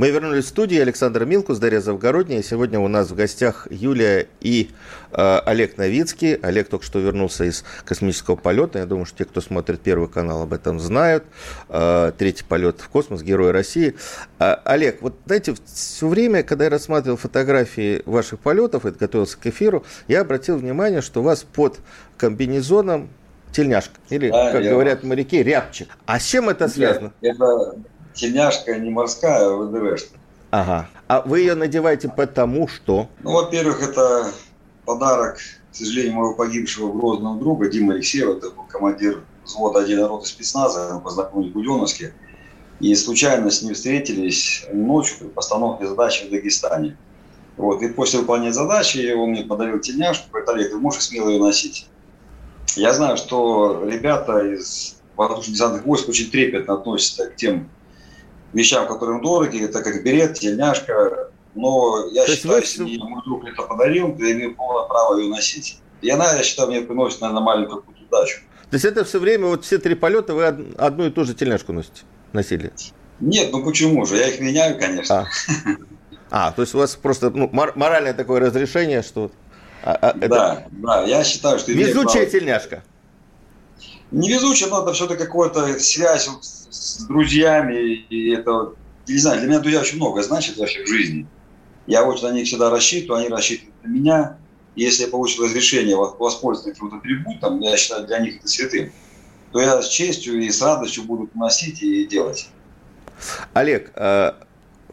Мы 0.00 0.12
вернулись 0.12 0.46
в 0.46 0.48
студию. 0.48 0.80
Александр 0.80 1.26
Милкус, 1.26 1.58
Дарья 1.58 1.80
Завгородняя. 1.80 2.42
Сегодня 2.42 2.80
у 2.80 2.88
нас 2.88 3.10
в 3.10 3.14
гостях 3.14 3.66
Юлия 3.70 4.28
и 4.40 4.70
э, 5.12 5.38
Олег 5.44 5.76
Новицкий. 5.76 6.36
Олег 6.36 6.70
только 6.70 6.86
что 6.86 7.00
вернулся 7.00 7.44
из 7.44 7.66
космического 7.84 8.36
полета. 8.36 8.78
Я 8.78 8.86
думаю, 8.86 9.04
что 9.04 9.18
те, 9.18 9.24
кто 9.26 9.42
смотрит 9.42 9.82
Первый 9.82 10.08
канал, 10.08 10.40
об 10.40 10.54
этом 10.54 10.80
знают. 10.80 11.24
Э, 11.68 12.12
третий 12.16 12.44
полет 12.44 12.80
в 12.80 12.88
космос, 12.88 13.20
Герой 13.20 13.50
России. 13.50 13.94
Э, 14.38 14.54
Олег, 14.64 15.02
вот 15.02 15.16
знаете, 15.26 15.54
все 15.66 16.08
время, 16.08 16.44
когда 16.44 16.64
я 16.64 16.70
рассматривал 16.70 17.18
фотографии 17.18 18.00
ваших 18.06 18.40
полетов 18.40 18.86
и 18.86 18.92
готовился 18.92 19.36
к 19.36 19.46
эфиру, 19.48 19.84
я 20.08 20.22
обратил 20.22 20.56
внимание, 20.56 21.02
что 21.02 21.20
у 21.20 21.24
вас 21.24 21.42
под 21.42 21.78
комбинезоном 22.16 23.10
тельняшка. 23.52 24.00
Или, 24.08 24.30
а, 24.30 24.50
как 24.50 24.62
я... 24.62 24.70
говорят 24.70 25.04
моряки, 25.04 25.42
рябчик. 25.42 25.88
А 26.06 26.18
с 26.18 26.24
чем 26.24 26.48
это 26.48 26.68
связано? 26.68 27.12
Это 27.20 27.74
тельняшка 28.14 28.78
не 28.78 28.90
морская, 28.90 29.48
а 29.48 29.56
ВДВшная. 29.56 30.20
Ага. 30.50 30.88
А 31.06 31.22
вы 31.22 31.40
ее 31.40 31.54
надеваете 31.54 32.08
потому 32.08 32.68
что? 32.68 33.08
Ну, 33.22 33.32
во-первых, 33.32 33.82
это 33.82 34.32
подарок, 34.84 35.38
к 35.70 35.74
сожалению, 35.74 36.14
моего 36.14 36.34
погибшего 36.34 36.92
грозного 36.92 37.38
друга 37.38 37.68
Дима 37.68 37.94
Алексеева. 37.94 38.36
Это 38.36 38.50
был 38.50 38.64
командир 38.64 39.22
взвода 39.44 39.80
1 39.80 40.06
роты 40.06 40.26
спецназа. 40.26 40.94
Мы 40.94 41.00
познакомились 41.00 41.50
в 41.50 41.54
Буденовске. 41.54 42.14
И 42.80 42.94
случайно 42.94 43.50
с 43.50 43.62
ним 43.62 43.74
встретились 43.74 44.66
ночью 44.72 45.18
при 45.18 45.26
постановке 45.28 45.86
задачи 45.86 46.26
в 46.26 46.30
Дагестане. 46.30 46.96
Вот. 47.56 47.82
И 47.82 47.88
после 47.88 48.20
выполнения 48.20 48.52
задачи 48.52 49.12
он 49.12 49.30
мне 49.30 49.44
подарил 49.44 49.78
тельняшку. 49.78 50.30
Говорит, 50.30 50.48
Олег, 50.48 50.70
ты 50.70 50.78
можешь 50.78 51.02
смело 51.02 51.28
ее 51.28 51.40
носить? 51.40 51.86
Я 52.76 52.92
знаю, 52.94 53.16
что 53.16 53.84
ребята 53.84 54.38
из 54.38 54.96
воздушно-десантных 55.16 55.84
войск 55.84 56.08
очень 56.08 56.30
трепетно 56.30 56.74
относятся 56.74 57.26
к 57.26 57.36
тем 57.36 57.68
вещам, 58.52 58.86
которые 58.86 59.18
им 59.18 59.24
дороги, 59.24 59.64
это 59.64 59.82
как 59.82 60.02
берет, 60.02 60.38
тельняшка. 60.38 61.30
Но 61.54 62.06
я 62.12 62.26
То 62.26 62.36
считаю, 62.36 62.60
если 62.60 62.82
мне 62.82 62.98
мой 62.98 63.22
друг 63.24 63.44
это 63.44 63.62
подарил, 63.62 64.16
то 64.16 64.24
я 64.24 64.32
имею 64.32 64.54
полное 64.54 64.86
право 64.86 65.18
ее 65.18 65.28
носить. 65.28 65.78
И 66.00 66.08
она, 66.08 66.32
я 66.34 66.42
считаю, 66.42 66.68
мне 66.68 66.80
приносит, 66.80 67.20
наверное, 67.20 67.42
маленькую 67.42 67.82
какую-то 67.82 68.02
удачу. 68.04 68.40
То 68.70 68.74
есть 68.74 68.84
это 68.84 69.04
все 69.04 69.18
время, 69.18 69.46
вот 69.46 69.64
все 69.64 69.78
три 69.78 69.94
полета 69.94 70.34
вы 70.34 70.44
одну 70.44 71.06
и 71.06 71.10
ту 71.10 71.24
же 71.24 71.34
тельняшку 71.34 71.72
носите, 71.72 72.02
носили? 72.32 72.72
Нет, 73.18 73.50
ну 73.52 73.64
почему 73.64 74.06
же? 74.06 74.16
Я 74.16 74.28
их 74.28 74.40
меняю, 74.40 74.78
конечно. 74.78 75.28
А, 76.30 76.48
а 76.48 76.52
то 76.52 76.62
есть 76.62 76.74
у 76.74 76.78
вас 76.78 76.94
просто 76.94 77.30
ну, 77.30 77.50
моральное 77.52 78.14
такое 78.14 78.40
разрешение, 78.40 79.02
что... 79.02 79.32
А, 79.82 79.98
а, 80.00 80.10
это... 80.10 80.28
Да, 80.28 80.64
да, 80.70 81.02
я 81.02 81.24
считаю, 81.24 81.58
что... 81.58 81.72
Везучая 81.72 82.26
право... 82.26 82.26
тельняшка. 82.26 82.82
Невезучая, 84.10 84.68
но 84.68 84.82
это 84.82 84.92
все-таки 84.92 85.24
какая-то 85.24 85.78
связь 85.78 86.28
с 86.70 87.04
друзьями, 87.04 88.04
и 88.08 88.30
это, 88.30 88.72
не 89.06 89.18
знаю, 89.18 89.38
для 89.38 89.48
меня 89.48 89.60
друзья 89.60 89.80
очень 89.80 89.96
много 89.96 90.22
значит 90.22 90.56
вообще 90.56 90.84
в 90.84 90.88
жизни. 90.88 91.26
Я 91.86 92.04
очень 92.04 92.26
на 92.26 92.32
них 92.32 92.46
всегда 92.46 92.70
рассчитываю, 92.70 93.20
они 93.20 93.28
рассчитывают 93.28 93.74
на 93.84 93.88
меня. 93.88 94.36
И 94.74 94.82
если 94.82 95.04
я 95.04 95.08
получил 95.08 95.44
разрешение 95.44 95.96
воспользоваться 95.96 96.72
каким-то 96.72 96.96
атрибутом, 96.96 97.60
я 97.60 97.76
считаю 97.76 98.06
для 98.06 98.18
них 98.18 98.38
это 98.38 98.48
святым, 98.48 98.92
то 99.52 99.60
я 99.60 99.82
с 99.82 99.88
честью 99.88 100.40
и 100.40 100.50
с 100.50 100.62
радостью 100.62 101.04
буду 101.04 101.28
носить 101.34 101.82
и 101.82 102.06
делать. 102.06 102.48
Олег, 103.52 103.92
а, 103.94 104.36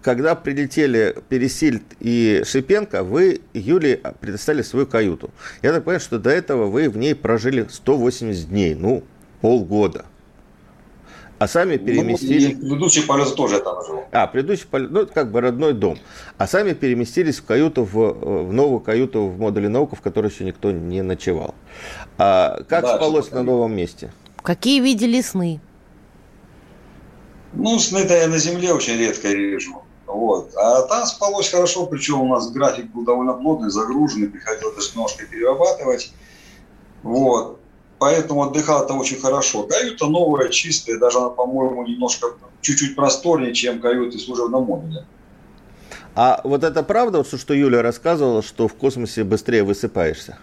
когда 0.01 0.35
прилетели 0.35 1.15
Пересильд 1.29 1.83
и 1.99 2.43
Шипенко, 2.45 3.03
вы 3.03 3.41
Юле 3.53 4.01
предоставили 4.19 4.61
свою 4.61 4.85
каюту. 4.87 5.31
Я 5.61 5.73
так 5.73 5.83
понимаю, 5.83 5.99
что 5.99 6.19
до 6.19 6.29
этого 6.29 6.65
вы 6.65 6.89
в 6.89 6.97
ней 6.97 7.15
прожили 7.15 7.67
180 7.69 8.49
дней, 8.49 8.75
ну, 8.75 9.03
полгода– 9.41 10.05
а 11.39 11.47
сами 11.47 11.77
переместились... 11.77 12.55
Ну, 12.55 12.61
предыдущий 12.61 13.03
полет 13.03 13.35
тоже 13.35 13.59
там 13.59 13.83
жил. 13.85 14.05
А, 14.11 14.25
предыдущий 14.25 14.65
полет, 14.65 14.89
ну, 14.89 15.01
это 15.01 15.13
как 15.13 15.31
бы 15.31 15.39
родной 15.41 15.73
дом. 15.73 15.99
А 16.37 16.47
сами 16.47 16.73
переместились 16.73 17.37
в 17.37 17.45
каюту, 17.45 17.83
в, 17.83 18.47
в 18.47 18.53
новую 18.53 18.79
каюту 18.79 19.27
в 19.27 19.39
модуле 19.39 19.69
наука, 19.69 19.95
в 19.95 20.01
которой 20.01 20.31
еще 20.31 20.45
никто 20.45 20.71
не 20.71 21.03
ночевал. 21.03 21.53
А 22.17 22.63
как 22.67 22.83
да, 22.83 22.95
спалось 22.95 23.29
на 23.31 23.43
новом 23.43 23.75
месте? 23.75 24.11
Какие 24.41 24.81
видели 24.81 25.21
сны? 25.21 25.59
Ну, 27.53 27.77
сны-то 27.77 28.15
я 28.15 28.27
на 28.27 28.39
земле 28.39 28.73
очень 28.73 28.97
редко 28.97 29.27
вижу. 29.27 29.83
Вот. 30.07 30.55
А 30.55 30.83
там 30.83 31.05
спалось 31.05 31.49
хорошо, 31.49 31.85
причем 31.85 32.21
у 32.21 32.27
нас 32.27 32.49
график 32.49 32.85
был 32.91 33.03
довольно 33.03 33.33
плотный, 33.33 33.69
загруженный, 33.69 34.29
приходилось 34.29 34.75
даже 34.75 34.91
немножко 34.95 35.25
перерабатывать. 35.25 36.13
Вот. 37.03 37.59
Поэтому 37.99 38.43
отдыхал 38.43 38.85
это 38.85 38.93
очень 38.93 39.19
хорошо. 39.19 39.63
Каюта 39.63 40.07
новая, 40.07 40.49
чистая, 40.49 40.97
даже 40.97 41.17
она, 41.17 41.29
по-моему, 41.29 41.85
немножко 41.85 42.27
чуть-чуть 42.61 42.95
просторнее, 42.95 43.53
чем 43.53 43.81
каюты 43.81 44.17
служебного 44.17 44.63
модуля. 44.63 45.05
А 46.15 46.41
вот 46.43 46.63
это 46.63 46.83
правда, 46.83 47.23
что 47.23 47.53
Юля 47.53 47.81
рассказывала, 47.81 48.41
что 48.41 48.67
в 48.67 48.75
космосе 48.75 49.23
быстрее 49.23 49.63
высыпаешься? 49.63 50.37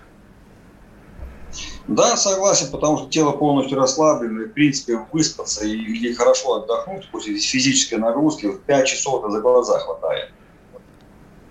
Да, 1.87 2.16
согласен, 2.16 2.70
потому 2.70 2.99
что 2.99 3.11
тело 3.11 3.32
полностью 3.32 3.78
расслаблено, 3.78 4.43
и, 4.43 4.47
в 4.47 4.53
принципе, 4.53 5.07
выспаться 5.12 5.66
и, 5.66 5.76
и 5.76 6.14
хорошо 6.14 6.62
отдохнуть 6.62 7.11
после 7.11 7.37
физической 7.37 7.97
нагрузки 7.97 8.47
в 8.47 8.61
5 8.61 8.87
часов 8.87 9.30
за 9.30 9.41
глаза 9.41 9.78
хватает. 9.80 10.30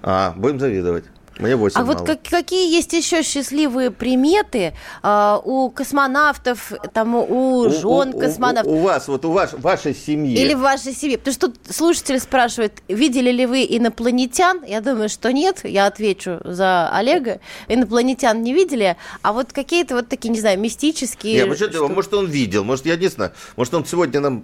А, 0.02 0.34
будем 0.36 0.60
завидовать. 0.60 1.06
Мне 1.40 1.56
8 1.56 1.80
А 1.80 1.84
мало. 1.84 1.98
вот 1.98 2.06
как, 2.06 2.20
какие 2.24 2.72
есть 2.72 2.94
еще 2.94 3.24
счастливые 3.24 3.92
приметы 3.92 4.74
э, 5.02 5.38
у 5.44 5.70
космонавтов, 5.70 6.74
там, 6.94 7.16
у 7.16 7.70
жен 7.70 8.14
у, 8.14 8.20
космонавтов? 8.20 8.72
У, 8.72 8.76
у, 8.76 8.80
у 8.80 8.84
вас, 8.84 9.08
вот 9.08 9.26
у 9.26 9.32
вас, 9.32 9.54
вашей 9.54 9.96
семьи. 9.96 10.38
Или 10.38 10.54
в 10.54 10.60
вашей 10.60 10.94
семье. 10.94 11.18
Потому 11.18 11.34
что 11.34 11.48
тут 11.48 11.60
слушатель 11.70 12.20
спрашивает, 12.20 12.84
видели 12.88 13.32
ли 13.32 13.46
вы 13.46 13.66
инопланетян? 13.68 14.64
Я 14.64 14.82
думаю, 14.82 15.10
что 15.10 15.32
нет. 15.34 15.62
Я 15.64 15.88
отвечу 15.88 16.40
за 16.44 16.90
Олега. 16.90 17.40
Инопланетян 17.68 18.42
не 18.42 18.54
видели. 18.54 18.96
А 19.22 19.34
вот 19.34 19.54
какие-то 19.54 19.96
вот 19.96 20.10
такие, 20.10 20.30
не 20.30 20.40
знаю, 20.40 20.60
мистические... 20.60 21.46
Нет, 21.46 21.58
что... 21.58 21.88
может, 21.88 22.14
он 22.14 22.28
видел. 22.28 22.64
Может, 22.64 22.86
я 22.86 22.96
не 22.96 23.08
знаю. 23.08 23.32
Может, 23.56 23.74
он 23.74 23.86
сегодня 23.86 24.20
нам 24.20 24.44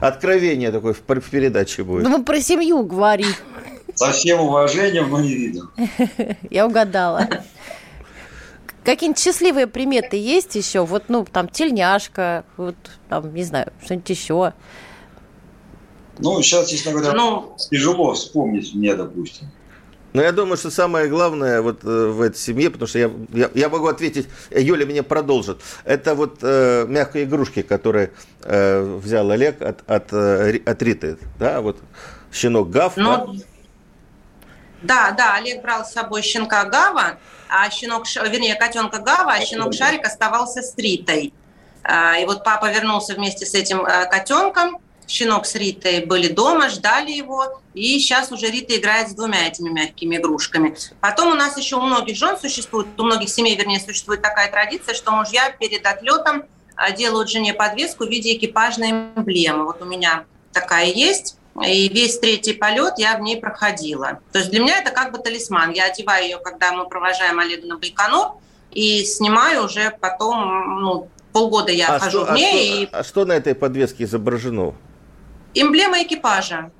откровение 0.00 0.70
такое 0.70 0.94
в 0.94 1.30
передаче 1.30 1.82
будет. 1.84 2.04
Ну, 2.04 2.18
мы 2.18 2.24
про 2.24 2.40
семью 2.40 2.84
говорим. 2.84 3.28
Со 3.94 4.12
всем 4.12 4.40
уважением, 4.40 5.10
но 5.10 5.20
не 5.20 5.34
видел. 5.34 5.70
Я 6.50 6.66
угадала. 6.66 7.28
Какие-нибудь 8.84 9.22
счастливые 9.22 9.66
приметы 9.66 10.16
есть 10.16 10.54
еще? 10.56 10.84
Вот, 10.84 11.04
ну, 11.08 11.24
там, 11.30 11.48
тельняшка, 11.48 12.44
вот, 12.56 12.74
там, 13.08 13.32
не 13.32 13.44
знаю, 13.44 13.72
что-нибудь 13.84 14.10
еще. 14.10 14.54
Ну, 16.18 16.42
сейчас, 16.42 16.68
честно 16.68 16.92
говоря, 16.92 17.12
ну, 17.12 17.56
тяжело 17.70 18.12
вспомнить 18.14 18.74
мне, 18.74 18.94
допустим. 18.94 19.48
Но 20.12 20.20
я 20.22 20.32
думаю, 20.32 20.56
что 20.56 20.70
самое 20.70 21.08
главное 21.08 21.62
вот 21.62 21.84
э, 21.84 22.06
в 22.08 22.20
этой 22.20 22.36
семье, 22.36 22.70
потому 22.70 22.86
что 22.86 22.98
я, 22.98 23.10
я, 23.32 23.50
я 23.54 23.68
могу 23.70 23.86
ответить, 23.86 24.28
Юля 24.50 24.84
меня 24.84 25.02
продолжит, 25.02 25.62
это 25.84 26.14
вот 26.14 26.38
э, 26.42 26.84
мягкие 26.86 27.24
игрушки, 27.24 27.62
которые 27.62 28.10
э, 28.42 28.98
взял 29.02 29.30
Олег 29.30 29.62
от, 29.62 29.88
от, 29.88 30.12
э, 30.12 30.60
от 30.66 30.82
Риты, 30.82 31.16
да, 31.38 31.62
вот 31.62 31.78
щенок 32.30 32.68
Гав. 32.68 32.96
Ну, 32.96 33.04
Да, 33.04 33.26
да, 35.12 35.34
Олег 35.34 35.62
брал 35.62 35.84
с 35.84 35.92
собой 35.92 36.22
щенка 36.22 36.64
Гава, 36.64 37.18
а 37.48 37.70
щенок, 37.70 38.06
вернее, 38.06 38.54
котенка 38.54 38.98
Гава, 38.98 39.32
а 39.32 39.40
щенок 39.44 39.74
Шарик 39.74 40.06
оставался 40.06 40.62
с 40.62 40.76
Ритой. 40.76 41.32
А, 41.84 42.18
и 42.18 42.24
вот 42.24 42.44
папа 42.44 42.70
вернулся 42.70 43.14
вместе 43.14 43.44
с 43.44 43.54
этим 43.54 43.84
э, 43.84 44.06
котенком, 44.06 44.78
щенок 45.08 45.46
с 45.46 45.54
Ритой 45.54 46.06
были 46.06 46.28
дома, 46.28 46.68
ждали 46.68 47.10
его, 47.10 47.60
и 47.74 47.98
сейчас 47.98 48.30
уже 48.32 48.46
Рита 48.46 48.76
играет 48.76 49.10
с 49.10 49.14
двумя 49.14 49.48
этими 49.48 49.68
мягкими 49.68 50.16
игрушками. 50.16 50.76
Потом 51.00 51.32
у 51.32 51.34
нас 51.34 51.56
еще 51.56 51.76
у 51.76 51.80
многих 51.80 52.16
жен 52.16 52.38
существует, 52.38 52.86
у 52.98 53.02
многих 53.02 53.28
семей, 53.28 53.56
вернее, 53.56 53.80
существует 53.80 54.22
такая 54.22 54.50
традиция, 54.50 54.94
что 54.94 55.10
мужья 55.10 55.50
перед 55.50 55.84
отлетом 55.84 56.44
а, 56.76 56.90
делают 56.92 57.30
жене 57.30 57.52
подвеску 57.52 58.04
в 58.04 58.08
виде 58.08 58.34
экипажной 58.34 58.90
эмблемы. 58.90 59.64
Вот 59.64 59.82
у 59.82 59.84
меня 59.84 60.24
такая 60.52 60.86
есть. 60.86 61.36
И 61.66 61.88
весь 61.88 62.18
третий 62.18 62.54
полет 62.54 62.94
я 62.96 63.16
в 63.16 63.20
ней 63.20 63.38
проходила. 63.38 64.20
То 64.32 64.38
есть 64.38 64.50
для 64.50 64.60
меня 64.60 64.78
это 64.78 64.90
как 64.90 65.12
бы 65.12 65.18
талисман. 65.18 65.72
Я 65.72 65.86
одеваю 65.86 66.24
ее, 66.24 66.38
когда 66.38 66.72
мы 66.72 66.88
провожаем 66.88 67.38
Олега 67.38 67.66
на 67.66 67.76
Байконур, 67.76 68.38
и 68.70 69.04
снимаю 69.04 69.64
уже 69.64 69.90
потом, 70.00 70.80
ну, 70.80 71.08
полгода 71.32 71.70
я 71.70 71.88
а 71.88 71.98
хожу 71.98 72.24
что, 72.24 72.32
в 72.32 72.36
ней. 72.36 72.84
А 72.84 72.86
что, 72.86 72.96
и... 72.96 73.00
а 73.00 73.04
что 73.04 73.24
на 73.26 73.32
этой 73.32 73.54
подвеске 73.54 74.04
изображено? 74.04 74.74
Эмблема 75.54 76.02
экипажа. 76.02 76.70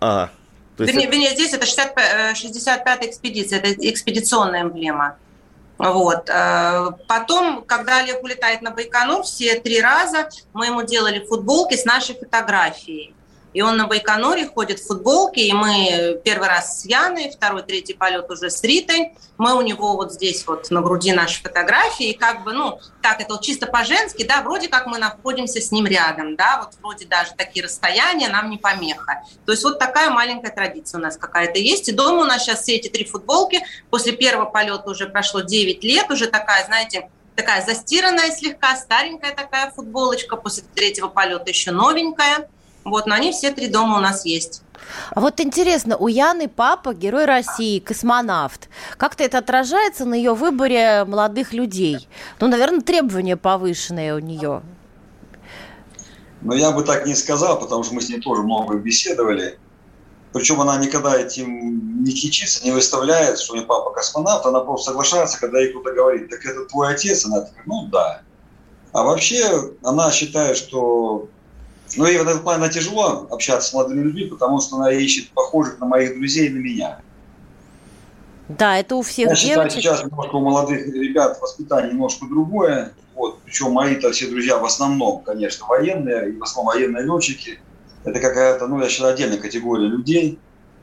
А, 0.00 0.30
то 0.76 0.84
есть 0.84 0.94
вернее, 0.94 1.08
это... 1.08 1.16
вернее, 1.16 1.34
здесь 1.34 1.52
это 1.52 1.66
65-я 1.66 2.98
э, 3.00 3.06
экспедиция, 3.06 3.58
это 3.60 3.88
экспедиционная 3.88 4.62
эмблема. 4.62 5.16
Вот. 5.78 6.30
Э, 6.30 6.92
потом, 7.06 7.64
когда 7.64 7.98
Олег 7.98 8.22
улетает 8.22 8.62
на 8.62 8.70
Байконур, 8.70 9.22
все 9.24 9.60
три 9.60 9.80
раза 9.80 10.28
мы 10.54 10.66
ему 10.66 10.82
делали 10.82 11.24
футболки 11.26 11.76
с 11.76 11.84
нашей 11.84 12.18
фотографией. 12.18 13.14
И 13.52 13.60
он 13.60 13.76
на 13.76 13.86
Байконуре 13.86 14.46
ходит 14.46 14.80
в 14.80 14.86
футболке, 14.86 15.42
и 15.42 15.52
мы 15.52 16.20
первый 16.24 16.48
раз 16.48 16.80
с 16.80 16.84
Яной, 16.86 17.30
второй, 17.30 17.62
третий 17.62 17.92
полет 17.92 18.30
уже 18.30 18.50
с 18.50 18.62
Ритой. 18.62 19.12
Мы 19.36 19.54
у 19.54 19.60
него 19.60 19.94
вот 19.94 20.12
здесь 20.12 20.46
вот 20.46 20.70
на 20.70 20.80
груди 20.80 21.12
наши 21.12 21.42
фотографии, 21.42 22.10
и 22.10 22.14
как 22.14 22.44
бы, 22.44 22.52
ну, 22.52 22.80
так, 23.02 23.20
это 23.20 23.34
вот 23.34 23.42
чисто 23.42 23.66
по-женски, 23.66 24.24
да, 24.24 24.42
вроде 24.42 24.68
как 24.68 24.86
мы 24.86 24.98
находимся 24.98 25.60
с 25.60 25.70
ним 25.70 25.86
рядом, 25.86 26.36
да, 26.36 26.62
вот 26.62 26.74
вроде 26.80 27.06
даже 27.06 27.32
такие 27.36 27.64
расстояния 27.64 28.28
нам 28.28 28.48
не 28.48 28.56
помеха. 28.56 29.22
То 29.44 29.52
есть 29.52 29.64
вот 29.64 29.78
такая 29.78 30.10
маленькая 30.10 30.50
традиция 30.50 30.98
у 30.98 31.02
нас 31.02 31.16
какая-то 31.16 31.58
есть. 31.58 31.88
И 31.88 31.92
дома 31.92 32.22
у 32.22 32.24
нас 32.24 32.42
сейчас 32.42 32.62
все 32.62 32.76
эти 32.76 32.88
три 32.88 33.04
футболки, 33.04 33.62
после 33.90 34.12
первого 34.12 34.46
полета 34.46 34.88
уже 34.88 35.06
прошло 35.06 35.40
9 35.40 35.84
лет, 35.84 36.10
уже 36.10 36.26
такая, 36.26 36.64
знаете, 36.64 37.10
такая 37.36 37.64
застиранная 37.64 38.30
слегка, 38.30 38.76
старенькая 38.76 39.34
такая 39.34 39.70
футболочка, 39.70 40.36
после 40.36 40.64
третьего 40.74 41.08
полета 41.08 41.50
еще 41.50 41.70
новенькая– 41.70 42.48
вот, 42.84 43.06
но 43.06 43.14
они 43.14 43.32
все 43.32 43.52
три 43.52 43.68
дома 43.68 43.98
у 43.98 44.00
нас 44.00 44.24
есть. 44.24 44.62
А 45.10 45.20
вот 45.20 45.40
интересно, 45.40 45.96
у 45.96 46.08
Яны 46.08 46.48
папа 46.48 46.94
герой 46.94 47.24
России, 47.24 47.78
космонавт. 47.78 48.68
Как-то 48.96 49.24
это 49.24 49.38
отражается 49.38 50.04
на 50.04 50.14
ее 50.14 50.34
выборе 50.34 51.04
молодых 51.04 51.52
людей? 51.52 52.08
Ну, 52.40 52.48
наверное, 52.48 52.80
требования 52.80 53.36
повышенные 53.36 54.14
у 54.14 54.18
нее. 54.18 54.62
Но 56.40 56.54
я 56.54 56.72
бы 56.72 56.82
так 56.82 57.06
не 57.06 57.14
сказал, 57.14 57.58
потому 57.58 57.84
что 57.84 57.94
мы 57.94 58.00
с 58.00 58.08
ней 58.08 58.20
тоже 58.20 58.42
много 58.42 58.76
беседовали. 58.76 59.58
Причем 60.32 60.60
она 60.60 60.76
никогда 60.78 61.16
этим 61.16 62.02
не 62.02 62.12
кичится, 62.12 62.64
не 62.64 62.72
выставляет, 62.72 63.38
что 63.38 63.52
у 63.52 63.56
нее 63.56 63.66
папа 63.66 63.90
космонавт. 63.90 64.46
Она 64.46 64.60
просто 64.60 64.90
соглашается, 64.90 65.38
когда 65.38 65.60
ей 65.60 65.70
кто-то 65.70 65.92
говорит, 65.92 66.30
так 66.30 66.44
это 66.44 66.64
твой 66.64 66.94
отец. 66.94 67.24
Она 67.26 67.42
такая, 67.42 67.62
ну 67.66 67.86
да. 67.92 68.22
А 68.92 69.04
вообще 69.04 69.72
она 69.82 70.10
считает, 70.10 70.56
что 70.56 71.28
ну 71.96 72.06
и 72.06 72.16
в 72.16 72.22
этом 72.22 72.42
плане 72.42 72.68
тяжело 72.68 73.26
общаться 73.30 73.70
с 73.70 73.72
молодыми 73.74 74.02
людьми, 74.02 74.24
потому 74.26 74.60
что 74.60 74.76
она 74.76 74.92
ищет 74.92 75.30
похожих 75.30 75.78
на 75.78 75.86
моих 75.86 76.14
друзей 76.14 76.48
и 76.48 76.50
на 76.50 76.58
меня. 76.58 77.00
Да, 78.48 78.78
это 78.78 78.96
у 78.96 79.02
всех 79.02 79.30
Я 79.30 79.36
считаю, 79.36 79.70
сейчас 79.70 80.04
немножко 80.04 80.36
у 80.36 80.40
молодых 80.40 80.86
ребят 80.86 81.40
воспитание 81.40 81.92
немножко 81.92 82.26
другое. 82.26 82.92
Вот, 83.14 83.40
причем 83.44 83.72
мои-то 83.72 84.10
все 84.12 84.28
друзья 84.28 84.58
в 84.58 84.64
основном, 84.64 85.22
конечно, 85.22 85.66
военные, 85.66 86.30
и 86.30 86.38
в 86.38 86.42
основном 86.42 86.74
военные 86.74 87.04
летчики. 87.04 87.60
Это 88.04 88.18
какая-то, 88.20 88.66
ну, 88.66 88.80
я 88.80 88.88
считаю, 88.88 89.14
отдельная 89.14 89.38
категория 89.38 89.86
людей. 89.86 90.38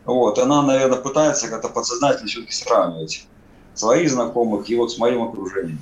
Вот, 0.05 0.39
она, 0.39 0.61
наверное, 0.61 0.99
пытается 0.99 1.49
как-то 1.49 1.69
подсознательно 1.69 2.27
все-таки 2.27 2.53
сравнивать 2.53 3.27
своих 3.73 4.09
знакомых 4.09 4.69
и 4.69 4.75
вот 4.75 4.91
с 4.91 4.97
моим 4.97 5.23
окружением. 5.23 5.79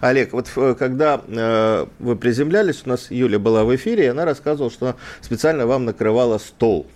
Олег, 0.00 0.32
вот 0.32 0.50
э, 0.56 0.74
когда 0.78 1.20
э, 1.26 1.86
вы 1.98 2.16
приземлялись, 2.16 2.82
у 2.84 2.88
нас 2.88 3.10
Юля 3.10 3.38
была 3.38 3.64
в 3.64 3.74
эфире, 3.76 4.04
и 4.04 4.08
она 4.08 4.24
рассказывала, 4.24 4.70
что 4.70 4.96
специально 5.20 5.66
вам 5.66 5.84
накрывала 5.84 6.38
стол. 6.38 6.86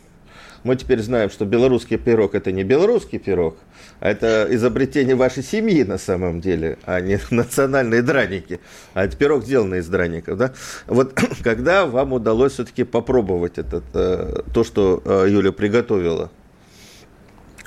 Мы 0.64 0.74
теперь 0.76 1.00
знаем, 1.00 1.30
что 1.30 1.44
белорусский 1.44 1.96
пирог– 1.98 2.34
это 2.34 2.50
не 2.50 2.64
белорусский 2.64 3.18
пирог, 3.18 3.56
а 4.00 4.10
это 4.10 4.46
изобретение 4.50 5.14
вашей 5.14 5.42
семьи 5.42 5.84
на 5.84 5.98
самом 5.98 6.40
деле, 6.40 6.78
а 6.84 7.00
не 7.00 7.20
национальные 7.30 8.02
драники. 8.02 8.60
А 8.94 9.04
это 9.04 9.16
пирог, 9.16 9.44
сделанный 9.44 9.78
из 9.78 9.88
драников. 9.88 10.36
Да? 10.36 10.52
Вот 10.86 11.12
когда 11.44 11.86
вам 11.86 12.12
удалось 12.12 12.54
все-таки 12.54 12.84
попробовать 12.84 13.58
этот, 13.58 13.84
э, 13.94 14.42
то, 14.52 14.64
что 14.64 15.00
э, 15.04 15.26
Юля 15.28 15.52
приготовила? 15.52 16.30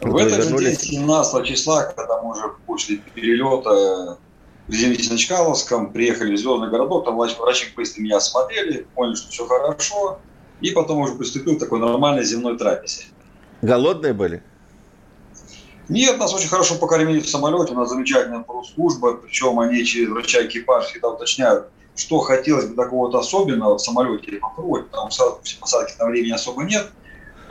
В 0.01 0.15
этот 0.17 0.49
же 0.49 0.57
день, 0.57 0.75
17 0.75 1.45
числа, 1.45 1.83
когда 1.83 2.21
мы 2.21 2.31
уже 2.31 2.51
после 2.65 2.97
перелета 2.97 4.17
приземлились 4.67 5.09
на 5.09 5.17
Чкаловском, 5.17 5.91
приехали 5.91 6.35
в 6.35 6.37
Звездный 6.37 6.69
городок, 6.69 7.05
там 7.05 7.17
врачи 7.17 7.67
быстро 7.75 8.01
меня 8.01 8.17
осмотрели, 8.17 8.87
поняли, 8.95 9.15
что 9.15 9.29
все 9.29 9.45
хорошо, 9.45 10.19
и 10.61 10.71
потом 10.71 10.99
уже 10.99 11.13
приступил 11.13 11.57
к 11.57 11.59
такой 11.59 11.79
нормальной 11.79 12.23
земной 12.23 12.57
трапезе. 12.57 13.03
Голодные 13.61 14.13
были? 14.13 14.43
Нет, 15.89 16.17
нас 16.17 16.33
очень 16.33 16.47
хорошо 16.47 16.75
покормили 16.75 17.19
в 17.19 17.29
самолете, 17.29 17.73
у 17.73 17.77
нас 17.77 17.89
замечательная 17.89 18.45
служба, 18.73 19.15
причем 19.15 19.59
они 19.59 19.83
через 19.83 20.09
врача 20.09 20.45
экипаж 20.45 20.85
всегда 20.85 21.09
уточняют, 21.09 21.67
что 21.95 22.19
хотелось 22.19 22.67
бы 22.67 22.75
такого-то 22.75 23.19
особенного 23.19 23.77
в 23.77 23.81
самолете 23.81 24.33
попробовать, 24.33 24.89
потому 24.89 25.11
что 25.11 25.41
посадки 25.59 25.93
на 25.99 26.05
времени 26.05 26.31
особо 26.31 26.63
нет– 26.63 26.89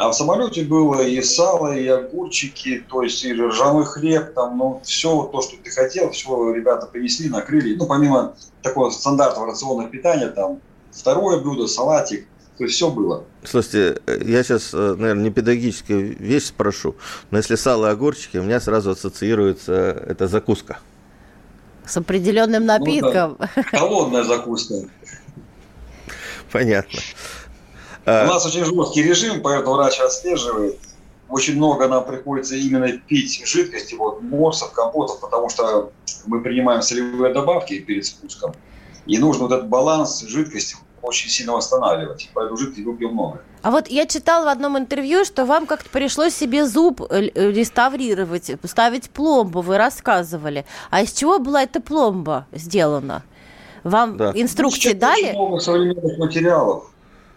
а 0.00 0.08
в 0.08 0.14
самолете 0.14 0.64
было 0.64 1.02
и 1.02 1.20
сало, 1.20 1.76
и 1.76 1.86
огурчики, 1.86 2.82
то 2.88 3.02
есть 3.02 3.22
и 3.22 3.34
ржаной 3.34 3.84
хлеб, 3.84 4.32
там, 4.32 4.56
ну, 4.56 4.80
все 4.82 5.24
то, 5.24 5.42
что 5.42 5.56
ты 5.62 5.70
хотел, 5.70 6.10
все 6.12 6.54
ребята 6.54 6.86
принесли, 6.86 7.28
накрыли. 7.28 7.76
Ну, 7.76 7.86
помимо 7.86 8.34
такого 8.62 8.88
стандартного 8.88 9.48
рационного 9.48 9.90
питания, 9.90 10.28
там, 10.28 10.58
второе 10.90 11.40
блюдо, 11.40 11.66
салатик, 11.66 12.26
то 12.56 12.64
есть 12.64 12.76
все 12.76 12.90
было. 12.90 13.24
Слушайте, 13.44 14.00
я 14.06 14.42
сейчас, 14.42 14.72
э, 14.72 14.94
наверное, 14.96 15.24
не 15.24 15.30
педагогическую 15.30 16.16
вещь 16.16 16.46
спрошу, 16.46 16.96
но 17.30 17.36
если 17.36 17.56
сало 17.56 17.88
и 17.88 17.90
огурчики, 17.90 18.38
у 18.38 18.42
меня 18.42 18.58
сразу 18.58 18.92
ассоциируется 18.92 20.02
эта 20.06 20.28
закуска. 20.28 20.78
С 21.84 21.98
определенным 21.98 22.64
напитком. 22.64 23.36
Ну, 23.38 23.46
да. 23.54 23.78
Холодная 23.78 24.24
закуска. 24.24 24.76
Понятно. 26.50 27.00
У 28.24 28.26
нас 28.26 28.46
очень 28.46 28.64
жесткий 28.64 29.02
режим, 29.02 29.42
поэтому 29.42 29.76
врач 29.76 30.00
отслеживает. 30.00 30.78
Очень 31.28 31.56
много 31.56 31.86
нам 31.86 32.04
приходится 32.04 32.56
именно 32.56 32.88
пить 32.88 33.42
жидкости, 33.46 33.94
вот 33.94 34.20
морсов, 34.20 34.72
компотов, 34.72 35.20
потому 35.20 35.48
что 35.48 35.92
мы 36.26 36.40
принимаем 36.42 36.82
солевые 36.82 37.32
добавки 37.32 37.78
перед 37.78 38.04
спуском. 38.04 38.52
И 39.06 39.16
нужно 39.18 39.44
вот 39.44 39.52
этот 39.52 39.68
баланс 39.68 40.22
жидкости 40.22 40.76
очень 41.02 41.30
сильно 41.30 41.52
восстанавливать. 41.52 42.28
Поэтому 42.34 42.56
жидкости 42.56 42.82
выпьем 42.82 43.12
много. 43.12 43.42
А 43.62 43.70
вот 43.70 43.88
я 43.88 44.06
читала 44.06 44.46
в 44.46 44.48
одном 44.48 44.76
интервью, 44.76 45.24
что 45.24 45.44
вам 45.44 45.66
как-то 45.66 45.88
пришлось 45.90 46.34
себе 46.34 46.66
зуб 46.66 47.00
э, 47.02 47.30
э, 47.34 47.50
реставрировать, 47.52 48.50
ставить 48.64 49.10
пломбу, 49.10 49.60
вы 49.60 49.78
рассказывали. 49.78 50.66
А 50.90 51.02
из 51.02 51.12
чего 51.12 51.38
была 51.38 51.62
эта 51.62 51.80
пломба 51.80 52.46
сделана? 52.52 53.22
Вам 53.84 54.16
да. 54.16 54.32
инструкции 54.34 54.92
ну, 54.92 55.00
дали? 55.00 55.22
Очень 55.22 55.38
много 55.38 55.60
современных 55.60 56.18
материалов 56.18 56.90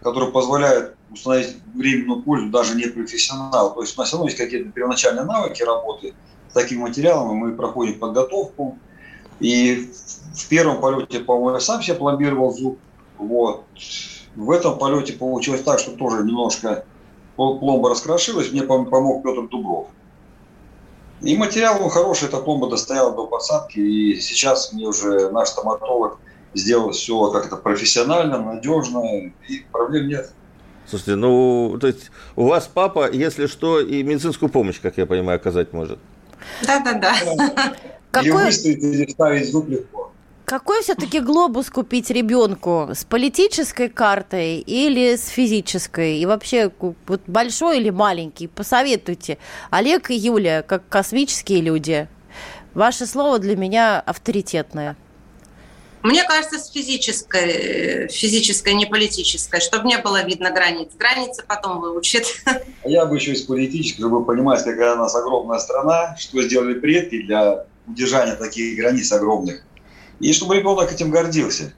который 0.04 0.30
позволяет 0.30 0.96
установить 1.10 1.56
временную 1.74 2.22
пользу 2.22 2.50
даже 2.50 2.76
не 2.76 2.86
профессионал. 2.86 3.74
То 3.74 3.80
есть 3.80 3.96
у 3.96 4.00
нас 4.00 4.08
все 4.08 4.16
равно 4.16 4.28
есть 4.28 4.38
какие-то 4.38 4.70
первоначальные 4.70 5.24
навыки 5.24 5.62
работы 5.62 6.14
с 6.50 6.52
таким 6.52 6.80
материалом, 6.80 7.36
мы 7.36 7.52
проходим 7.52 7.98
подготовку. 7.98 8.78
И 9.40 9.90
в 10.34 10.48
первом 10.48 10.80
полете, 10.80 11.20
по-моему, 11.20 11.54
я 11.54 11.60
сам 11.60 11.82
себе 11.82 11.94
пломбировал 11.94 12.52
зуб. 12.52 12.78
Вот. 13.16 13.64
В 14.36 14.50
этом 14.50 14.76
полете 14.78 15.14
получилось 15.14 15.62
так, 15.62 15.78
что 15.78 15.92
тоже 15.92 16.22
немножко 16.22 16.84
пломба 17.36 17.88
раскрошилась, 17.88 18.52
мне 18.52 18.62
помог 18.62 19.22
Петр 19.22 19.48
Дубров. 19.48 19.86
И 21.22 21.34
материал 21.38 21.88
хороший, 21.88 22.28
эта 22.28 22.36
пломба 22.36 22.68
достояла 22.68 23.12
до 23.12 23.26
посадки, 23.26 23.78
и 23.78 24.20
сейчас 24.20 24.74
мне 24.74 24.86
уже 24.86 25.30
наш 25.30 25.48
стоматолог– 25.48 26.18
сделать 26.54 26.96
все 26.96 27.30
как-то 27.30 27.56
профессионально, 27.56 28.38
надежно, 28.40 29.02
и 29.48 29.64
проблем 29.72 30.08
нет. 30.08 30.30
Слушайте, 30.86 31.16
ну, 31.16 31.78
то 31.80 31.86
есть 31.86 32.10
у 32.36 32.46
вас 32.46 32.68
папа, 32.72 33.10
если 33.10 33.46
что, 33.46 33.80
и 33.80 34.02
медицинскую 34.02 34.50
помощь, 34.50 34.80
как 34.80 34.98
я 34.98 35.06
понимаю, 35.06 35.36
оказать 35.36 35.72
может. 35.72 35.98
Да-да-да. 36.66 37.14
Или 38.20 38.30
выставить, 38.30 38.82
или 38.82 39.06
вставить 39.06 39.50
зуб 39.50 39.68
легко. 39.68 40.12
какой 40.44 40.82
все-таки 40.82 41.20
глобус 41.20 41.70
купить 41.70 42.10
ребенку? 42.10 42.90
С 42.92 43.04
политической 43.04 43.88
картой 43.88 44.58
или 44.58 45.16
с 45.16 45.26
физической? 45.28 46.18
И 46.18 46.26
вообще, 46.26 46.70
вот 47.06 47.22
большой 47.26 47.78
или 47.78 47.90
маленький? 47.90 48.46
Посоветуйте. 48.46 49.38
Олег 49.70 50.10
и 50.10 50.14
Юля, 50.14 50.62
как 50.62 50.86
космические 50.88 51.60
люди. 51.60 52.08
Ваше 52.74 53.06
слово 53.06 53.38
для 53.38 53.56
меня 53.56 54.00
авторитетное. 54.00 54.96
Мне 56.04 56.22
кажется, 56.24 56.58
с 56.58 56.70
физической, 56.70 58.08
физической, 58.08 58.74
не 58.74 58.84
политической, 58.84 59.58
чтобы 59.60 59.86
не 59.86 59.96
было 59.96 60.22
видно 60.22 60.50
границ. 60.50 60.90
Границы 60.98 61.42
потом 61.48 61.80
выучат. 61.80 62.26
Я 62.84 63.06
бы 63.06 63.16
еще 63.16 63.32
из 63.32 63.40
политической, 63.40 64.02
чтобы 64.02 64.22
понимать, 64.22 64.62
какая 64.62 64.96
у 64.96 64.98
нас 64.98 65.14
огромная 65.14 65.58
страна, 65.58 66.14
что 66.18 66.42
сделали 66.42 66.74
предки 66.74 67.22
для 67.22 67.64
удержания 67.86 68.34
таких 68.34 68.76
границ 68.76 69.10
огромных. 69.12 69.62
И 70.20 70.34
чтобы 70.34 70.56
ребенок 70.56 70.92
этим 70.92 71.10
гордился. 71.10 71.72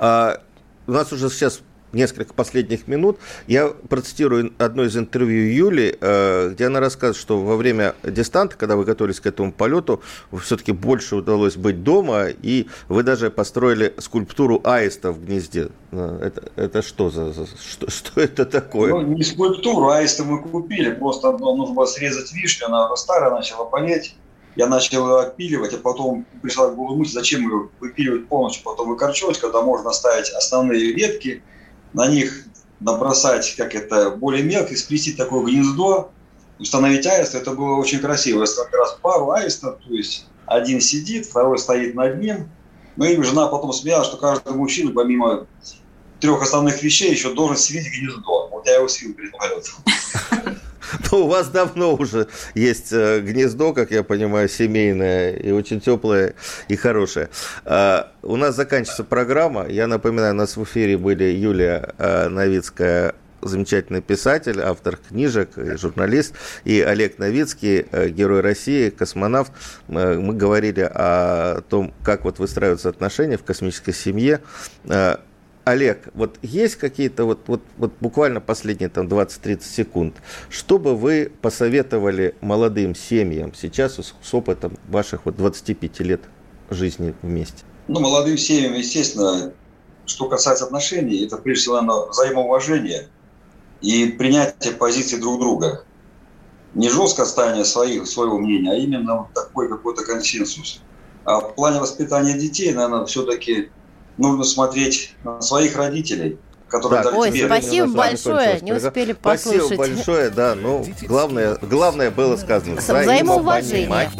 А, 0.00 0.42
у 0.88 0.90
нас 0.90 1.12
уже 1.12 1.30
сейчас 1.30 1.60
несколько 1.92 2.34
последних 2.34 2.88
минут. 2.88 3.18
Я 3.46 3.68
процитирую 3.68 4.52
одно 4.58 4.84
из 4.84 4.96
интервью 4.96 5.52
Юли, 5.52 5.96
э, 6.00 6.50
где 6.52 6.66
она 6.66 6.80
рассказывает, 6.80 7.16
что 7.16 7.40
во 7.40 7.56
время 7.56 7.94
дистанта, 8.02 8.56
когда 8.56 8.76
вы 8.76 8.84
готовились 8.84 9.20
к 9.20 9.26
этому 9.26 9.52
полету, 9.52 10.00
все-таки 10.40 10.72
больше 10.72 11.16
удалось 11.16 11.56
быть 11.56 11.82
дома, 11.82 12.26
и 12.28 12.66
вы 12.88 13.02
даже 13.02 13.30
построили 13.30 13.94
скульптуру 13.98 14.60
аиста 14.64 15.12
в 15.12 15.24
гнезде. 15.24 15.68
Э, 15.92 16.18
это, 16.22 16.50
это 16.56 16.82
что 16.82 17.10
за... 17.10 17.32
Что, 17.32 17.90
что 17.90 18.20
это 18.20 18.44
такое? 18.44 18.90
Ну, 18.90 19.02
не 19.02 19.22
скульптуру, 19.22 19.90
аиста 19.90 20.24
мы 20.24 20.42
купили, 20.42 20.92
просто 20.92 21.32
нужно 21.32 21.74
было 21.74 21.86
срезать 21.86 22.32
вишню, 22.32 22.66
она 22.66 22.94
старая, 22.96 23.30
начала 23.30 23.68
болеть. 23.68 24.16
Я 24.56 24.66
начал 24.66 25.06
ее 25.08 25.20
отпиливать, 25.20 25.74
а 25.74 25.78
потом 25.78 26.26
пришла 26.42 26.68
к 26.68 26.74
голову 26.74 26.96
мысль, 26.96 27.12
зачем 27.12 27.42
ее 27.42 27.68
выпиливать 27.78 28.26
полностью, 28.26 28.64
потом 28.64 28.88
выкорчевать, 28.88 29.38
когда 29.38 29.62
можно 29.62 29.90
оставить 29.90 30.28
основные 30.30 30.92
ветки, 30.92 31.42
на 31.92 32.06
них 32.08 32.44
набросать, 32.80 33.54
как 33.56 33.74
это, 33.74 34.10
более 34.10 34.42
мелко, 34.42 34.74
сплести 34.76 35.12
такое 35.12 35.44
гнездо, 35.44 36.10
установить 36.58 37.06
аист, 37.06 37.34
это 37.34 37.52
было 37.52 37.76
очень 37.76 38.00
красиво. 38.00 38.44
Это 38.44 38.64
как 38.64 38.74
раз 38.74 38.96
пару 39.00 39.30
аистов, 39.32 39.78
то 39.86 39.92
есть 39.92 40.26
один 40.46 40.80
сидит, 40.80 41.26
второй 41.26 41.58
стоит 41.58 41.94
над 41.94 42.20
ним. 42.20 42.48
Ну 42.96 43.04
и 43.04 43.22
жена 43.22 43.46
потом 43.48 43.72
смеялась, 43.72 44.08
что 44.08 44.16
каждый 44.16 44.54
мужчина, 44.54 44.92
помимо 44.92 45.46
трех 46.20 46.42
основных 46.42 46.82
вещей, 46.82 47.10
еще 47.10 47.32
должен 47.34 47.56
свить 47.56 47.86
гнездо. 47.86 48.48
Вот 48.48 48.66
я 48.66 48.76
его 48.76 48.88
свил 48.88 49.14
перед 49.14 49.32
полетом. 49.32 49.74
Ну, 51.10 51.24
у 51.24 51.26
вас 51.28 51.48
давно 51.48 51.94
уже 51.94 52.28
есть 52.54 52.92
э, 52.92 53.20
гнездо, 53.20 53.72
как 53.72 53.90
я 53.90 54.02
понимаю, 54.02 54.48
семейное, 54.48 55.32
и 55.32 55.50
очень 55.50 55.80
теплое 55.80 56.34
и 56.68 56.76
хорошее. 56.76 57.28
А, 57.64 58.12
у 58.22 58.36
нас 58.36 58.56
заканчивается 58.56 59.04
программа. 59.04 59.66
Я 59.68 59.86
напоминаю, 59.86 60.34
у 60.34 60.36
нас 60.36 60.56
в 60.56 60.64
эфире 60.64 60.96
были 60.96 61.24
Юлия 61.24 61.94
э, 61.98 62.28
Новицкая, 62.28 63.14
замечательный 63.42 64.02
писатель, 64.02 64.60
автор 64.60 64.96
книжек, 64.96 65.50
журналист, 65.56 66.34
и 66.64 66.80
Олег 66.80 67.18
Новицкий, 67.18 67.86
э, 67.90 68.08
герой 68.08 68.40
России, 68.40 68.90
космонавт. 68.90 69.52
Мы 69.88 70.34
говорили 70.34 70.82
о 70.82 71.62
том, 71.62 71.94
как 72.04 72.24
вот 72.24 72.38
выстраиваются 72.38 72.88
отношения 72.88 73.38
в 73.38 73.44
космической 73.44 73.92
семье. 73.92 74.40
Олег, 75.70 76.08
вот 76.14 76.38
есть 76.42 76.76
какие-то 76.76 77.24
вот, 77.24 77.40
вот, 77.46 77.62
вот 77.78 77.92
буквально 78.00 78.40
последние 78.40 78.88
там 78.88 79.06
20-30 79.06 79.62
секунд, 79.62 80.16
что 80.48 80.78
бы 80.78 80.96
вы 80.96 81.32
посоветовали 81.40 82.34
молодым 82.40 82.94
семьям 82.94 83.54
сейчас 83.54 83.94
с, 83.96 84.14
с 84.20 84.34
опытом 84.34 84.76
ваших 84.88 85.26
вот 85.26 85.36
25 85.36 86.00
лет 86.00 86.20
жизни 86.70 87.14
вместе? 87.22 87.64
Ну, 87.88 88.00
молодым 88.00 88.36
семьям, 88.36 88.74
естественно, 88.74 89.52
что 90.06 90.28
касается 90.28 90.64
отношений, 90.64 91.24
это 91.24 91.36
прежде 91.36 91.62
всего 91.62 91.80
наверное, 91.80 92.08
взаимоуважение 92.10 93.08
и 93.80 94.06
принятие 94.06 94.72
позиции 94.74 95.18
друг 95.18 95.38
друга. 95.38 95.84
Не 96.74 96.88
жестко 96.88 97.22
отстаивание 97.22 97.64
своих, 97.64 98.06
своего 98.06 98.38
мнения, 98.38 98.72
а 98.72 98.76
именно 98.76 99.28
такой 99.34 99.68
какой-то 99.68 100.04
консенсус. 100.04 100.80
А 101.24 101.40
в 101.40 101.54
плане 101.54 101.80
воспитания 101.80 102.34
детей, 102.34 102.72
наверное, 102.72 103.06
все-таки 103.06 103.70
нужно 104.20 104.44
смотреть 104.44 105.14
на 105.24 105.40
своих 105.40 105.76
родителей, 105.76 106.38
которые 106.68 107.02
так, 107.02 107.14
Ой, 107.14 107.32
тебе... 107.32 107.46
спасибо 107.46 107.88
большое, 107.88 108.60
не 108.60 108.72
успели 108.72 109.12
послушать. 109.12 109.64
Спасибо 109.64 109.76
большое, 109.76 110.30
да, 110.30 110.54
ну, 110.54 110.86
главное, 111.02 111.58
главное 111.60 112.10
было 112.10 112.36
сказано. 112.36 112.76
Взаимоуважение. 112.76 114.10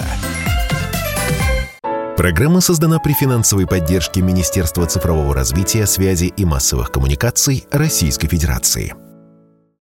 Программа 2.17 2.61
создана 2.61 2.99
при 2.99 3.15
финансовой 3.15 3.67
поддержке 3.67 4.21
Министерства 4.21 4.85
цифрового 4.87 5.35
развития, 5.35 5.87
связи 5.87 6.27
и 6.37 6.45
массовых 6.45 6.91
коммуникаций 6.91 7.67
Российской 7.71 8.29
Федерации. 8.29 8.95